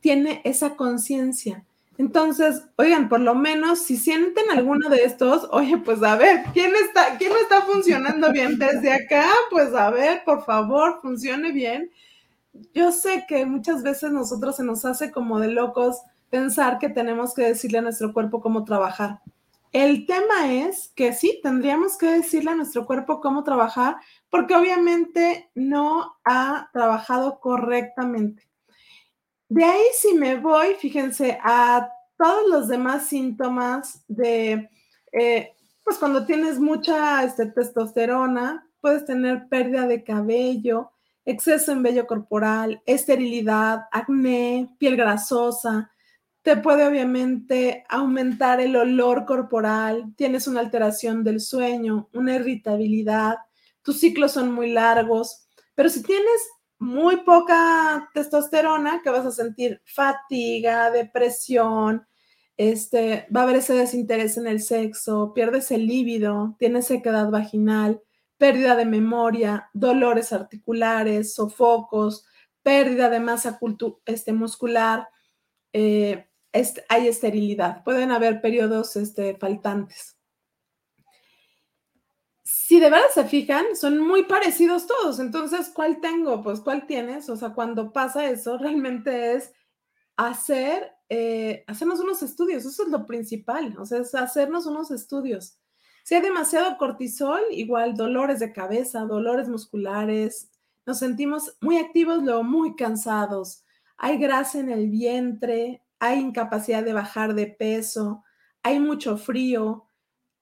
tiene 0.00 0.40
esa 0.44 0.76
conciencia. 0.76 1.64
Entonces, 1.98 2.62
oigan, 2.76 3.08
por 3.08 3.18
lo 3.18 3.34
menos 3.34 3.80
si 3.80 3.96
sienten 3.96 4.48
alguno 4.50 4.88
de 4.88 5.02
estos, 5.02 5.48
oye, 5.50 5.78
pues 5.78 6.00
a 6.04 6.14
ver, 6.14 6.44
¿quién 6.54 6.72
está, 6.76 7.18
quién 7.18 7.32
está 7.42 7.62
funcionando 7.62 8.32
bien 8.32 8.56
desde 8.56 8.92
acá? 8.92 9.26
Pues 9.50 9.74
a 9.74 9.90
ver, 9.90 10.22
por 10.24 10.44
favor, 10.44 11.00
funcione 11.02 11.50
bien. 11.50 11.90
Yo 12.72 12.92
sé 12.92 13.24
que 13.28 13.44
muchas 13.46 13.82
veces 13.82 14.12
nosotros 14.12 14.56
se 14.56 14.62
nos 14.62 14.84
hace 14.84 15.10
como 15.10 15.40
de 15.40 15.48
locos 15.48 16.00
pensar 16.30 16.78
que 16.78 16.88
tenemos 16.88 17.34
que 17.34 17.42
decirle 17.42 17.78
a 17.78 17.82
nuestro 17.82 18.12
cuerpo 18.12 18.40
cómo 18.40 18.64
trabajar. 18.64 19.20
El 19.72 20.06
tema 20.06 20.52
es 20.52 20.92
que 20.94 21.12
sí, 21.12 21.40
tendríamos 21.42 21.98
que 21.98 22.06
decirle 22.06 22.52
a 22.52 22.56
nuestro 22.56 22.86
cuerpo 22.86 23.20
cómo 23.20 23.42
trabajar, 23.42 23.96
porque 24.30 24.54
obviamente 24.54 25.50
no 25.56 26.16
ha 26.24 26.70
trabajado 26.72 27.40
correctamente. 27.40 28.47
De 29.48 29.64
ahí 29.64 29.82
si 29.98 30.14
me 30.14 30.36
voy, 30.36 30.74
fíjense, 30.74 31.38
a 31.42 31.90
todos 32.18 32.48
los 32.48 32.68
demás 32.68 33.06
síntomas 33.06 34.04
de, 34.08 34.68
eh, 35.12 35.52
pues 35.82 35.96
cuando 35.96 36.26
tienes 36.26 36.58
mucha 36.58 37.22
este, 37.24 37.46
testosterona, 37.46 38.68
puedes 38.80 39.06
tener 39.06 39.48
pérdida 39.48 39.86
de 39.86 40.04
cabello, 40.04 40.90
exceso 41.24 41.72
en 41.72 41.82
vello 41.82 42.06
corporal, 42.06 42.82
esterilidad, 42.86 43.86
acné, 43.90 44.74
piel 44.78 44.96
grasosa. 44.96 45.90
Te 46.42 46.56
puede 46.56 46.86
obviamente 46.86 47.84
aumentar 47.88 48.60
el 48.60 48.76
olor 48.76 49.24
corporal, 49.24 50.12
tienes 50.16 50.46
una 50.46 50.60
alteración 50.60 51.24
del 51.24 51.40
sueño, 51.40 52.08
una 52.12 52.34
irritabilidad, 52.36 53.36
tus 53.82 54.00
ciclos 54.00 54.32
son 54.32 54.52
muy 54.52 54.72
largos, 54.72 55.48
pero 55.74 55.88
si 55.88 56.02
tienes 56.02 56.42
muy 56.78 57.18
poca 57.18 58.10
testosterona, 58.14 59.00
que 59.02 59.10
vas 59.10 59.26
a 59.26 59.32
sentir 59.32 59.80
fatiga, 59.84 60.90
depresión, 60.90 62.06
este, 62.56 63.26
va 63.34 63.40
a 63.40 63.44
haber 63.44 63.56
ese 63.56 63.74
desinterés 63.74 64.36
en 64.36 64.46
el 64.46 64.60
sexo, 64.60 65.32
pierdes 65.32 65.70
el 65.70 65.86
líbido, 65.86 66.56
tienes 66.58 66.86
sequedad 66.86 67.30
vaginal, 67.30 68.02
pérdida 68.36 68.76
de 68.76 68.84
memoria, 68.84 69.70
dolores 69.72 70.32
articulares, 70.32 71.34
sofocos, 71.34 72.26
pérdida 72.62 73.08
de 73.10 73.20
masa 73.20 73.58
este, 74.06 74.32
muscular, 74.32 75.08
eh, 75.72 76.26
hay 76.88 77.08
esterilidad, 77.08 77.84
pueden 77.84 78.10
haber 78.10 78.40
periodos 78.40 78.96
este, 78.96 79.36
faltantes. 79.36 80.17
Si 82.68 82.78
de 82.78 82.90
verdad 82.90 83.06
se 83.14 83.24
fijan, 83.24 83.64
son 83.74 83.98
muy 83.98 84.24
parecidos 84.24 84.86
todos. 84.86 85.20
Entonces, 85.20 85.70
¿cuál 85.74 86.02
tengo? 86.02 86.42
Pues, 86.42 86.60
¿cuál 86.60 86.86
tienes? 86.86 87.30
O 87.30 87.34
sea, 87.34 87.54
cuando 87.54 87.94
pasa 87.94 88.28
eso, 88.28 88.58
realmente 88.58 89.32
es 89.32 89.54
hacer, 90.18 90.92
eh, 91.08 91.64
hacernos 91.66 92.00
unos 92.00 92.22
estudios. 92.22 92.66
Eso 92.66 92.82
es 92.82 92.90
lo 92.90 93.06
principal. 93.06 93.74
O 93.78 93.86
sea, 93.86 94.00
es 94.00 94.14
hacernos 94.14 94.66
unos 94.66 94.90
estudios. 94.90 95.56
Si 96.04 96.14
hay 96.14 96.20
demasiado 96.20 96.76
cortisol, 96.76 97.40
igual 97.52 97.94
dolores 97.94 98.38
de 98.38 98.52
cabeza, 98.52 99.00
dolores 99.06 99.48
musculares, 99.48 100.50
nos 100.84 100.98
sentimos 100.98 101.56
muy 101.62 101.78
activos, 101.78 102.22
luego 102.22 102.44
muy 102.44 102.76
cansados, 102.76 103.64
hay 103.96 104.18
grasa 104.18 104.58
en 104.58 104.68
el 104.68 104.90
vientre, 104.90 105.82
hay 106.00 106.18
incapacidad 106.20 106.84
de 106.84 106.92
bajar 106.92 107.32
de 107.32 107.46
peso, 107.46 108.24
hay 108.62 108.78
mucho 108.78 109.16
frío, 109.16 109.87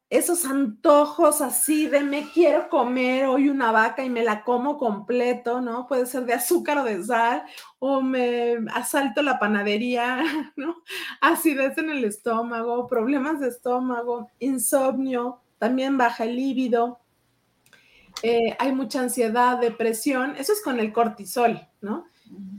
esos 0.08 0.44
antojos 0.44 1.40
así 1.40 1.88
de 1.88 2.00
me 2.00 2.30
quiero 2.30 2.68
comer 2.68 3.26
hoy 3.26 3.48
una 3.48 3.72
vaca 3.72 4.04
y 4.04 4.10
me 4.10 4.22
la 4.22 4.44
como 4.44 4.78
completo, 4.78 5.60
¿no? 5.60 5.88
Puede 5.88 6.06
ser 6.06 6.24
de 6.26 6.34
azúcar 6.34 6.78
o 6.78 6.84
de 6.84 7.02
sal, 7.02 7.42
o 7.80 8.00
me 8.00 8.56
asalto 8.72 9.22
la 9.22 9.38
panadería, 9.38 10.22
¿no? 10.56 10.76
Acidez 11.20 11.76
en 11.78 11.90
el 11.90 12.04
estómago, 12.04 12.86
problemas 12.86 13.40
de 13.40 13.48
estómago, 13.48 14.30
insomnio, 14.38 15.40
también 15.58 15.98
baja 15.98 16.24
el 16.24 16.36
líbido, 16.36 17.00
eh, 18.22 18.56
hay 18.58 18.72
mucha 18.72 19.00
ansiedad, 19.00 19.58
depresión, 19.58 20.36
eso 20.36 20.52
es 20.52 20.62
con 20.62 20.80
el 20.80 20.92
cortisol, 20.92 21.60
¿no? 21.80 22.06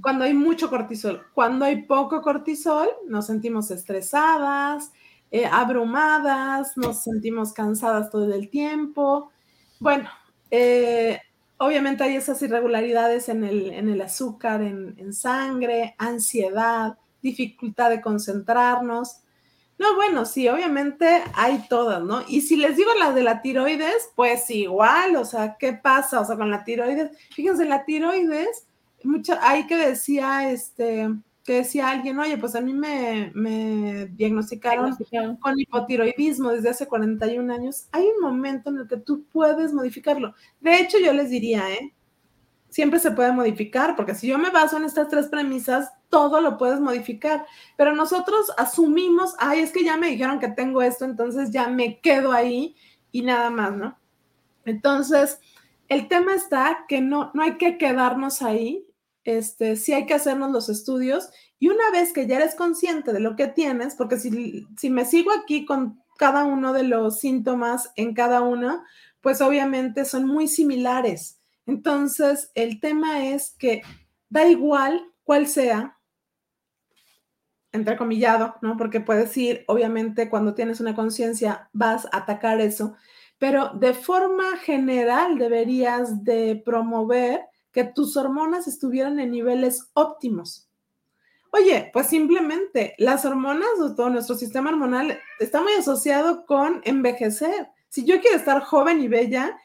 Cuando 0.02 0.24
hay 0.24 0.34
mucho 0.34 0.70
cortisol, 0.70 1.26
cuando 1.34 1.66
hay 1.66 1.84
poco 1.84 2.22
cortisol, 2.22 2.88
nos 3.08 3.26
sentimos 3.26 3.72
estresadas, 3.72 4.92
eh, 5.32 5.46
abrumadas, 5.46 6.78
nos 6.78 7.04
sentimos 7.04 7.54
cansadas 7.54 8.10
todo 8.10 8.34
el 8.34 8.50
tiempo. 8.50 9.32
Bueno, 9.80 10.10
eh, 10.52 11.20
obviamente 11.58 12.04
hay 12.04 12.16
esas 12.16 12.42
irregularidades 12.42 13.30
en 13.30 13.44
el, 13.44 14.02
azúcar, 14.02 14.62
en, 14.62 14.96
en, 14.98 15.14
sangre, 15.14 15.96
ansiedad, 15.98 16.98
dificultad 17.22 17.90
de 17.90 18.02
concentrarnos. 18.02 19.22
No, 19.78 19.96
bueno, 19.96 20.26
sí, 20.26 20.48
obviamente 20.48 21.24
hay 21.36 21.68
todas, 21.70 22.02
¿no? 22.02 22.24
Y 22.28 22.42
si 22.42 22.56
les 22.56 22.76
digo 22.76 22.90
las 23.00 23.14
de 23.14 23.24
la 23.24 23.42
tiroides, 23.42 24.10
pues 24.16 24.50
igual, 24.50 25.16
o 25.18 25.26
sea, 25.26 25.56
¿qué 25.60 25.74
pasa? 25.74 26.22
O 26.22 26.26
sea, 26.26 26.36
con 26.36 26.50
la 26.50 26.64
tiroides, 26.64 27.12
fíjense, 27.36 27.66
la 27.66 27.86
tiroides, 27.86 28.66
mucha, 29.04 29.40
hay 29.48 29.68
que 29.68 29.78
decía, 29.78 30.50
este, 30.52 31.10
que 31.48 31.54
decía 31.54 31.90
alguien, 31.90 32.20
oye, 32.20 32.38
pues 32.38 32.56
a 32.56 32.62
mí 32.62 32.74
me, 32.74 33.32
me 33.34 34.08
diagnosticaron, 34.08 34.98
con 35.40 35.58
hipotiroidismo 35.58 36.50
desde 36.50 36.72
hace 36.72 36.88
41 36.88 37.54
años. 37.54 37.88
Hay 37.94 38.04
un 38.04 38.22
momento 38.22 38.70
en 38.70 38.80
el 38.80 38.88
que 38.90 38.98
tú 38.98 39.24
puedes 39.32 39.72
modificarlo. 39.72 40.36
De 40.60 40.78
hecho, 40.82 40.98
yo 41.00 41.14
les 41.14 41.30
diría, 41.30 41.72
¿eh? 41.72 41.96
siempre 42.68 43.00
se 43.00 43.12
puede 43.12 43.32
modificar, 43.32 43.96
porque 43.96 44.14
si 44.14 44.28
yo 44.28 44.38
me 44.38 44.50
baso 44.50 44.76
en 44.76 44.84
estas 44.84 45.08
tres 45.08 45.28
premisas, 45.28 45.90
todo 46.10 46.42
lo 46.42 46.58
puedes 46.58 46.82
modificar. 46.82 47.46
Pero 47.78 47.96
nosotros 47.96 48.52
asumimos, 48.58 49.34
ay, 49.40 49.62
es 49.62 49.72
que 49.72 49.86
ya 49.86 49.96
me 49.96 50.10
dijeron 50.10 50.40
que 50.40 50.50
tengo 50.50 50.82
esto, 50.82 51.06
entonces 51.06 51.52
ya 51.52 51.70
me 51.70 52.02
quedo 52.02 52.34
ahí 52.34 52.76
y 53.14 53.22
nada 53.22 53.50
más, 53.50 53.74
¿no? 53.74 53.98
Entonces, 54.66 55.40
el 55.88 56.10
tema 56.10 56.36
está 56.36 56.84
que 56.90 57.00
no, 57.00 57.32
no 57.34 57.42
hay 57.42 57.58
que 57.58 57.78
quedarnos 57.78 58.42
ahí, 58.42 58.86
este, 59.28 59.76
sí 59.76 59.92
hay 59.92 60.06
que 60.06 60.14
hacernos 60.14 60.52
los 60.52 60.70
estudios 60.70 61.30
y 61.60 61.68
una 61.68 61.92
vez 61.92 62.14
que 62.14 62.28
ya 62.28 62.38
eres 62.38 62.56
consciente 62.56 63.12
de 63.12 63.20
lo 63.20 63.36
que 63.36 63.48
tienes, 63.48 63.94
porque 63.96 64.18
si, 64.18 64.66
si 64.78 64.90
me 64.90 65.04
sigo 65.04 65.32
aquí 65.34 65.66
con 65.66 66.02
cada 66.18 66.46
uno 66.46 66.72
de 66.72 66.84
los 66.84 67.20
síntomas 67.20 67.92
en 67.98 68.14
cada 68.14 68.40
uno, 68.42 68.86
pues 69.20 69.42
obviamente 69.42 70.06
son 70.06 70.26
muy 70.26 70.48
similares. 70.48 71.42
Entonces, 71.66 72.52
el 72.56 72.80
tema 72.80 73.26
es 73.28 73.54
que 73.60 73.82
da 74.30 74.48
igual 74.48 75.12
cuál 75.26 75.48
sea, 75.48 75.98
entrecomillado, 77.74 78.56
¿no? 78.62 78.78
Porque 78.78 79.02
puedes 79.02 79.36
ir, 79.36 79.66
obviamente, 79.68 80.30
cuando 80.30 80.54
tienes 80.54 80.80
una 80.80 80.96
conciencia, 80.96 81.70
vas 81.74 82.06
a 82.06 82.20
atacar 82.20 82.62
eso, 82.62 82.96
pero 83.38 83.72
de 83.74 83.94
forma 83.94 84.56
general 84.64 85.38
deberías 85.38 86.24
de 86.24 86.62
promover 86.64 87.42
que 87.78 87.84
tus 87.84 88.18
hormonas 88.18 88.68
estuvieran 88.68 89.20
en 89.20 89.30
niveles 89.30 89.92
óptimos. 89.94 90.68
Oye, 91.52 91.92
pues 91.94 92.08
simplemente 92.08 92.96
las 92.98 93.24
hormonas 93.24 93.70
o 93.80 93.94
todo 93.94 94.10
nuestro 94.10 94.36
sistema 94.36 94.72
hormonal 94.72 95.20
está 95.40 95.62
muy 95.62 95.74
asociado 95.74 96.48
con 96.48 96.82
envejecer. 96.86 97.70
Si 97.88 98.04
yo 98.04 98.20
quiero 98.20 98.36
estar 98.36 98.64
joven 98.64 99.00
y 99.00 99.08
bella, 99.08 99.56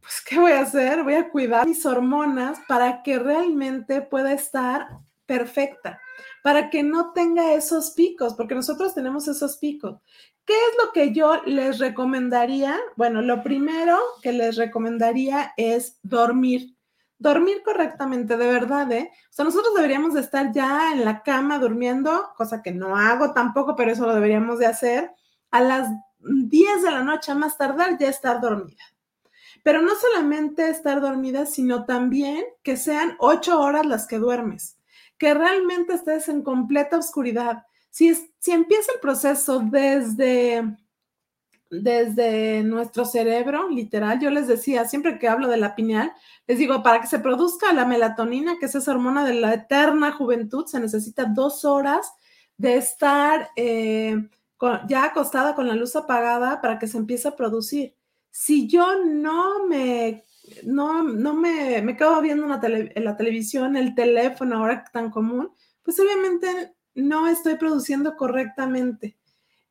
pues, 0.00 0.20
¿qué 0.24 0.38
voy 0.38 0.52
a 0.52 0.60
hacer? 0.60 1.02
Voy 1.02 1.14
a 1.14 1.30
cuidar 1.30 1.66
mis 1.66 1.84
hormonas 1.84 2.60
para 2.68 3.02
que 3.02 3.18
realmente 3.18 4.00
pueda 4.00 4.32
estar 4.32 4.86
perfecta, 5.26 6.00
para 6.44 6.70
que 6.70 6.84
no 6.84 7.12
tenga 7.12 7.54
esos 7.54 7.90
picos, 7.90 8.34
porque 8.34 8.54
nosotros 8.54 8.94
tenemos 8.94 9.26
esos 9.26 9.56
picos. 9.56 9.98
¿Qué 10.44 10.52
es 10.52 10.84
lo 10.84 10.92
que 10.92 11.12
yo 11.12 11.42
les 11.44 11.80
recomendaría? 11.80 12.78
Bueno, 12.94 13.20
lo 13.20 13.42
primero 13.42 13.98
que 14.22 14.30
les 14.30 14.54
recomendaría 14.54 15.54
es 15.56 15.98
dormir. 16.04 16.73
Dormir 17.18 17.62
correctamente, 17.64 18.36
de 18.36 18.46
verdad, 18.46 18.90
¿eh? 18.92 19.10
O 19.12 19.32
sea, 19.32 19.44
nosotros 19.44 19.74
deberíamos 19.74 20.14
de 20.14 20.20
estar 20.20 20.52
ya 20.52 20.92
en 20.92 21.04
la 21.04 21.22
cama 21.22 21.58
durmiendo, 21.58 22.32
cosa 22.36 22.62
que 22.62 22.72
no 22.72 22.96
hago 22.96 23.32
tampoco, 23.32 23.76
pero 23.76 23.92
eso 23.92 24.06
lo 24.06 24.14
deberíamos 24.14 24.58
de 24.58 24.66
hacer. 24.66 25.12
A 25.50 25.60
las 25.60 25.88
10 26.18 26.82
de 26.82 26.90
la 26.90 27.04
noche 27.04 27.34
más 27.34 27.56
tardar 27.56 27.96
ya 27.98 28.08
estar 28.08 28.40
dormida. 28.40 28.82
Pero 29.62 29.80
no 29.80 29.92
solamente 29.94 30.68
estar 30.68 31.00
dormida, 31.00 31.46
sino 31.46 31.86
también 31.86 32.44
que 32.62 32.76
sean 32.76 33.16
ocho 33.18 33.60
horas 33.60 33.86
las 33.86 34.06
que 34.06 34.18
duermes, 34.18 34.78
que 35.16 35.32
realmente 35.32 35.94
estés 35.94 36.28
en 36.28 36.42
completa 36.42 36.98
oscuridad. 36.98 37.62
Si, 37.90 38.14
si 38.38 38.52
empieza 38.52 38.92
el 38.92 39.00
proceso 39.00 39.60
desde, 39.60 40.76
desde 41.70 42.62
nuestro 42.62 43.04
cerebro, 43.04 43.68
literal, 43.68 44.20
yo 44.20 44.30
les 44.30 44.46
decía, 44.46 44.86
siempre 44.86 45.18
que 45.18 45.28
hablo 45.28 45.48
de 45.48 45.56
la 45.56 45.74
pineal, 45.74 46.12
les 46.46 46.58
digo, 46.58 46.82
para 46.82 47.00
que 47.00 47.06
se 47.06 47.18
produzca 47.18 47.72
la 47.72 47.84
melatonina, 47.84 48.58
que 48.58 48.66
es 48.66 48.74
esa 48.74 48.92
hormona 48.92 49.24
de 49.24 49.34
la 49.34 49.54
eterna 49.54 50.12
juventud, 50.12 50.66
se 50.66 50.80
necesita 50.80 51.24
dos 51.24 51.64
horas 51.64 52.12
de 52.56 52.76
estar 52.76 53.50
eh, 53.56 54.28
ya 54.88 55.04
acostada 55.04 55.54
con 55.54 55.66
la 55.66 55.74
luz 55.74 55.96
apagada 55.96 56.60
para 56.60 56.78
que 56.78 56.86
se 56.86 56.98
empiece 56.98 57.28
a 57.28 57.36
producir 57.36 57.94
si 58.34 58.66
yo 58.66 59.04
no 59.04 59.64
me, 59.68 60.24
no, 60.64 61.04
no 61.04 61.34
me, 61.34 61.80
me 61.82 61.96
quedo 61.96 62.20
viendo 62.20 62.44
una 62.44 62.60
la 62.60 63.16
televisión, 63.16 63.76
el 63.76 63.94
teléfono 63.94 64.56
ahora 64.56 64.84
tan 64.92 65.08
común, 65.08 65.52
pues 65.84 66.00
obviamente 66.00 66.74
no 66.96 67.28
estoy 67.28 67.54
produciendo 67.54 68.16
correctamente. 68.16 69.16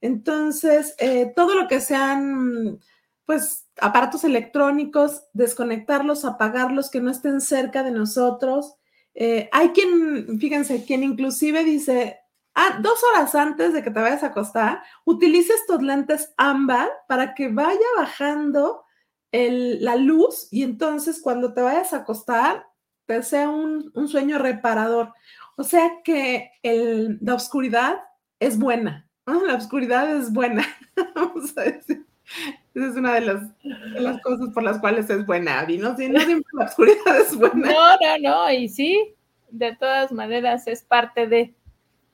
Entonces, 0.03 0.95
eh, 0.99 1.31
todo 1.33 1.55
lo 1.55 1.69
que 1.69 1.79
sean, 1.79 2.81
pues, 3.25 3.69
aparatos 3.79 4.25
electrónicos, 4.25 5.23
desconectarlos, 5.31 6.25
apagarlos, 6.25 6.91
que 6.91 6.99
no 6.99 7.09
estén 7.09 7.39
cerca 7.39 7.83
de 7.83 7.91
nosotros. 7.91 8.75
Eh, 9.15 9.47
hay 9.53 9.69
quien, 9.69 10.41
fíjense, 10.41 10.83
quien 10.83 11.03
inclusive 11.03 11.63
dice, 11.63 12.19
ah, 12.53 12.79
dos 12.81 12.99
horas 13.05 13.33
antes 13.33 13.71
de 13.71 13.81
que 13.81 13.91
te 13.91 14.01
vayas 14.01 14.23
a 14.23 14.27
acostar, 14.27 14.83
utiliza 15.05 15.53
estos 15.53 15.81
lentes 15.81 16.33
ámbar 16.35 16.89
para 17.07 17.33
que 17.33 17.47
vaya 17.47 17.79
bajando 17.95 18.83
la 19.31 19.95
luz 19.95 20.47
y 20.51 20.61
entonces 20.63 21.19
cuando 21.19 21.53
te 21.55 21.61
vayas 21.61 21.93
a 21.93 21.97
acostar 21.97 22.67
te 23.07 23.23
sea 23.23 23.49
un, 23.49 23.91
sueño 24.07 24.37
reparador. 24.37 25.13
O 25.55 25.63
sea 25.63 26.01
que 26.03 26.51
la 26.61 27.35
oscuridad 27.35 28.01
es 28.39 28.59
buena, 28.59 29.09
la 29.25 29.55
oscuridad 29.55 30.15
es 30.15 30.31
buena, 30.31 30.65
vamos 31.15 31.57
a 31.57 31.61
decir. 31.63 32.05
Esa 32.73 32.87
es 32.87 32.95
una 32.95 33.13
de 33.13 33.21
las, 33.21 34.21
cosas 34.21 34.49
por 34.53 34.63
las 34.63 34.79
cuales 34.79 35.09
es 35.09 35.25
buena, 35.25 35.59
Abby, 35.59 35.77
¿no? 35.77 35.95
Si 35.95 36.09
no 36.09 36.19
siempre 36.21 36.49
la 36.53 36.65
oscuridad 36.65 37.19
es 37.19 37.35
buena. 37.35 37.71
No, 37.71 37.97
no, 37.97 38.17
no, 38.21 38.51
y 38.51 38.67
sí, 38.67 39.13
de 39.51 39.75
todas 39.75 40.11
maneras 40.11 40.67
es 40.67 40.81
parte 40.81 41.27
de... 41.27 41.53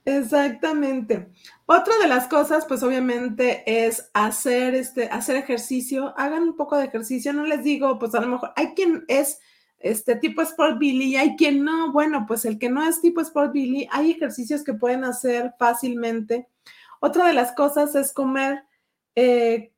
Exactamente. 0.06 1.30
Otra 1.66 1.94
de 2.02 2.08
las 2.08 2.28
cosas, 2.28 2.66
pues 2.66 2.84
obviamente, 2.84 3.64
es 3.66 4.10
hacer 4.14 4.74
este, 4.74 5.08
hacer 5.10 5.36
ejercicio. 5.36 6.14
Hagan 6.18 6.44
un 6.44 6.56
poco 6.58 6.78
de 6.78 6.86
ejercicio. 6.86 7.32
No 7.32 7.46
les 7.46 7.64
digo, 7.64 8.00
pues 8.00 8.16
a 8.16 8.22
lo 8.22 8.28
mejor 8.28 8.52
hay 8.56 8.74
quien 8.74 9.06
es 9.08 9.40
este 9.78 10.16
tipo 10.16 10.42
Sport 10.42 10.80
Billy 10.80 11.12
y 11.12 11.16
hay 11.16 11.36
quien 11.36 11.64
no. 11.64 11.92
Bueno, 11.92 12.26
pues 12.28 12.46
el 12.46 12.58
que 12.58 12.70
no 12.70 12.84
es 12.84 13.02
tipo 13.02 13.22
Sport 13.22 13.54
Billy, 13.54 13.88
hay 13.92 14.12
ejercicios 14.12 14.64
que 14.64 14.74
pueden 14.74 15.04
hacer 15.04 15.54
fácilmente. 15.60 16.48
Otra 17.00 17.28
de 17.28 17.34
las 17.34 17.54
cosas 17.54 17.96
es 17.96 18.14
comer 18.14 18.64
eh, 19.16 19.74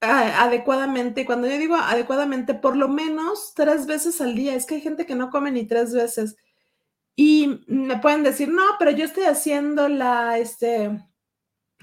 adecuadamente. 0.00 1.26
Cuando 1.26 1.48
yo 1.48 1.58
digo 1.58 1.76
adecuadamente, 1.76 2.54
por 2.54 2.76
lo 2.76 2.88
menos 2.88 3.52
tres 3.54 3.86
veces 3.86 4.20
al 4.20 4.34
día. 4.34 4.54
Es 4.54 4.66
que 4.66 4.76
hay 4.76 4.80
gente 4.80 5.06
que 5.06 5.14
no 5.14 5.30
come 5.30 5.50
ni 5.50 5.66
tres 5.66 5.92
veces. 5.92 6.36
Y 7.16 7.64
me 7.66 7.98
pueden 7.98 8.22
decir, 8.22 8.48
no, 8.48 8.62
pero 8.78 8.92
yo 8.92 9.04
estoy 9.04 9.24
haciendo 9.24 9.88
la, 9.88 10.38
este, 10.38 11.04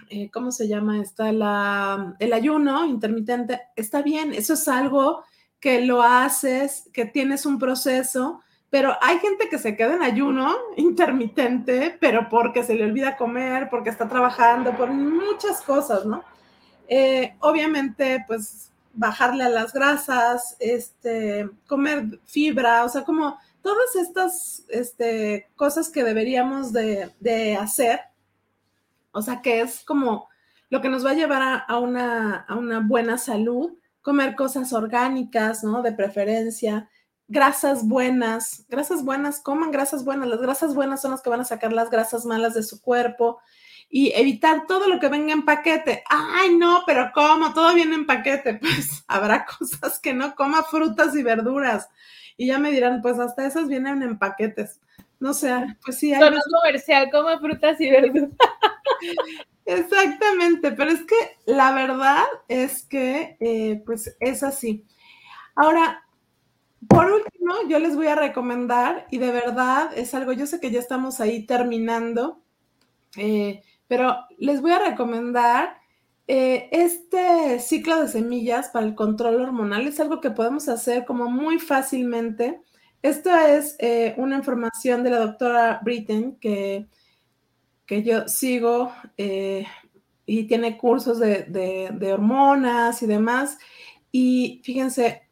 eh, 0.09 0.30
¿cómo 0.32 0.51
se 0.51 0.68
llama 0.68 1.01
esta? 1.01 1.32
La, 1.34 2.16
el 2.20 2.34
ayuno 2.34 2.86
intermitente. 2.86 3.61
Está 3.76 4.01
bien, 4.01 4.34
eso 4.34 4.53
es 4.53 4.68
algo 4.68 5.24
que 5.59 5.82
lo 5.82 6.01
haces, 6.03 6.89
que 6.93 7.05
tienes 7.05 7.45
un 7.45 7.59
proceso, 7.59 8.41
pero 8.70 8.95
hay 9.01 9.20
gente 9.20 9.47
que 9.49 9.59
se 9.59 9.76
queda 9.76 9.95
en 9.95 10.03
ayuno 10.03 10.55
intermitente, 10.78 11.97
pero 11.99 12.30
porque 12.30 12.63
se 12.63 12.76
le 12.76 12.86
olvida 12.86 13.18
comer, 13.18 13.70
porque 13.70 13.89
está 13.89 14.07
trabajando, 14.07 14.76
por 14.76 14.89
muchas 14.91 15.61
cosas, 15.61 16.05
¿no? 16.05 16.24
Eh, 16.88 17.36
obviamente, 17.39 18.24
pues 18.28 18.72
bajarle 18.93 19.43
a 19.43 19.49
las 19.49 19.74
grasas, 19.74 20.55
este, 20.59 21.49
comer 21.68 22.20
fibra, 22.26 22.86
o 22.86 22.89
sea, 22.89 23.03
como 23.03 23.38
todas 23.61 23.95
estas 23.95 24.63
este, 24.70 25.47
cosas 25.55 25.89
que 25.89 26.03
deberíamos 26.03 26.72
de, 26.72 27.57
hacer, 27.59 27.99
o 29.11 29.22
sea, 29.22 29.41
que 29.41 29.61
es 29.61 29.84
como 29.84 30.30
lo 30.70 30.82
que 30.82 30.89
nos 30.89 31.05
va 31.05 31.11
a 31.11 31.16
llevar 31.16 31.63
a, 31.68 31.80
una, 31.80 32.45
buena 32.86 33.18
salud, 33.18 33.74
comer 34.01 34.36
cosas 34.36 34.72
orgánicas, 34.72 35.63
¿no? 35.63 35.82
De 35.82 35.91
preferencia, 35.91 36.89
grasas 37.28 37.88
buenas, 37.88 38.65
grasas 38.69 39.03
buenas, 39.03 39.41
coman 39.41 39.71
grasas 39.71 40.05
buenas, 40.05 40.28
las 40.28 40.41
grasas 40.41 40.76
buenas 40.76 41.01
son 41.01 41.11
las 41.11 41.21
que 41.21 41.30
van 41.30 41.41
a 41.41 41.45
sacar 41.45 41.73
las 41.73 41.89
grasas 41.89 42.26
malas 42.26 42.53
de 42.53 42.63
su 42.63 42.82
cuerpo 42.82 43.39
y 43.89 44.11
evitar 44.15 44.65
todo 44.67 44.88
lo 44.88 44.99
que 44.99 45.09
venga 45.09 45.34
en 45.34 45.45
paquete. 45.45 46.03
Ay, 46.09 46.55
no, 46.55 46.84
pero 46.86 47.11
¿cómo? 47.13 47.53
Todo 47.53 47.73
viene 47.73 47.95
en 47.95 48.05
paquete. 48.05 48.59
Pues 48.61 49.03
habrá 49.07 49.45
cosas 49.45 49.99
que 49.99 50.13
no 50.13 50.36
coma 50.36 50.63
frutas 50.63 51.15
y 51.15 51.23
verduras 51.23 51.89
y 52.38 52.47
ya 52.47 52.59
me 52.59 52.71
dirán, 52.71 53.01
pues 53.01 53.19
hasta 53.19 53.45
esas 53.45 53.67
vienen 53.67 54.03
en 54.03 54.17
paquetes. 54.17 54.80
No 55.19 55.34
sé, 55.34 55.53
pues 55.84 55.97
sí. 55.97 56.13
Hay 56.13 56.21
Son 56.21 56.36
comercial, 56.61 57.09
como 57.11 57.39
frutas 57.39 57.80
y 57.80 57.89
verduras. 57.89 58.32
Exactamente, 59.65 60.71
pero 60.73 60.91
es 60.91 61.01
que 61.05 61.15
la 61.45 61.71
verdad 61.71 62.23
es 62.47 62.84
que 62.84 63.38
eh, 63.39 63.82
pues 63.86 64.15
es 64.19 64.43
así. 64.43 64.86
Ahora, 65.55 66.05
por 66.88 67.11
último, 67.11 67.53
yo 67.69 67.79
les 67.79 67.95
voy 67.95 68.07
a 68.07 68.15
recomendar, 68.15 69.07
y 69.11 69.17
de 69.17 69.31
verdad 69.31 69.91
es 69.95 70.13
algo, 70.13 70.33
yo 70.33 70.45
sé 70.47 70.59
que 70.59 70.71
ya 70.71 70.79
estamos 70.79 71.19
ahí 71.19 71.45
terminando, 71.45 72.41
eh, 73.17 73.61
pero 73.88 74.15
les 74.38 74.61
voy 74.61 74.71
a 74.71 74.79
recomendar 74.79 75.77
eh, 76.27 76.69
este 76.71 77.59
ciclo 77.59 78.01
de 78.01 78.07
semillas 78.07 78.69
para 78.69 78.86
el 78.86 78.95
control 78.95 79.41
hormonal 79.41 79.88
es 79.88 79.99
algo 79.99 80.21
que 80.21 80.31
podemos 80.31 80.67
hacer 80.69 81.05
como 81.05 81.29
muy 81.29 81.59
fácilmente. 81.59 82.61
Esto 83.03 83.29
es 83.36 83.75
eh, 83.79 84.15
una 84.17 84.38
información 84.38 85.03
de 85.03 85.11
la 85.11 85.19
doctora 85.19 85.79
Britten 85.83 86.38
que, 86.38 86.88
que 87.86 88.01
yo 88.01 88.27
sigo 88.27 88.91
y 90.25 90.47
tiene 90.47 90.77
cursos 90.77 91.19
de, 91.19 92.11
hormonas 92.11 93.01
y 93.03 93.05
demás. 93.05 93.57
Y 94.11 94.61
fíjense, 94.63 95.24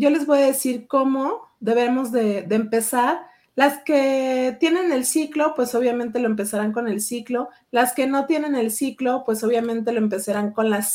yo 0.00 0.10
les 0.10 0.26
voy 0.26 0.38
a 0.38 0.46
decir 0.46 0.86
cómo 0.88 1.48
debemos 1.60 2.10
de, 2.10 2.42
de 2.42 2.54
empezar 2.56 3.30
las 3.60 3.82
que 3.82 4.56
tienen 4.58 4.90
el 4.90 5.04
ciclo, 5.04 5.54
pues 5.54 5.74
obviamente 5.74 6.18
lo 6.18 6.26
empezarán 6.26 6.72
con 6.72 6.88
el 6.88 7.02
ciclo. 7.02 7.50
Las 7.70 7.92
que 7.92 8.06
no 8.06 8.24
tienen 8.24 8.54
el 8.54 8.70
ciclo, 8.70 9.22
pues 9.26 9.44
obviamente 9.44 9.92
lo 9.92 9.98
empezarán 9.98 10.52
con, 10.52 10.70
la 10.70 10.86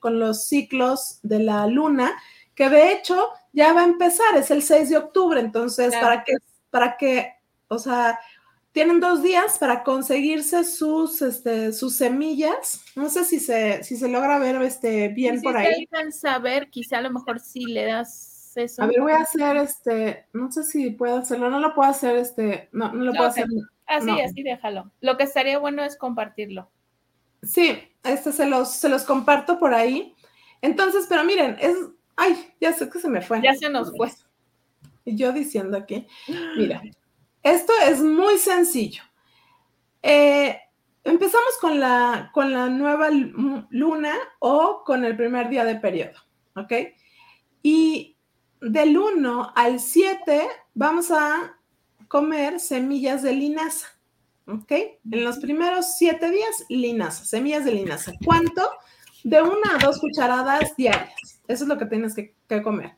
con 0.00 0.18
los 0.18 0.46
ciclos 0.46 1.20
de 1.22 1.38
la 1.38 1.68
luna, 1.68 2.10
que 2.56 2.68
de 2.68 2.92
hecho 2.92 3.28
ya 3.52 3.72
va 3.72 3.82
a 3.82 3.84
empezar, 3.84 4.36
es 4.36 4.50
el 4.50 4.62
6 4.62 4.90
de 4.90 4.96
octubre, 4.96 5.38
entonces, 5.40 5.94
para 5.94 6.24
que, 6.24 6.32
para 6.70 6.96
que, 6.96 7.32
o 7.68 7.78
sea, 7.78 8.18
tienen 8.72 8.98
dos 8.98 9.22
días 9.22 9.58
para 9.58 9.82
conseguirse 9.82 10.64
sus, 10.64 11.22
este, 11.22 11.72
sus 11.72 11.96
semillas. 11.96 12.82
No 12.96 13.08
sé 13.08 13.24
si 13.24 13.40
se, 13.40 13.84
si 13.84 13.96
se 13.96 14.08
logra 14.08 14.38
ver 14.38 14.60
este, 14.62 15.08
bien 15.08 15.42
por 15.42 15.56
ahí. 15.56 15.88
Si 15.92 16.12
saber, 16.12 16.70
quizá 16.70 16.98
a 16.98 17.02
lo 17.02 17.10
mejor 17.10 17.40
si 17.40 17.66
le 17.66 17.84
das 17.84 18.29
a 18.78 18.86
ver, 18.86 19.00
voy 19.00 19.12
a 19.12 19.18
hacer 19.18 19.56
este, 19.56 20.26
no 20.32 20.50
sé 20.50 20.64
si 20.64 20.90
puedo 20.90 21.18
hacerlo, 21.18 21.50
no 21.50 21.60
lo 21.60 21.74
puedo 21.74 21.88
hacer 21.88 22.16
este, 22.16 22.68
no, 22.72 22.92
no 22.92 23.04
lo 23.04 23.12
puedo 23.12 23.28
hacer. 23.28 23.46
Así, 23.86 24.10
así 24.20 24.42
déjalo. 24.42 24.90
Lo 25.00 25.16
que 25.16 25.24
estaría 25.24 25.58
bueno 25.58 25.82
es 25.82 25.96
compartirlo. 25.96 26.70
Sí, 27.42 27.78
este 28.02 28.32
se 28.32 28.46
los, 28.46 28.72
se 28.72 28.88
los 28.88 29.04
comparto 29.04 29.58
por 29.58 29.74
ahí. 29.74 30.14
Entonces, 30.62 31.06
pero 31.08 31.24
miren, 31.24 31.56
es, 31.60 31.76
ay, 32.16 32.52
ya 32.60 32.72
sé 32.72 32.88
que 32.88 32.98
se 32.98 33.08
me 33.08 33.20
fue. 33.20 33.40
Ya 33.42 33.54
se 33.54 33.70
nos 33.70 33.96
fue. 33.96 34.10
Y 35.04 35.16
yo 35.16 35.32
diciendo 35.32 35.76
aquí, 35.76 36.06
mira, 36.56 36.82
esto 37.42 37.72
es 37.88 38.00
muy 38.00 38.36
sencillo. 38.38 39.02
Eh, 40.02 40.58
empezamos 41.04 41.58
con 41.60 41.80
la, 41.80 42.30
con 42.32 42.52
la 42.52 42.68
nueva 42.68 43.08
luna 43.10 44.14
o 44.38 44.82
con 44.84 45.04
el 45.04 45.16
primer 45.16 45.48
día 45.48 45.64
de 45.64 45.76
periodo, 45.76 46.18
¿ok? 46.56 46.72
Y 47.62 48.16
del 48.60 48.96
1 48.96 49.52
al 49.54 49.80
7 49.80 50.48
vamos 50.74 51.10
a 51.10 51.56
comer 52.08 52.60
semillas 52.60 53.22
de 53.22 53.32
linaza. 53.32 53.88
¿Ok? 54.46 54.72
En 55.10 55.24
los 55.24 55.38
primeros 55.38 55.96
7 55.96 56.30
días, 56.30 56.64
linaza, 56.68 57.24
semillas 57.24 57.64
de 57.64 57.72
linaza. 57.72 58.12
¿Cuánto? 58.24 58.68
De 59.22 59.42
una 59.42 59.76
a 59.76 59.78
dos 59.78 60.00
cucharadas 60.00 60.74
diarias. 60.76 61.40
Eso 61.46 61.64
es 61.64 61.68
lo 61.68 61.78
que 61.78 61.86
tienes 61.86 62.14
que, 62.14 62.34
que 62.48 62.62
comer. 62.62 62.96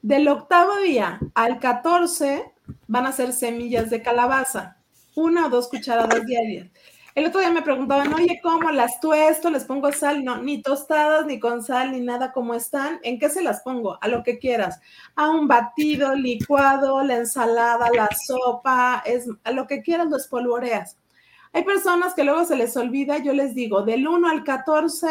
Del 0.00 0.28
octavo 0.28 0.76
día 0.78 1.20
al 1.34 1.58
14 1.58 2.52
van 2.86 3.06
a 3.06 3.12
ser 3.12 3.32
semillas 3.32 3.90
de 3.90 4.02
calabaza. 4.02 4.78
Una 5.14 5.46
o 5.46 5.50
dos 5.50 5.68
cucharadas 5.68 6.24
diarias. 6.24 6.68
El 7.14 7.26
otro 7.26 7.38
día 7.38 7.52
me 7.52 7.62
preguntaban, 7.62 8.12
oye, 8.12 8.40
¿cómo 8.42 8.72
las 8.72 8.98
tuesto? 8.98 9.48
¿Les 9.48 9.64
pongo 9.64 9.92
sal? 9.92 10.24
No, 10.24 10.42
ni 10.42 10.62
tostadas, 10.62 11.26
ni 11.26 11.38
con 11.38 11.62
sal, 11.62 11.92
ni 11.92 12.00
nada 12.00 12.32
como 12.32 12.54
están. 12.54 12.98
¿En 13.04 13.20
qué 13.20 13.30
se 13.30 13.40
las 13.40 13.60
pongo? 13.62 13.98
A 14.00 14.08
lo 14.08 14.24
que 14.24 14.40
quieras. 14.40 14.80
A 15.14 15.30
un 15.30 15.46
batido, 15.46 16.16
licuado, 16.16 17.04
la 17.04 17.18
ensalada, 17.18 17.88
la 17.94 18.08
sopa, 18.26 19.00
es, 19.06 19.28
a 19.44 19.52
lo 19.52 19.68
que 19.68 19.80
quieras 19.80 20.08
lo 20.08 20.16
espolvoreas. 20.16 20.98
Hay 21.52 21.62
personas 21.62 22.14
que 22.14 22.24
luego 22.24 22.44
se 22.46 22.56
les 22.56 22.76
olvida, 22.76 23.18
yo 23.18 23.32
les 23.32 23.54
digo, 23.54 23.82
del 23.82 24.08
1 24.08 24.28
al 24.28 24.42
14, 24.42 25.06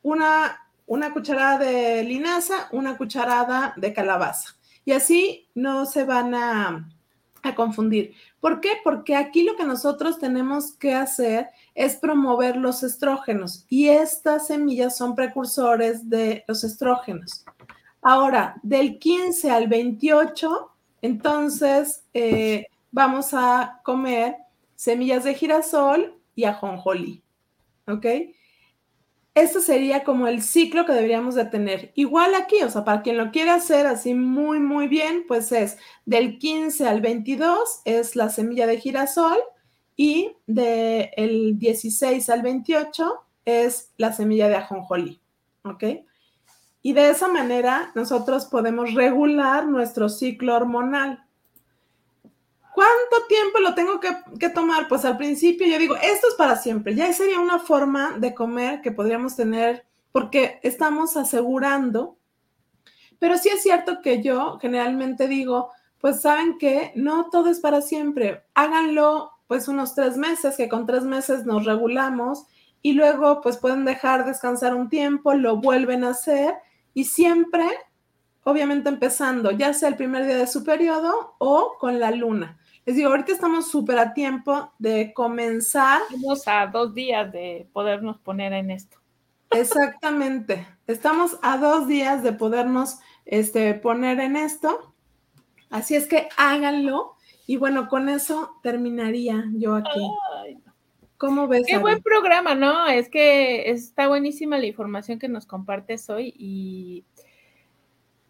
una, 0.00 0.66
una 0.86 1.12
cucharada 1.12 1.58
de 1.58 2.04
linaza, 2.04 2.68
una 2.72 2.96
cucharada 2.96 3.74
de 3.76 3.92
calabaza. 3.92 4.56
Y 4.86 4.92
así 4.92 5.50
no 5.54 5.84
se 5.84 6.04
van 6.04 6.34
a, 6.34 6.88
a 7.42 7.54
confundir. 7.54 8.14
¿Por 8.46 8.60
qué? 8.60 8.74
Porque 8.84 9.16
aquí 9.16 9.42
lo 9.42 9.56
que 9.56 9.64
nosotros 9.64 10.20
tenemos 10.20 10.70
que 10.70 10.94
hacer 10.94 11.48
es 11.74 11.96
promover 11.96 12.56
los 12.56 12.84
estrógenos 12.84 13.66
y 13.68 13.88
estas 13.88 14.46
semillas 14.46 14.96
son 14.96 15.16
precursores 15.16 16.08
de 16.08 16.44
los 16.46 16.62
estrógenos. 16.62 17.44
Ahora, 18.00 18.54
del 18.62 19.00
15 19.00 19.50
al 19.50 19.66
28, 19.66 20.70
entonces 21.02 22.04
eh, 22.14 22.66
vamos 22.92 23.34
a 23.34 23.80
comer 23.82 24.36
semillas 24.76 25.24
de 25.24 25.34
girasol 25.34 26.14
y 26.36 26.44
ajonjolí. 26.44 27.24
¿Ok? 27.88 28.06
Este 29.36 29.60
sería 29.60 30.02
como 30.02 30.28
el 30.28 30.40
ciclo 30.40 30.86
que 30.86 30.94
deberíamos 30.94 31.34
de 31.34 31.44
tener. 31.44 31.92
Igual 31.94 32.34
aquí, 32.34 32.62
o 32.62 32.70
sea, 32.70 32.86
para 32.86 33.02
quien 33.02 33.18
lo 33.18 33.30
quiera 33.30 33.56
hacer 33.56 33.86
así 33.86 34.14
muy, 34.14 34.60
muy 34.60 34.88
bien, 34.88 35.26
pues 35.28 35.52
es 35.52 35.76
del 36.06 36.38
15 36.38 36.88
al 36.88 37.02
22 37.02 37.82
es 37.84 38.16
la 38.16 38.30
semilla 38.30 38.66
de 38.66 38.80
girasol 38.80 39.36
y 39.94 40.32
del 40.46 41.58
16 41.58 42.30
al 42.30 42.40
28 42.40 43.12
es 43.44 43.92
la 43.98 44.14
semilla 44.14 44.48
de 44.48 44.56
ajonjolí, 44.56 45.20
¿ok? 45.64 45.84
Y 46.80 46.94
de 46.94 47.10
esa 47.10 47.28
manera 47.28 47.92
nosotros 47.94 48.46
podemos 48.46 48.94
regular 48.94 49.68
nuestro 49.68 50.08
ciclo 50.08 50.56
hormonal. 50.56 51.25
¿Cuánto 52.76 53.26
tiempo 53.26 53.58
lo 53.58 53.74
tengo 53.74 54.00
que, 54.00 54.50
tomar? 54.50 54.86
Pues 54.86 55.06
al 55.06 55.16
principio 55.16 55.66
yo 55.66 55.78
digo, 55.78 55.96
esto 55.96 56.28
es 56.28 56.34
para 56.34 56.56
siempre. 56.56 56.94
Ya 56.94 57.10
sería 57.14 57.40
una 57.40 57.58
forma 57.58 58.18
de 58.18 58.34
comer 58.34 58.82
que 58.82 58.92
podríamos 58.92 59.34
tener 59.34 59.86
porque 60.12 60.60
estamos 60.62 61.16
asegurando. 61.16 62.18
Pero 63.18 63.38
sí 63.38 63.48
es 63.48 63.62
cierto 63.62 64.02
que 64.02 64.22
yo 64.22 64.58
generalmente 64.60 65.26
digo, 65.26 65.70
pues 66.02 66.20
saben 66.20 66.58
que 66.58 66.92
no 66.96 67.30
todo 67.30 67.48
es 67.48 67.60
para 67.60 67.80
siempre. 67.80 68.44
Háganlo 68.52 69.32
pues 69.46 69.68
unos 69.68 69.94
tres 69.94 70.18
meses, 70.18 70.58
que 70.58 70.68
con 70.68 70.84
tres 70.84 71.04
meses 71.04 71.46
nos 71.46 71.64
regulamos 71.64 72.44
y 72.82 72.92
luego 72.92 73.40
pues 73.40 73.56
pueden 73.56 73.86
dejar 73.86 74.26
descansar 74.26 74.74
un 74.74 74.90
tiempo, 74.90 75.32
lo 75.32 75.56
vuelven 75.56 76.04
a 76.04 76.10
hacer 76.10 76.56
y 76.92 77.04
siempre, 77.04 77.66
obviamente 78.44 78.90
empezando, 78.90 79.50
ya 79.50 79.72
sea 79.72 79.88
el 79.88 79.96
primer 79.96 80.26
día 80.26 80.36
de 80.36 80.46
su 80.46 80.62
periodo 80.62 81.36
o 81.38 81.78
con 81.78 81.98
la 81.98 82.10
luna. 82.10 82.58
Les 82.86 82.94
digo, 82.94 83.10
ahorita 83.10 83.32
estamos 83.32 83.68
súper 83.68 83.98
a 83.98 84.14
tiempo 84.14 84.72
de 84.78 85.12
comenzar. 85.12 86.02
Estamos 86.08 86.46
a 86.46 86.68
dos 86.68 86.94
días 86.94 87.32
de 87.32 87.68
podernos 87.72 88.18
poner 88.18 88.52
en 88.52 88.70
esto. 88.70 88.98
Exactamente. 89.50 90.64
Estamos 90.86 91.36
a 91.42 91.58
dos 91.58 91.88
días 91.88 92.22
de 92.22 92.32
podernos 92.32 93.00
este, 93.24 93.74
poner 93.74 94.20
en 94.20 94.36
esto. 94.36 94.94
Así 95.68 95.96
es 95.96 96.06
que 96.06 96.28
háganlo. 96.36 97.16
Y 97.48 97.56
bueno, 97.56 97.88
con 97.88 98.08
eso 98.08 98.52
terminaría 98.62 99.44
yo 99.54 99.74
aquí. 99.74 100.08
¿Cómo 101.16 101.48
ves? 101.48 101.64
Qué 101.66 101.78
buen 101.78 102.00
programa, 102.02 102.54
¿no? 102.54 102.86
Es 102.86 103.08
que 103.08 103.68
está 103.68 104.06
buenísima 104.06 104.58
la 104.58 104.66
información 104.66 105.18
que 105.18 105.28
nos 105.28 105.44
compartes 105.44 106.08
hoy 106.08 106.32
y 106.36 107.04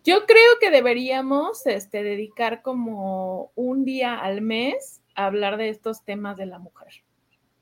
yo 0.07 0.25
creo 0.25 0.61
que 0.61 0.71
deberíamos 0.71 1.67
este, 1.67 2.05
dedicar 2.05 2.63
como 2.63 3.51
un 3.57 3.85
día 3.85 4.17
al 4.17 4.41
mes 4.41 5.03
a 5.17 5.27
hablar 5.27 5.57
de 5.57 5.69
estos 5.69 6.05
temas 6.05 6.37
de 6.37 6.47
la 6.47 6.61
mujer. 6.61 7.03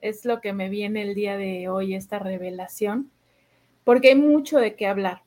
Es 0.03 0.27
lo 0.27 0.43
que 0.43 0.53
me 0.53 0.69
viene 0.69 1.01
el 1.01 1.15
día 1.15 1.39
de 1.39 1.71
hoy, 1.71 1.95
esta 1.95 2.19
revelación, 2.19 3.11
porque 3.83 4.09
hay 4.09 4.17
mucho 4.17 4.59
de 4.59 4.77
qué 4.77 4.87
hablar, 4.87 5.23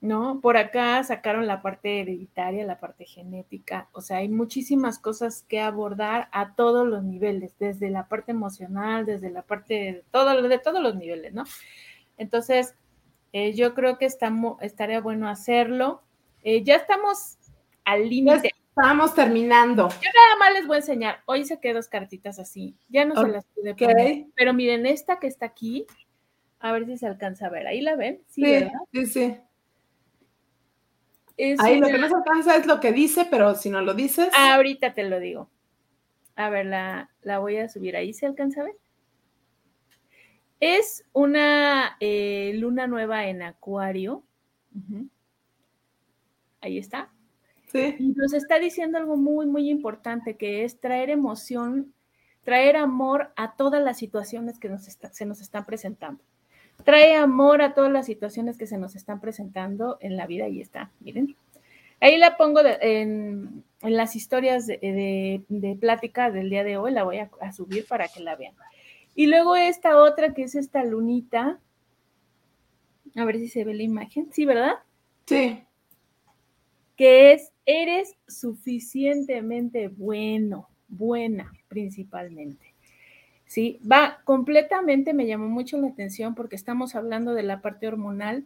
¿no? 0.00 0.40
Por 0.40 0.56
acá 0.56 1.04
sacaron 1.04 1.46
la 1.46 1.62
parte 1.62 2.00
hereditaria, 2.00 2.66
la 2.66 2.80
parte 2.80 3.04
genética, 3.04 3.88
o 3.92 4.00
sea, 4.00 4.16
hay 4.16 4.28
muchísimas 4.28 4.98
cosas 4.98 5.44
que 5.46 5.60
abordar 5.60 6.28
a 6.32 6.56
todos 6.56 6.84
los 6.88 7.04
niveles, 7.04 7.54
desde 7.60 7.90
la 7.90 8.08
parte 8.08 8.32
emocional, 8.32 9.06
desde 9.06 9.30
la 9.30 9.42
parte 9.42 9.74
de, 9.74 10.04
todo, 10.10 10.42
de 10.42 10.58
todos 10.58 10.82
los 10.82 10.96
niveles, 10.96 11.32
¿no? 11.32 11.44
Entonces, 12.18 12.74
eh, 13.32 13.52
yo 13.52 13.72
creo 13.72 13.98
que 13.98 14.06
estaría 14.06 15.00
bueno 15.00 15.28
hacerlo 15.28 16.02
eh, 16.42 16.62
ya 16.62 16.76
estamos 16.76 17.38
al 17.84 18.08
límite. 18.08 18.52
Estamos 18.68 19.14
terminando. 19.14 19.88
Yo 19.88 20.10
nada 20.14 20.36
más 20.38 20.52
les 20.52 20.66
voy 20.66 20.74
a 20.74 20.78
enseñar. 20.80 21.22
Hoy 21.24 21.46
saqué 21.46 21.72
dos 21.72 21.88
cartitas 21.88 22.38
así. 22.38 22.76
Ya 22.90 23.06
no 23.06 23.14
se 23.14 23.28
las 23.28 23.46
pude 23.46 23.74
poner. 23.74 24.26
Pero 24.34 24.52
miren, 24.52 24.84
esta 24.84 25.18
que 25.18 25.28
está 25.28 25.46
aquí, 25.46 25.86
a 26.60 26.72
ver 26.72 26.84
si 26.84 26.98
se 26.98 27.06
alcanza 27.06 27.46
a 27.46 27.48
ver. 27.48 27.66
Ahí 27.66 27.80
la 27.80 27.96
ven. 27.96 28.22
Sí, 28.28 28.44
sí, 28.92 29.06
sí. 29.06 29.36
Ahí 31.58 31.80
lo 31.80 31.86
que 31.86 31.98
no 31.98 32.08
se 32.08 32.14
alcanza 32.14 32.56
es 32.56 32.66
lo 32.66 32.80
que 32.80 32.92
dice, 32.92 33.26
pero 33.30 33.54
si 33.54 33.70
no 33.70 33.80
lo 33.80 33.94
dices. 33.94 34.28
ahorita 34.36 34.92
te 34.92 35.04
lo 35.04 35.20
digo. 35.20 35.50
A 36.34 36.50
ver, 36.50 36.66
la, 36.66 37.08
voy 37.38 37.56
a 37.56 37.68
subir. 37.70 37.96
Ahí 37.96 38.12
se 38.12 38.26
alcanza 38.26 38.60
a 38.60 38.64
ver. 38.64 38.76
Es 40.60 41.04
una 41.12 41.96
eh, 42.00 42.52
luna 42.56 42.86
nueva 42.86 43.26
en 43.26 43.42
Acuario 43.42 44.22
ahí 46.66 46.78
está. 46.78 47.10
Sí. 47.72 47.96
nos 48.14 48.32
está 48.32 48.58
diciendo 48.58 48.96
algo 48.98 49.16
muy, 49.16 49.46
muy 49.46 49.68
importante, 49.68 50.36
que 50.36 50.64
es 50.64 50.78
traer 50.80 51.10
emoción, 51.10 51.92
traer 52.44 52.76
amor 52.76 53.32
a 53.36 53.56
todas 53.56 53.82
las 53.82 53.98
situaciones 53.98 54.58
que 54.58 54.68
nos 54.68 54.84
se 54.84 55.26
nos 55.26 55.40
están 55.40 55.64
presentando. 55.64 56.22
Trae 56.84 57.16
amor 57.16 57.62
a 57.62 57.74
todas 57.74 57.90
las 57.90 58.06
situaciones 58.06 58.56
que 58.58 58.66
se 58.66 58.78
nos 58.78 58.94
están 58.94 59.20
presentando 59.20 59.96
en 60.00 60.16
la 60.16 60.26
vida. 60.26 60.44
Ahí 60.44 60.60
está, 60.60 60.92
miren. 61.00 61.34
Ahí 62.00 62.18
la 62.18 62.36
pongo 62.36 62.60
en, 62.62 63.64
las 63.80 64.14
historias 64.14 64.66
de, 64.66 65.78
plática 65.80 66.30
del 66.30 66.50
día 66.50 66.62
de 66.62 66.76
hoy, 66.76 66.92
la 66.92 67.04
voy 67.04 67.18
a, 67.18 67.30
a 67.40 67.52
subir 67.52 67.86
para 67.86 68.06
que 68.08 68.20
la 68.20 68.36
vean. 68.36 68.54
Y 69.14 69.26
luego 69.26 69.56
esta 69.56 69.96
otra, 69.96 70.34
que 70.34 70.42
es 70.42 70.54
esta 70.54 70.84
lunita. 70.84 71.58
A 73.16 73.24
ver 73.24 73.38
si 73.38 73.48
se 73.48 73.64
ve 73.64 73.74
la 73.74 73.82
imagen. 73.82 74.28
Sí, 74.30 74.44
¿verdad? 74.44 74.74
Sí 75.24 75.65
que 76.96 77.32
es, 77.32 77.52
eres 77.66 78.16
suficientemente 78.26 79.88
bueno, 79.88 80.68
buena 80.88 81.52
principalmente. 81.68 82.74
¿Sí? 83.46 83.78
Va 83.90 84.18
completamente, 84.24 85.14
me 85.14 85.26
llamó 85.26 85.48
mucho 85.48 85.78
la 85.80 85.88
atención 85.88 86.34
porque 86.34 86.56
estamos 86.56 86.96
hablando 86.96 87.32
de 87.32 87.44
la 87.44 87.60
parte 87.60 87.86
hormonal 87.86 88.44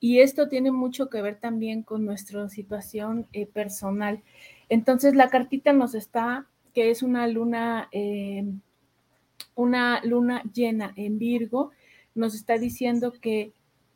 y 0.00 0.20
esto 0.20 0.48
tiene 0.48 0.70
mucho 0.70 1.10
que 1.10 1.20
ver 1.20 1.36
también 1.36 1.82
con 1.82 2.06
nuestra 2.06 2.48
situación 2.48 3.26
eh, 3.32 3.46
personal. 3.46 4.22
Entonces, 4.68 5.14
la 5.14 5.28
cartita 5.28 5.72
nos 5.72 5.94
está, 5.94 6.46
que 6.72 6.90
es 6.90 7.02
una 7.02 7.26
luna, 7.26 7.88
eh, 7.92 8.44
una 9.54 10.00
luna 10.04 10.42
llena 10.54 10.92
en 10.96 11.18
Virgo, 11.18 11.72
nos 12.14 12.34
está 12.34 12.58
diciendo 12.58 13.12
que 13.12 13.52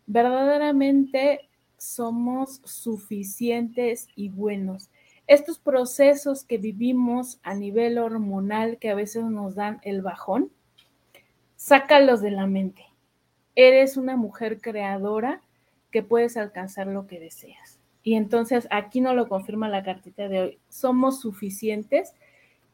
verdaderamente 0.06 1.48
somos 1.82 2.60
suficientes 2.64 4.06
y 4.14 4.28
buenos. 4.28 4.88
Estos 5.26 5.58
procesos 5.58 6.44
que 6.44 6.56
vivimos 6.56 7.40
a 7.42 7.54
nivel 7.54 7.98
hormonal 7.98 8.78
que 8.78 8.88
a 8.90 8.94
veces 8.94 9.24
nos 9.24 9.56
dan 9.56 9.80
el 9.82 10.00
bajón, 10.00 10.52
sácalos 11.56 12.20
de 12.20 12.30
la 12.30 12.46
mente. 12.46 12.84
Eres 13.56 13.96
una 13.96 14.16
mujer 14.16 14.60
creadora 14.60 15.42
que 15.90 16.04
puedes 16.04 16.36
alcanzar 16.36 16.86
lo 16.86 17.08
que 17.08 17.18
deseas. 17.18 17.80
Y 18.04 18.14
entonces 18.14 18.68
aquí 18.70 19.00
no 19.00 19.12
lo 19.12 19.28
confirma 19.28 19.68
la 19.68 19.82
cartita 19.82 20.28
de 20.28 20.40
hoy. 20.40 20.58
Somos 20.68 21.20
suficientes 21.20 22.14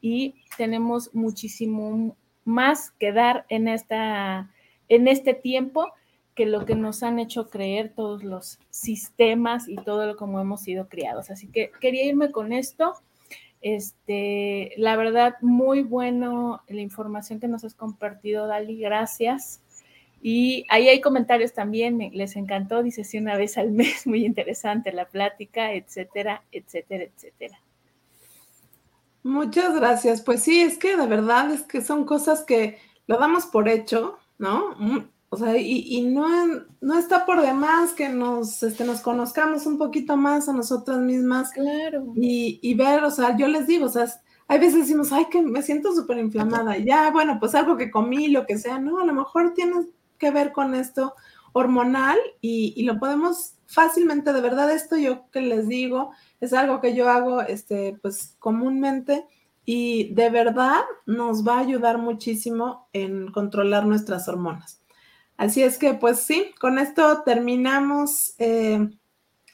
y 0.01 0.35
tenemos 0.55 1.15
muchísimo 1.15 2.15
más 2.45 2.91
que 2.91 3.11
dar 3.11 3.47
en, 3.49 3.69
esta, 3.69 4.51
en 4.87 5.07
este 5.07 5.33
tiempo 5.33 5.93
que 6.39 6.45
lo 6.45 6.65
que 6.65 6.73
nos 6.73 7.03
han 7.03 7.19
hecho 7.19 7.49
creer 7.49 7.91
todos 7.93 8.23
los 8.23 8.59
sistemas 8.69 9.67
y 9.67 9.75
todo 9.75 10.05
lo 10.05 10.15
como 10.15 10.39
hemos 10.39 10.61
sido 10.61 10.87
criados. 10.87 11.29
Así 11.29 11.49
que 11.49 11.69
quería 11.81 12.05
irme 12.05 12.31
con 12.31 12.53
esto. 12.53 12.93
Este, 13.59 14.71
la 14.77 14.95
verdad, 14.95 15.35
muy 15.41 15.81
bueno 15.81 16.61
la 16.69 16.79
información 16.79 17.41
que 17.41 17.49
nos 17.49 17.65
has 17.65 17.73
compartido, 17.73 18.47
Dali, 18.47 18.79
gracias. 18.79 19.59
Y 20.21 20.65
ahí 20.69 20.87
hay 20.87 21.01
comentarios 21.01 21.51
también, 21.51 21.99
les 22.13 22.37
encantó, 22.37 22.83
dice 22.83 23.03
sí 23.03 23.17
una 23.17 23.35
vez 23.35 23.57
al 23.57 23.73
mes, 23.73 24.07
muy 24.07 24.25
interesante 24.25 24.93
la 24.93 25.09
plática, 25.09 25.73
etcétera, 25.73 26.43
etcétera, 26.53 27.03
etcétera. 27.03 27.59
Muchas 29.23 29.75
gracias. 29.75 30.21
Pues 30.21 30.41
sí, 30.41 30.61
es 30.61 30.77
que 30.77 30.95
de 30.95 31.05
verdad 31.05 31.51
es 31.51 31.63
que 31.63 31.81
son 31.81 32.05
cosas 32.05 32.45
que 32.45 32.77
lo 33.07 33.17
damos 33.17 33.45
por 33.45 33.67
hecho, 33.67 34.17
¿no? 34.37 34.77
O 35.31 35.37
sea, 35.37 35.55
y, 35.57 36.01
no, 36.01 36.27
no 36.81 36.97
está 36.97 37.25
por 37.25 37.41
demás 37.41 37.93
que 37.93 38.09
nos, 38.09 38.63
este, 38.63 38.83
nos 38.83 39.01
conozcamos 39.01 39.67
un 39.67 39.77
poquito 39.77 40.17
más 40.17 40.49
a 40.49 40.53
nosotras 40.53 40.97
mismas. 40.99 41.51
Claro. 41.51 42.13
Y, 42.15 42.73
ver, 42.73 43.03
o 43.03 43.11
sea, 43.11 43.37
yo 43.37 43.47
les 43.47 43.67
digo, 43.67 43.85
o 43.85 43.89
sea, 43.89 44.07
hay 44.47 44.59
veces 44.59 44.79
decimos, 44.79 45.11
ay, 45.11 45.25
que 45.29 45.41
me 45.41 45.61
siento 45.61 45.93
súper 45.93 46.17
inflamada. 46.17 46.77
ya, 46.77 47.11
bueno, 47.11 47.37
pues 47.39 47.53
algo 47.53 47.77
que 47.77 47.91
comí, 47.91 48.29
lo 48.29 48.47
que 48.47 48.57
sea, 48.57 48.79
no, 48.79 48.99
a 48.99 49.05
lo 49.05 49.13
mejor 49.13 49.53
tiene 49.53 49.85
que 50.17 50.31
ver 50.31 50.51
con 50.51 50.73
esto 50.73 51.13
hormonal 51.53 52.17
y, 52.41 52.73
y, 52.75 52.83
lo 52.83 52.99
podemos 52.99 53.53
fácilmente, 53.67 54.33
de 54.33 54.41
verdad, 54.41 54.71
esto 54.71 54.97
yo 54.97 55.29
que 55.29 55.41
les 55.41 55.67
digo, 55.67 56.11
es 56.41 56.53
algo 56.53 56.81
que 56.81 56.95
yo 56.95 57.07
hago, 57.07 57.41
este, 57.41 57.97
pues 58.01 58.35
comúnmente 58.39 59.25
y 59.63 60.11
de 60.15 60.31
verdad 60.31 60.81
nos 61.05 61.47
va 61.47 61.57
a 61.57 61.59
ayudar 61.59 61.99
muchísimo 61.99 62.87
en 62.93 63.31
controlar 63.31 63.85
nuestras 63.85 64.27
hormonas. 64.27 64.81
Así 65.39 65.63
es 65.63 65.77
que, 65.77 65.93
pues 65.93 66.19
sí, 66.19 66.51
con 66.59 66.77
esto 66.79 67.23
terminamos. 67.23 68.35
Eh, 68.39 68.89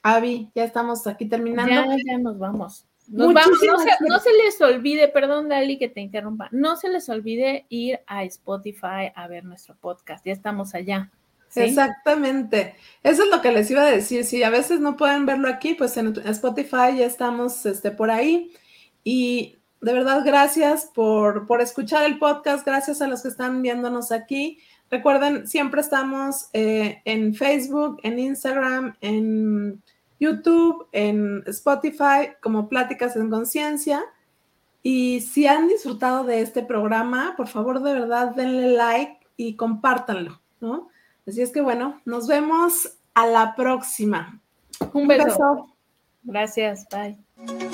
Avi, 0.01 0.49
ya 0.55 0.63
estamos 0.63 1.05
aquí 1.05 1.27
terminando. 1.27 1.71
Ya, 1.71 1.97
ya 2.03 2.17
nos 2.17 2.39
vamos. 2.39 2.87
Nos 3.07 3.31
vamos. 3.31 3.59
No 4.01 4.17
se, 4.19 4.33
les 4.33 4.59
olvide, 4.61 5.07
perdón, 5.09 5.47
Dali, 5.47 5.77
que 5.77 5.87
te 5.87 6.01
interrumpa. 6.01 6.49
No 6.51 6.75
se 6.75 6.89
les 6.89 7.07
olvide 7.07 7.67
ir 7.69 7.99
a 8.07 8.23
Spotify 8.23 9.11
a 9.13 9.27
ver 9.27 9.45
nuestro 9.45 9.75
podcast. 9.75 10.25
Ya 10.25 10.33
estamos 10.33 10.73
allá. 10.73 11.11
Exactamente. 11.53 12.73
Eso 13.03 13.25
es 13.25 13.29
lo 13.29 13.43
que 13.43 13.51
les 13.51 13.69
iba 13.69 13.83
a 13.83 13.91
decir. 13.91 14.25
Si 14.25 14.41
a 14.41 14.49
veces 14.49 14.79
no 14.79 14.97
pueden 14.97 15.27
verlo 15.27 15.47
aquí, 15.47 15.75
pues 15.75 15.95
en 15.97 16.17
Spotify 16.25 16.97
ya 16.97 17.05
estamos 17.05 17.63
este, 17.67 17.91
por 17.91 18.09
ahí. 18.09 18.51
Y 19.03 19.59
de 19.81 19.93
verdad, 19.93 20.23
gracias 20.25 20.89
por, 20.95 21.45
por 21.45 21.61
escuchar 21.61 22.05
el 22.05 22.17
podcast. 22.17 22.65
Gracias 22.65 23.03
a 23.03 23.07
los 23.07 23.21
que 23.21 23.27
están 23.27 23.61
viéndonos 23.61 24.11
aquí. 24.11 24.57
Recuerden, 24.91 25.47
siempre 25.47 25.81
estamos 25.81 26.49
eh, 26.53 27.01
en 27.05 27.33
Facebook, 27.33 27.99
en 28.03 28.19
Instagram, 28.19 28.95
en 29.01 29.81
YouTube, 30.19 30.87
en 30.91 31.43
Spotify, 31.47 32.33
como 32.41 32.69
Pláticas 32.69 33.15
en 33.15 33.29
Conciencia. 33.29 34.03
Y 34.83 35.21
si 35.21 35.47
han 35.47 35.67
disfrutado 35.67 36.23
de 36.23 36.41
este 36.41 36.61
programa, 36.61 37.33
por 37.35 37.47
favor, 37.47 37.81
de 37.81 37.93
verdad, 37.93 38.35
denle 38.35 38.73
like 38.75 39.17
y 39.35 39.55
compártanlo, 39.55 40.41
¿no? 40.61 40.89
Así 41.27 41.41
es 41.41 41.51
que 41.51 41.61
bueno, 41.61 41.99
nos 42.05 42.27
vemos 42.27 42.97
a 43.15 43.25
la 43.25 43.55
próxima. 43.55 44.39
Un 44.93 45.07
beso. 45.07 45.75
Gracias, 46.23 46.85
bye. 46.91 47.64